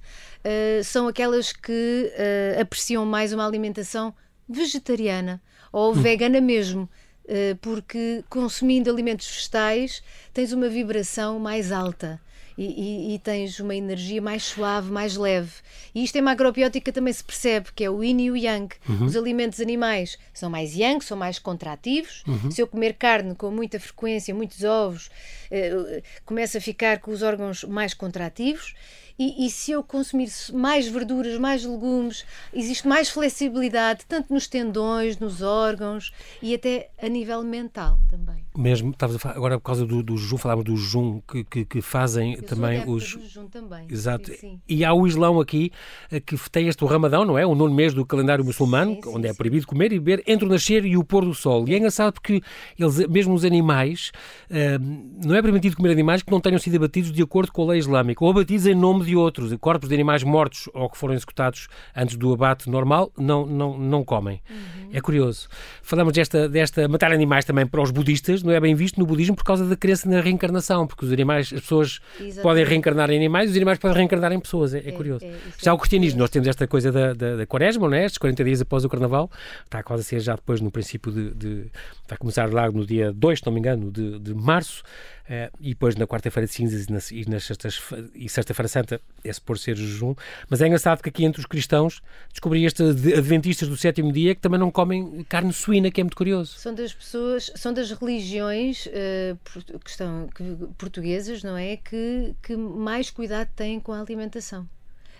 Eh, 0.48 0.80
são 0.84 1.08
aquelas 1.08 1.52
que 1.52 2.12
uh, 2.12 2.60
apreciam 2.60 3.04
mais 3.04 3.32
uma 3.32 3.44
alimentação 3.44 4.14
vegetariana 4.48 5.42
ou 5.72 5.92
vegana 5.92 6.40
mesmo. 6.40 6.88
Uh, 7.26 7.56
porque 7.60 8.24
consumindo 8.30 8.88
alimentos 8.88 9.26
vegetais 9.26 10.00
tens 10.32 10.52
uma 10.52 10.68
vibração 10.68 11.40
mais 11.40 11.72
alta. 11.72 12.20
E, 12.58 12.64
e, 12.64 13.14
e, 13.14 13.18
tens 13.18 13.60
uma 13.60 13.74
energia 13.74 14.22
mais 14.22 14.44
suave, 14.44 14.90
mais 14.90 15.14
leve. 15.14 15.52
E 15.94 16.02
isto 16.02 16.16
em 16.16 16.22
macrobiótica 16.22 16.90
também 16.90 17.12
se 17.12 17.22
percebe, 17.22 17.68
que 17.74 17.84
é 17.84 17.90
o 17.90 18.02
yin 18.02 18.18
e 18.18 18.30
o 18.30 18.36
yang. 18.36 18.74
Uhum. 18.88 19.04
Os 19.04 19.14
alimentos 19.14 19.60
animais 19.60 20.16
são 20.32 20.48
mais 20.48 20.74
yang, 20.74 21.04
são 21.04 21.18
mais 21.18 21.38
contrativos. 21.38 22.24
Uhum. 22.26 22.50
Se 22.50 22.62
eu 22.62 22.66
comer 22.66 22.94
carne 22.94 23.34
com 23.34 23.50
muita 23.50 23.78
frequência, 23.78 24.34
muitos 24.34 24.64
ovos, 24.64 25.08
uh, 25.50 26.02
começo 26.24 26.56
a 26.56 26.60
ficar 26.60 27.00
com 27.00 27.10
os 27.10 27.22
órgãos 27.22 27.62
mais 27.64 27.92
contrativos 27.92 28.74
e, 29.18 29.46
e, 29.46 29.50
se 29.50 29.70
eu 29.72 29.82
consumir 29.82 30.28
mais 30.52 30.86
verduras, 30.86 31.38
mais 31.38 31.64
legumes, 31.64 32.24
existe 32.52 32.86
mais 32.86 33.08
flexibilidade, 33.08 34.04
tanto 34.06 34.32
nos 34.32 34.46
tendões, 34.46 35.18
nos 35.18 35.40
órgãos 35.40 36.12
e 36.42 36.54
até 36.54 36.90
a 37.00 37.08
nível 37.08 37.42
mental 37.42 37.98
também. 38.10 38.44
Mesmo, 38.56 38.90
estavas 38.90 39.16
a 39.16 39.18
falar, 39.18 39.36
agora 39.36 39.58
por 39.58 39.64
causa 39.64 39.86
do, 39.86 40.02
do 40.02 40.16
jejum, 40.18 40.36
falávamos 40.36 40.66
do 40.66 40.76
jejum 40.76 41.20
que, 41.20 41.44
que, 41.44 41.64
que 41.64 41.80
fazem 41.80 42.34
eu 42.34 42.42
também 42.42 42.84
os. 42.86 43.04
jejum 43.04 43.46
também. 43.48 43.86
Exato. 43.88 44.30
Sim, 44.30 44.36
sim. 44.36 44.60
E 44.68 44.84
há 44.84 44.92
o 44.92 45.06
Islão 45.06 45.40
aqui 45.40 45.72
eh, 46.10 46.20
que 46.20 46.36
tem 46.50 46.68
este 46.68 46.84
o 46.84 46.86
Ramadão, 46.86 47.24
não 47.24 47.38
é? 47.38 47.46
O 47.46 47.54
nono 47.54 47.74
mês 47.74 47.94
do 47.94 48.04
calendário 48.04 48.44
muçulmano, 48.44 48.94
sim, 48.94 49.00
onde 49.08 49.28
é 49.28 49.34
proibido 49.34 49.66
comer 49.66 49.92
e 49.92 49.98
beber 49.98 50.22
entre 50.26 50.46
o 50.46 50.48
nascer 50.48 50.84
e 50.84 50.96
o 50.96 51.04
pôr 51.04 51.24
do 51.24 51.34
sol. 51.34 51.66
E 51.68 51.74
é 51.74 51.78
engraçado 51.78 52.14
porque 52.14 52.42
eles, 52.78 52.98
mesmo 53.08 53.34
os 53.34 53.44
animais, 53.44 54.12
uh, 54.50 55.26
não 55.26 55.34
é 55.34 55.40
permitido 55.40 55.76
comer 55.76 55.92
animais 55.92 56.22
que 56.22 56.30
não 56.30 56.40
tenham 56.40 56.58
sido 56.58 56.76
abatidos 56.76 57.12
de 57.12 57.22
acordo 57.22 57.52
com 57.52 57.62
a 57.62 57.66
lei 57.72 57.78
islâmica 57.78 58.22
ou 58.22 58.30
abatidos 58.30 58.66
em 58.66 58.74
nome 58.74 59.05
de 59.06 59.16
outros, 59.16 59.54
corpos 59.60 59.88
de 59.88 59.94
animais 59.94 60.22
mortos 60.22 60.68
ou 60.74 60.90
que 60.90 60.98
foram 60.98 61.14
executados 61.14 61.68
antes 61.94 62.16
do 62.16 62.32
abate 62.32 62.68
normal, 62.68 63.10
não, 63.16 63.46
não, 63.46 63.78
não 63.78 64.04
comem. 64.04 64.42
Uhum. 64.50 64.90
É 64.92 65.00
curioso. 65.00 65.48
Falamos 65.82 66.12
desta, 66.12 66.48
desta 66.48 66.88
matar 66.88 67.12
animais 67.12 67.44
também 67.44 67.66
para 67.66 67.80
os 67.80 67.90
budistas, 67.90 68.42
não 68.42 68.52
é 68.52 68.60
bem 68.60 68.74
visto 68.74 68.98
no 68.98 69.06
budismo 69.06 69.36
por 69.36 69.44
causa 69.44 69.64
da 69.64 69.76
crença 69.76 70.08
na 70.08 70.20
reencarnação, 70.20 70.86
porque 70.86 71.04
os 71.04 71.12
animais, 71.12 71.52
as 71.52 71.60
pessoas 71.60 72.00
Exatamente. 72.14 72.42
podem 72.42 72.64
reencarnar 72.64 73.10
em 73.10 73.16
animais 73.16 73.48
e 73.48 73.52
os 73.52 73.56
animais 73.56 73.78
podem 73.78 73.96
reencarnar 73.96 74.32
em 74.32 74.40
pessoas. 74.40 74.74
É, 74.74 74.78
é, 74.78 74.88
é 74.88 74.92
curioso. 74.92 75.24
É, 75.24 75.34
já 75.62 75.72
o 75.72 75.78
cristianismo, 75.78 76.18
nós 76.18 76.30
temos 76.30 76.48
esta 76.48 76.66
coisa 76.66 76.92
da, 76.92 77.14
da, 77.14 77.36
da 77.36 77.46
quaresma, 77.46 77.88
não 77.88 77.96
é? 77.96 78.04
Estes 78.04 78.18
40 78.18 78.44
dias 78.44 78.60
após 78.60 78.84
o 78.84 78.88
carnaval, 78.88 79.30
está 79.64 79.82
quase 79.82 80.02
a 80.02 80.04
ser 80.04 80.20
já 80.20 80.34
depois 80.34 80.60
no 80.60 80.70
princípio 80.70 81.12
de, 81.12 81.34
de 81.34 81.70
vai 82.08 82.18
começar 82.18 82.52
lá 82.52 82.70
no 82.70 82.84
dia 82.86 83.12
2, 83.12 83.38
se 83.38 83.46
não 83.46 83.52
me 83.52 83.60
engano, 83.60 83.90
de, 83.90 84.18
de 84.18 84.34
março. 84.34 84.82
Uh, 85.26 85.50
e 85.60 85.70
depois 85.70 85.96
na 85.96 86.06
quarta-feira 86.06 86.46
de 86.46 86.52
cinzas 86.52 86.86
e, 86.86 86.92
nas, 86.92 87.10
e, 87.10 87.28
nas 87.28 87.42
sextas, 87.42 87.82
e 88.14 88.28
sexta-feira 88.28 88.68
santa 88.68 89.00
é 89.24 89.32
por 89.44 89.58
ser 89.58 89.76
jejum. 89.76 90.14
Mas 90.48 90.60
é 90.60 90.68
engraçado 90.68 91.02
que 91.02 91.08
aqui 91.08 91.24
entre 91.24 91.40
os 91.40 91.46
cristãos 91.46 92.00
descobri 92.30 92.64
estes 92.64 92.86
adventistas 93.12 93.68
do 93.68 93.76
sétimo 93.76 94.12
dia 94.12 94.36
que 94.36 94.40
também 94.40 94.60
não 94.60 94.70
comem 94.70 95.24
carne 95.28 95.52
suína, 95.52 95.90
que 95.90 96.00
é 96.00 96.04
muito 96.04 96.16
curioso. 96.16 96.56
São 96.56 96.72
das 96.72 96.94
pessoas, 96.94 97.50
são 97.56 97.74
das 97.74 97.90
religiões 97.90 98.86
uh, 98.86 99.78
que 99.80 99.90
estão, 99.90 100.28
que, 100.28 100.44
portuguesas, 100.78 101.42
não 101.42 101.56
é? 101.56 101.76
Que, 101.76 102.36
que 102.40 102.56
mais 102.56 103.10
cuidado 103.10 103.48
têm 103.56 103.80
com 103.80 103.92
a 103.92 104.00
alimentação. 104.00 104.68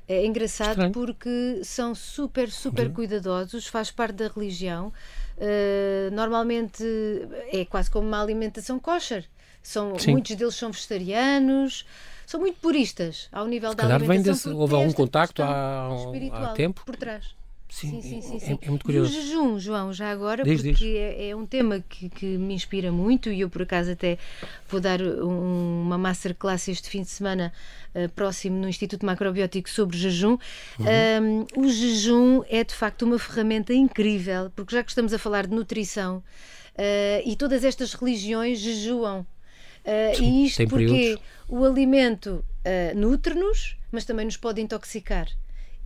É 0.08 0.24
engraçado 0.24 0.70
Estranho. 0.70 0.92
porque 0.92 1.60
são 1.64 1.92
super, 1.92 2.48
super 2.48 2.92
cuidadosos, 2.92 3.66
faz 3.66 3.90
parte 3.90 4.14
da 4.14 4.28
religião. 4.28 4.92
Uh, 5.36 6.14
normalmente 6.14 6.84
é 7.52 7.64
quase 7.64 7.90
como 7.90 8.06
uma 8.06 8.22
alimentação 8.22 8.78
kosher. 8.78 9.24
São, 9.66 9.96
muitos 10.06 10.36
deles 10.36 10.54
são 10.54 10.70
vegetarianos, 10.70 11.84
são 12.24 12.38
muito 12.38 12.60
puristas 12.60 13.28
ao 13.32 13.48
nível 13.48 13.70
Se 13.70 13.76
da 13.76 13.96
alimentação. 13.96 14.14
Vem 14.14 14.22
desse, 14.22 14.48
houve 14.48 14.74
algum 14.76 14.92
contacto 14.92 15.42
há, 15.42 15.88
há 16.32 16.48
tempo? 16.54 16.82
Por 16.86 16.94
trás. 16.94 17.34
Sim, 17.68 18.00
sim, 18.00 18.22
sim, 18.22 18.38
sim, 18.38 18.58
É, 18.62 18.66
é, 18.66 18.70
muito 18.70 18.84
curioso. 18.84 19.12
E 19.12 19.18
o 19.18 19.22
jejum, 19.22 19.58
João, 19.58 19.92
já 19.92 20.12
agora, 20.12 20.44
diz, 20.44 20.62
porque 20.62 20.72
diz. 20.72 20.82
É, 20.82 21.30
é, 21.30 21.36
um 21.36 21.44
tema 21.44 21.84
que, 21.88 22.08
que, 22.08 22.38
me 22.38 22.54
inspira 22.54 22.92
muito 22.92 23.28
e 23.28 23.40
eu, 23.40 23.50
por 23.50 23.62
acaso, 23.62 23.90
até 23.90 24.18
vou 24.68 24.80
dar 24.80 25.02
um, 25.02 25.82
uma 25.82 25.98
masterclass 25.98 26.68
este 26.68 26.88
fim 26.88 27.02
de 27.02 27.10
semana 27.10 27.52
uh, 27.92 28.08
próximo 28.10 28.56
no 28.56 28.68
Instituto 28.68 29.04
Macrobiótico 29.04 29.68
sobre 29.68 29.98
jejum. 29.98 30.38
Uhum. 30.78 31.46
Um, 31.56 31.64
o 31.64 31.68
jejum 31.68 32.44
é, 32.48 32.62
de 32.62 32.72
facto, 32.72 33.02
uma 33.02 33.18
ferramenta 33.18 33.74
incrível, 33.74 34.48
porque 34.54 34.76
já 34.76 34.84
que 34.84 34.90
estamos 34.90 35.12
a 35.12 35.18
falar 35.18 35.48
de 35.48 35.54
nutrição 35.54 36.18
uh, 36.18 37.22
e 37.24 37.34
todas 37.34 37.64
estas 37.64 37.94
religiões 37.94 38.60
jejuam 38.60 39.26
Uh, 39.86 40.22
e 40.22 40.46
isto 40.46 40.66
porque 40.68 41.18
o 41.48 41.64
alimento 41.64 42.44
uh, 42.64 42.98
nutre-nos, 42.98 43.76
mas 43.92 44.04
também 44.04 44.24
nos 44.24 44.36
pode 44.36 44.60
intoxicar 44.60 45.28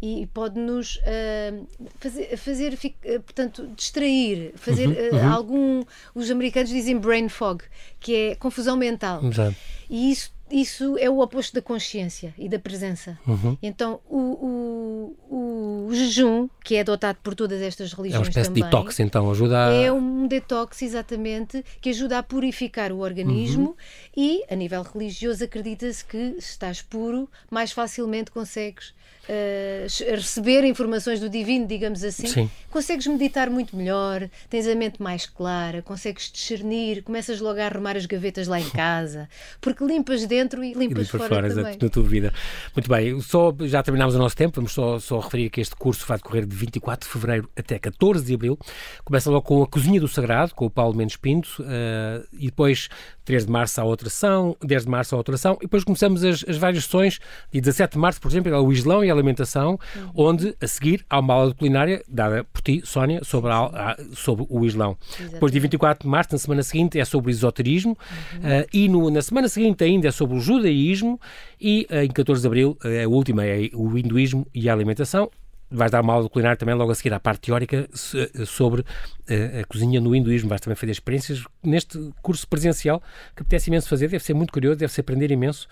e 0.02 0.26
pode-nos 0.32 0.96
uh, 0.96 1.66
fazer, 1.98 2.36
fazer 2.36 2.72
uh, 2.72 3.20
portanto, 3.20 3.68
distrair, 3.76 4.52
fazer 4.56 4.88
uh, 4.88 5.14
uhum. 5.14 5.32
algum. 5.32 5.84
Os 6.14 6.30
americanos 6.30 6.70
dizem 6.70 6.98
brain 6.98 7.28
fog, 7.28 7.62
que 7.98 8.14
é 8.14 8.34
confusão 8.34 8.76
mental. 8.76 9.22
Exato. 9.24 9.56
E 9.90 10.10
isso 10.10 10.32
isso 10.50 10.96
é 10.98 11.08
o 11.08 11.20
oposto 11.20 11.54
da 11.54 11.62
consciência 11.62 12.34
e 12.36 12.48
da 12.48 12.58
presença. 12.58 13.18
Uhum. 13.26 13.56
Então, 13.62 14.00
o, 14.08 15.16
o, 15.30 15.86
o, 15.88 15.94
jejum, 15.94 16.48
que 16.64 16.76
é 16.76 16.80
adotado 16.80 17.18
por 17.22 17.34
todas 17.34 17.60
estas 17.62 17.92
religiões. 17.92 18.14
É 18.14 18.24
uma 18.24 18.28
espécie 18.28 18.48
também, 18.48 18.62
de 18.62 18.70
detox, 18.70 19.00
então, 19.00 19.30
ajuda 19.30 19.68
a... 19.68 19.72
É 19.72 19.92
um 19.92 20.26
detox, 20.26 20.82
exatamente, 20.82 21.64
que 21.80 21.90
ajuda 21.90 22.18
a 22.18 22.22
purificar 22.22 22.92
o 22.92 22.98
organismo 22.98 23.68
uhum. 23.68 23.76
e, 24.16 24.44
a 24.50 24.54
nível 24.54 24.82
religioso, 24.82 25.44
acredita-se 25.44 26.04
que 26.04 26.36
se 26.40 26.50
estás 26.50 26.82
puro, 26.82 27.28
mais 27.50 27.72
facilmente 27.72 28.30
consegues 28.30 28.92
uh, 29.28 30.10
receber 30.14 30.64
informações 30.64 31.20
do 31.20 31.28
divino, 31.28 31.66
digamos 31.66 32.02
assim. 32.02 32.26
Sim. 32.26 32.50
Consegues 32.70 33.06
meditar 33.06 33.50
muito 33.50 33.76
melhor, 33.76 34.28
tens 34.48 34.66
a 34.66 34.74
mente 34.74 35.00
mais 35.02 35.26
clara, 35.26 35.82
consegues 35.82 36.30
discernir, 36.30 37.02
começas 37.02 37.40
logo 37.40 37.60
a 37.60 37.66
arrumar 37.66 37.96
as 37.96 38.06
gavetas 38.06 38.48
lá 38.48 38.60
em 38.60 38.68
casa, 38.70 39.28
porque 39.60 39.84
limpas 39.84 40.26
dentro 40.26 40.39
dentro 40.40 40.64
e 40.64 40.72
limpas, 40.72 41.06
e 41.06 41.10
fora, 41.10 41.28
fora 41.28 41.48
também. 41.54 41.78
na 41.80 41.88
tua 41.88 42.02
vida. 42.02 42.32
Muito 42.74 42.88
bem, 42.88 43.20
só, 43.20 43.54
já 43.60 43.82
terminámos 43.82 44.14
o 44.14 44.18
nosso 44.18 44.36
tempo, 44.36 44.56
vamos 44.56 44.72
só, 44.72 44.98
só 44.98 45.18
referir 45.18 45.50
que 45.50 45.60
este 45.60 45.76
curso 45.76 46.06
vai 46.06 46.16
decorrer 46.16 46.46
de 46.46 46.56
24 46.56 47.06
de 47.06 47.12
fevereiro 47.12 47.50
até 47.56 47.78
14 47.78 48.24
de 48.24 48.34
abril. 48.34 48.58
Começa 49.04 49.30
logo 49.30 49.42
com 49.42 49.62
a 49.62 49.66
Cozinha 49.66 50.00
do 50.00 50.08
Sagrado, 50.08 50.54
com 50.54 50.66
o 50.66 50.70
Paulo 50.70 50.96
Mendes 50.96 51.16
Pinto, 51.16 51.62
uh, 51.62 52.26
e 52.32 52.46
depois 52.46 52.88
3 53.24 53.46
de 53.46 53.52
março 53.52 53.80
a 53.80 53.84
outra 53.84 54.08
ação, 54.08 54.56
10 54.62 54.84
de 54.84 54.90
março 54.90 55.14
a 55.14 55.18
outra 55.18 55.34
ação, 55.34 55.56
e 55.60 55.64
depois 55.64 55.84
começamos 55.84 56.24
as, 56.24 56.44
as 56.48 56.56
várias 56.56 56.84
sessões, 56.84 57.20
e 57.52 57.60
17 57.60 57.92
de 57.92 57.98
março, 57.98 58.20
por 58.20 58.28
exemplo, 58.28 58.52
é 58.52 58.58
o 58.58 58.72
Islão 58.72 59.04
e 59.04 59.10
a 59.10 59.12
Alimentação, 59.12 59.78
uhum. 59.94 60.10
onde 60.14 60.56
a 60.60 60.66
seguir 60.66 61.04
há 61.08 61.20
uma 61.20 61.34
aula 61.34 61.50
de 61.50 61.54
culinária 61.54 62.02
dada 62.08 62.44
por 62.44 62.60
ti, 62.62 62.82
Sónia, 62.84 63.22
sobre, 63.22 63.52
a, 63.52 63.58
a, 63.66 63.96
sobre 64.14 64.46
o 64.48 64.64
Islão. 64.64 64.96
Exatamente. 65.02 65.32
Depois, 65.34 65.52
dia 65.52 65.60
24 65.60 66.04
de 66.04 66.10
março, 66.10 66.32
na 66.32 66.38
semana 66.38 66.62
seguinte, 66.62 66.98
é 66.98 67.04
sobre 67.04 67.30
esoterismo, 67.30 67.96
uhum. 68.32 68.38
uh, 68.38 68.66
e 68.72 68.88
no, 68.88 69.10
na 69.10 69.22
semana 69.22 69.48
seguinte 69.48 69.84
ainda 69.84 70.08
é 70.08 70.10
sobre 70.10 70.29
o 70.34 70.40
judaísmo, 70.40 71.20
e 71.60 71.86
uh, 71.90 72.04
em 72.04 72.08
14 72.08 72.40
de 72.40 72.46
abril, 72.46 72.78
uh, 72.84 73.04
a 73.04 73.08
última 73.08 73.44
é 73.44 73.70
o 73.74 73.96
hinduísmo 73.96 74.46
e 74.54 74.68
a 74.68 74.72
alimentação 74.72 75.30
vais 75.70 75.90
dar 75.90 76.00
uma 76.00 76.12
aula 76.12 76.24
de 76.24 76.30
culinária 76.30 76.56
também 76.56 76.74
logo 76.74 76.90
a 76.90 76.94
seguir 76.94 77.14
à 77.14 77.20
parte 77.20 77.42
teórica 77.42 77.88
sobre 77.94 78.84
a, 79.28 79.64
cozinha 79.68 80.00
no 80.00 80.14
hinduísmo. 80.14 80.48
Vais 80.48 80.60
também 80.60 80.74
fazer 80.74 80.90
experiências 80.90 81.44
neste 81.62 81.96
curso 82.20 82.46
presencial 82.48 83.00
que 83.36 83.42
apetece 83.42 83.70
imenso 83.70 83.88
fazer, 83.88 84.08
deve 84.08 84.24
ser 84.24 84.34
muito 84.34 84.52
curioso, 84.52 84.78
deve-se 84.78 85.00
aprender 85.00 85.30
imenso. 85.30 85.68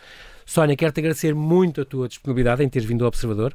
Sónia, 0.47 0.77
quero-te 0.77 1.01
agradecer 1.01 1.35
muito 1.35 1.81
a 1.81 1.85
tua 1.85 2.09
disponibilidade 2.09 2.63
em 2.63 2.69
teres 2.69 2.89
vindo 2.89 3.03
ao 3.03 3.09
Observador. 3.09 3.53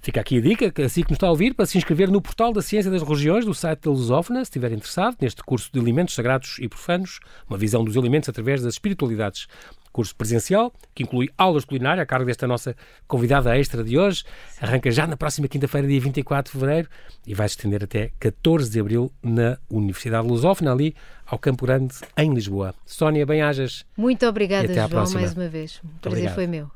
Fica 0.00 0.20
aqui 0.20 0.38
a 0.38 0.40
dica, 0.40 0.84
assim 0.84 1.02
que 1.02 1.10
nos 1.10 1.16
está 1.16 1.26
a 1.26 1.30
ouvir, 1.30 1.54
para 1.54 1.66
se 1.66 1.76
inscrever 1.78 2.10
no 2.10 2.20
portal 2.20 2.52
da 2.52 2.62
Ciência 2.62 2.90
das 2.90 3.02
Regiões 3.02 3.44
do 3.44 3.52
site 3.52 3.80
da 3.80 3.90
Lusófona, 3.90 4.44
se 4.44 4.50
estiver 4.50 4.70
interessado, 4.72 5.16
neste 5.20 5.42
curso 5.42 5.68
de 5.72 5.80
Alimentos 5.80 6.14
Sagrados 6.14 6.58
e 6.60 6.68
Profanos, 6.68 7.18
uma 7.48 7.58
visão 7.58 7.84
dos 7.84 7.96
alimentos 7.96 8.28
através 8.28 8.62
das 8.62 8.74
espiritualidades 8.74 9.48
curso 9.96 10.14
presencial, 10.14 10.70
que 10.94 11.02
inclui 11.02 11.30
aulas 11.38 11.62
de 11.62 11.68
culinária, 11.68 12.02
a 12.02 12.06
cargo 12.06 12.26
desta 12.26 12.46
nossa 12.46 12.76
convidada 13.08 13.56
extra 13.58 13.82
de 13.82 13.96
hoje. 13.96 14.24
Arranca 14.60 14.90
já 14.90 15.06
na 15.06 15.16
próxima 15.16 15.48
quinta-feira, 15.48 15.88
dia 15.88 15.98
24 15.98 16.52
de 16.52 16.58
fevereiro, 16.58 16.88
e 17.26 17.32
vai 17.32 17.48
se 17.48 17.56
estender 17.56 17.82
até 17.82 18.10
14 18.20 18.70
de 18.70 18.78
abril 18.78 19.10
na 19.22 19.56
Universidade 19.70 20.28
Lusófona, 20.28 20.70
ali 20.70 20.94
ao 21.24 21.38
Campo 21.38 21.64
Grande, 21.64 21.94
em 22.18 22.34
Lisboa. 22.34 22.74
Sónia, 22.84 23.24
bem-ajas. 23.24 23.86
Muito 23.96 24.26
obrigada, 24.26 24.68
João, 24.86 25.10
mais 25.14 25.32
uma 25.32 25.48
vez. 25.48 25.80
O 25.82 25.88
prazer 26.02 26.34
foi 26.34 26.46
meu. 26.46 26.70